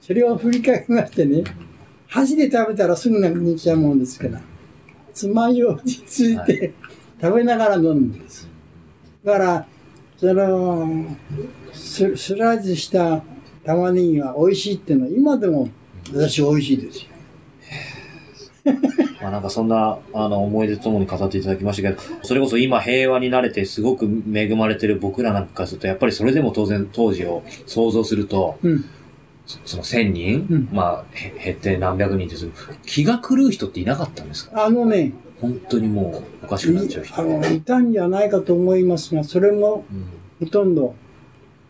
[0.00, 1.44] それを振り返りましてね、
[2.06, 4.40] 箸で食べたらすぐなくなっちゃうもんですから、
[5.12, 6.72] つまようじついて、
[7.20, 8.48] 食べながら飲むんです。
[9.22, 9.66] だから、
[10.16, 11.16] その、
[11.74, 13.22] ススライスした
[13.64, 15.68] 玉ねぎが美味しいっていうのは今でも
[16.14, 17.15] 私美味しいですよ。
[18.72, 18.78] ど。
[19.22, 28.84] まあなんかそんな、あの、思い出とともに語っていただきましたけど、それこそ今平和に慣れてすごく恵まれてる僕らなんかすると、やっぱりそれでも当然当時を想像すると、うん。
[29.46, 32.50] そその1000人、うんまあ、へ減って何百人でする。
[32.84, 34.64] 気が狂う人っていなかったんですか？
[34.64, 37.20] あのね、本当にもうおかしくなっちゃう人。
[37.20, 39.84] あの、いたんじゃないかと思いますが、それも
[40.40, 40.94] うんほとんど、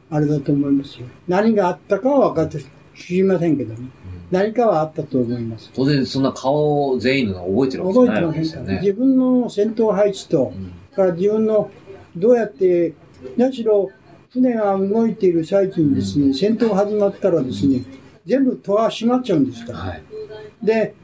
[0.09, 1.07] あれだと思いますよ。
[1.29, 2.65] 何があったかは分かって
[2.97, 3.81] 知りませんけどね。
[4.31, 5.71] 何かはあったと思います。
[5.75, 8.81] 当然そんな顔を全員の覚えてるわけじゃ覚えてないわませんから、ね。
[8.81, 11.71] 自分の戦闘配置と、うんから自分の
[12.17, 12.95] どうやって、
[13.37, 13.91] 何しろ
[14.33, 17.85] 船が動いている最中にですね、戦闘が始まったらですね、
[18.25, 19.79] 全部戸は閉まっちゃうんですから。
[19.79, 20.03] はい。
[20.63, 20.95] で、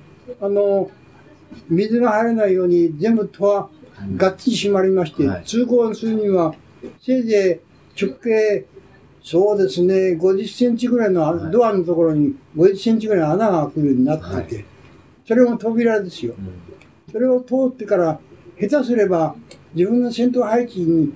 [0.41, 0.91] あの、
[1.69, 3.69] 水が入らないように全部戸は
[4.17, 6.55] がっちり閉まりまして、はい通行するには、
[7.01, 7.61] せいぜ
[7.95, 8.67] い直径、
[9.23, 14.65] そうですね、50センチぐらいのはいドアのところに50センチぐらいの穴が開くようになっていて、
[15.27, 16.35] それも扉ですよ。
[16.39, 16.73] うん
[17.13, 18.19] それを通ってから、
[18.59, 19.35] 下手すれば
[19.75, 21.13] 自分の戦闘配置に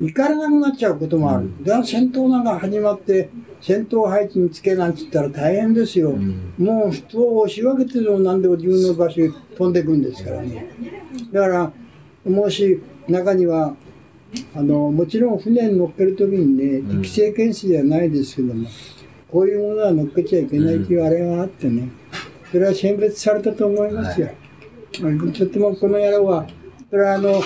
[0.00, 1.46] 行かれなくなっちゃうこともある。
[1.46, 3.28] うん戦闘なんか始まって、
[3.60, 6.10] 戦闘配置につけなんて言ったら大変ですよ。
[6.10, 10.70] うんもう人を仕分けてでも何でも自分の場所に飛んでくんですからね。
[11.32, 11.72] だから、
[12.24, 13.74] もし中には、
[14.54, 18.68] あの、もちろん船に乗っけるときにね、うん適正検視ではないですけども、
[19.30, 21.88] こういうものは乗っけちゃいけないというあれがあってね、
[22.50, 24.28] それは選別されたと思いますよ。
[24.92, 26.46] とてもこの野郎は、
[26.90, 27.40] それはあの、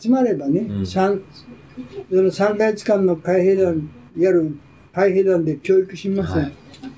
[0.00, 1.22] 集まればね、うん三
[2.08, 4.58] その3ヶ月間の海兵団、いわゆる
[4.92, 6.52] 海兵団で教育しますはい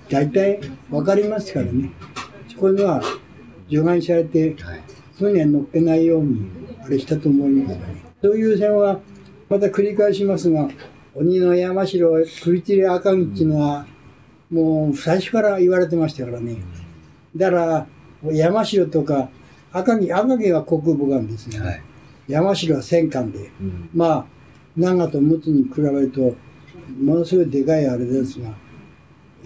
[0.08, 0.60] 大体
[0.90, 1.90] わかりますからね。
[2.52, 3.02] そこには
[3.68, 4.82] 除外されて、はい。
[5.18, 6.48] 船に乗っけないように、
[6.84, 8.04] あれしたと思いますね。
[8.22, 9.00] そういう線は、
[9.48, 10.68] また繰り返しますが、
[11.14, 12.12] 鬼の山城、
[12.42, 13.86] 首切り赤城っていうのは、
[14.50, 16.56] もう最初から言われてましたからね。
[17.34, 17.86] だから、
[18.32, 19.28] 山城とか、
[19.72, 21.60] 赤城、赤城は国母艦ですね。
[21.60, 21.82] はい。
[22.28, 23.50] 山城は戦艦で。
[23.60, 24.26] うんまあ、
[24.76, 26.34] 長と陸奥に比べると、
[27.00, 28.50] ものすごいでかいあれですが、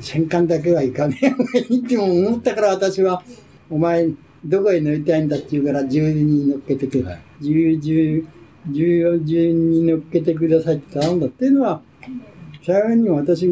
[0.00, 3.22] 戦艦だけはいかねえ方がいいって思ったから私は、
[3.68, 4.08] お前、
[4.44, 7.04] どこへ乗りたいんだって言うから、10に乗っけてくれ。
[7.04, 8.26] はい10、10、
[8.68, 11.80] 14、10に乗っけてくださいって頼んだっていうのは、
[12.64, 13.46] 幸いにも私、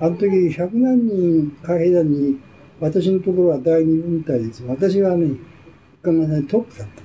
[0.00, 2.38] あの時100何人海兵団に、
[2.80, 4.64] 私のところは第二分隊です。
[4.64, 5.36] 私はね、
[6.02, 7.02] ごめんなさい、トップだった。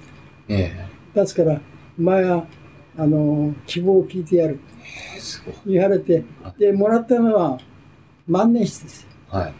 [0.48, 1.62] えですから、
[2.00, 2.46] お前は、
[2.98, 4.60] あの、希望を聞いてやる。
[5.66, 6.24] 言われて、
[6.58, 7.60] で、もらったのは
[8.28, 9.08] 万年筆です。
[9.30, 9.54] はい。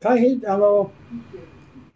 [0.00, 0.90] 海兵、あの、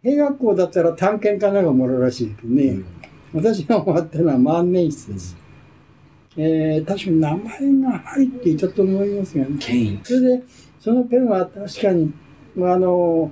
[0.03, 2.85] 兵学校だったら探検家なんかもらうらしいけどね、うん
[3.35, 5.35] 私がもらったのは万年筆です。
[6.37, 9.57] えー、確かに名前が入っていたと思いますがね。
[10.03, 10.43] それで、
[10.79, 12.13] そのペンは確かに、
[12.55, 13.31] まあ、あの、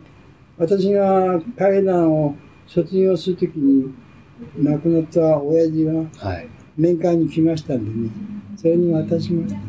[0.58, 2.36] 私が階段を
[2.68, 3.94] 卒業するときに
[4.58, 5.94] 亡くなった親父が
[6.30, 6.48] はい。
[6.76, 8.10] 面会に来ましたんでね、
[8.58, 9.62] それに渡しました。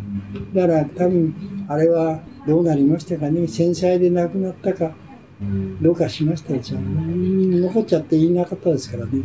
[0.61, 1.35] だから多分、
[1.69, 4.93] あれはどうなりましたかね、戦災で亡くなったか、
[5.40, 6.81] うんどうかしましたでしょう。
[6.81, 9.23] うん残っちゃって言いなかったですからね。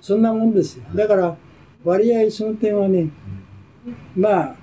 [0.00, 0.84] そんなもんですよ。
[0.94, 1.36] だから、
[1.84, 3.10] 割合その点はね、
[4.16, 4.56] まあ、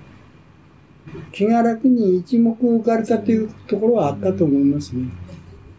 [1.32, 5.08] 気が楽に一目置かれたというところはあったと思いますね。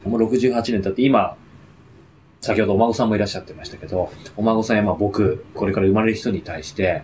[0.05, 1.35] もう68年経って、今、
[2.41, 7.03] 先ほどお孫さんもいらっしゃってましたけど、お孫さんやまあ僕、これから生まれる人に対して、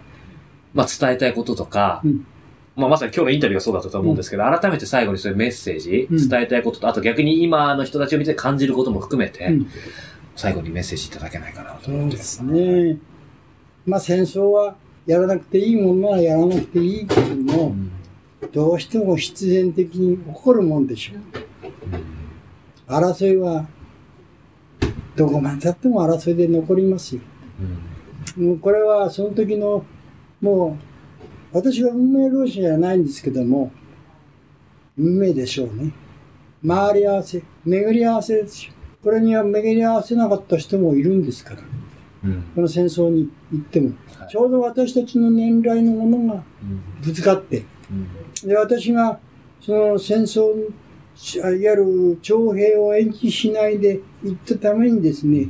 [0.73, 2.25] まあ伝えたいこととか、うん
[2.75, 9.67] まあまさに今日のインタビューがそうだったと思うんですけど、改めて最後にそういうメッセージ、うん伝えたいことと、あと逆に今の人たちを見て感じることも含めて、うん
[10.35, 12.15] 最後にメッセージいただけないかなとそ思って。
[12.15, 12.97] うですね。
[13.85, 14.75] まあ戦争は
[15.05, 17.91] やらなくていいものはやらなくていいけどうも、ん
[18.51, 21.13] どうしても必然的に起こるもんでしょ
[22.89, 22.91] う。
[22.91, 23.67] 争いは、
[25.15, 27.21] どこまでたっても争いで残りますよ。
[27.59, 27.95] うん
[28.35, 29.85] もうこれはその時の、
[30.41, 30.77] も
[31.53, 33.71] う、私は運命論者じゃないんですけども、
[34.97, 35.93] 運命でしょうね。
[36.67, 38.73] 回り合わせ、巡り合わせですよ。
[39.05, 41.61] これには巡り合わせなかった人もいるんですから、
[42.23, 42.41] うん。
[42.55, 43.91] この戦争に行っても。
[44.17, 44.27] はい。
[44.27, 46.81] ちょうど私たちの年代のものがうん。
[47.03, 48.49] ぶつかって、うん。
[48.49, 49.19] で、私が、
[49.61, 50.63] その戦争に、
[51.35, 55.49] いわゆる徴兵を延期しないで行ったためにですね、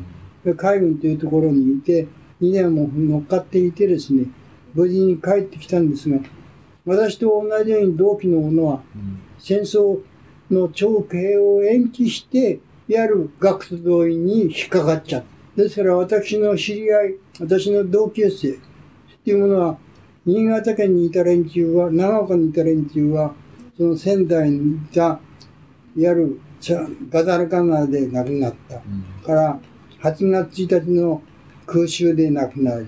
[0.57, 2.07] 海軍というところにいて、
[2.41, 4.26] 2年も乗っかっていてですね、
[4.73, 6.19] 無事に帰ってきたんですが、
[6.86, 9.22] 私と同じように同期の者は、うん。
[9.40, 9.99] 戦争
[10.52, 15.24] の徴兵を延期して、いわゆる学徒動員に引っかかっちゃっ
[15.56, 15.64] た。
[15.64, 18.57] ですから私の知り合い、私の同級生っ
[19.24, 19.78] ていうものは、
[20.26, 23.34] 新潟県にいた連中は、長岡にいた連中は、
[23.78, 25.20] その仙台にいた、
[25.95, 26.40] いわゆる
[27.10, 28.82] ガダルカナダで亡くなった。
[29.26, 29.60] から、
[30.02, 31.22] 8月1日の
[31.66, 32.86] 空襲で亡くなり、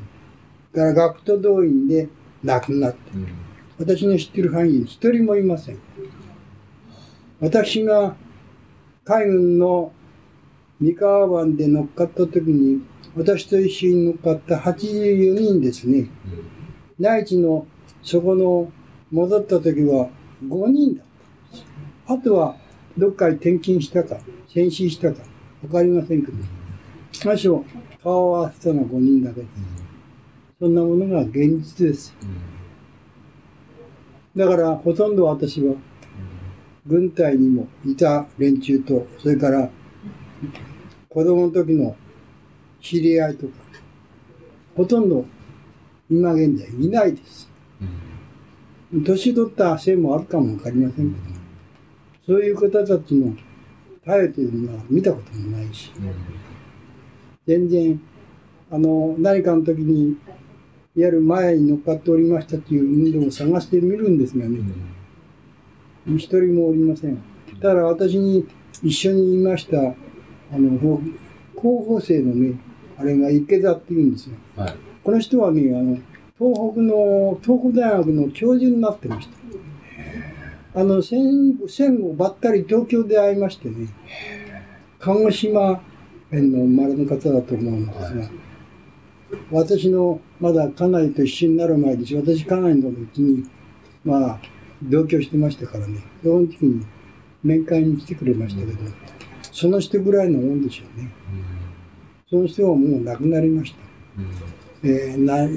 [0.74, 2.10] から学徒動員で
[2.44, 2.98] 亡くなった。
[3.16, 3.48] うん
[3.80, 5.78] 私の知ってる範囲に一人もいません。
[7.40, 8.16] 私が
[9.08, 9.94] 海軍の
[10.82, 12.82] 三河湾で乗っかった時に、
[13.16, 16.10] 私と一緒に乗っかった84人ですね。
[17.00, 17.66] 内地の
[18.04, 18.70] そこの
[19.10, 20.10] 戻った時は
[20.46, 21.68] 5人だったんですよ。
[22.08, 22.58] あとは
[22.98, 24.18] どっかに転勤したか、
[24.50, 25.22] 戦死したか、
[25.64, 26.38] わかりませんけど。
[27.14, 27.62] 最初、
[28.04, 29.50] 顔を合わせたのは5人だけです。
[30.60, 32.14] そんなものが現実です。
[34.36, 35.76] だから、ほとんど私は、
[36.88, 39.70] 軍隊にもいた連中と、それから、
[41.10, 41.96] 子供の時の
[42.82, 43.54] 知り合いとか、
[44.76, 45.26] ほとんど
[46.10, 47.50] 今現在いないです。
[48.94, 51.26] 年取ったせいもあるかもわかりませんけど、
[52.26, 53.36] そういう方たちの
[54.06, 55.92] 態度というのは見たこともないし、
[57.46, 58.00] 全然、
[58.72, 60.12] あの、何かの時に、
[60.96, 64.60] いわゆる前に乗っかっておりましたという運動を探してみるんですがね、
[66.16, 67.18] 一人もおりません。
[67.62, 68.48] ただ私に
[68.84, 71.02] 一緒にいました、あの、ほ
[71.56, 72.60] 候補生のね、
[72.98, 74.36] あれが池田っていうんですよ。
[74.56, 74.76] はい。
[75.04, 75.98] この人はね、あの、
[76.38, 79.28] 東北の、東北大学の教授になってまし
[80.74, 80.80] た。
[80.80, 83.88] あの、戦戦後ばったり東京で会いましてね、
[85.00, 85.82] 鹿児島
[86.30, 88.30] 県の生まれの方だと思うんですが、
[89.52, 93.44] 私のまだ家内と一緒になる前です私家内のうちに、
[94.04, 94.40] まあ、
[94.84, 96.86] 同居してましたからね、その時に
[97.44, 98.78] 面会に来てくれましたけど、
[99.52, 101.12] その人ぐらいのもんでしょうね。
[102.30, 103.78] その人はもう亡くなりました。
[104.84, 105.48] えー、な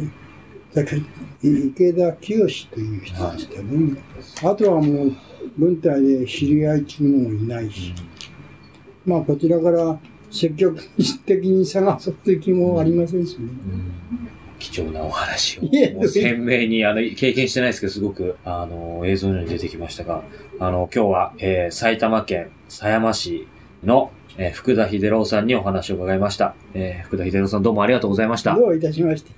[0.74, 1.02] だから
[1.42, 4.02] 池田清という人でしたね。
[4.42, 5.12] あとはもう
[5.58, 7.92] 軍隊で知り合いっていうのもいないし、
[9.04, 9.98] まあこちらから
[10.30, 10.78] 積極
[11.26, 13.48] 的に探そうという気もありませんしね。
[14.60, 15.62] 貴重なお話を。
[15.96, 20.22] もう鮮明に、あの、経験してないですけど、すごく、あの、映像のように出てきましたが、
[20.60, 23.48] あの、今日は、えー埼玉県狭山市
[23.82, 26.54] の、えー福田秀郎さんにお話を伺いました。
[26.74, 28.54] えー福田秀郎さんどうもありがとうございました。
[28.54, 29.32] どういたしまして。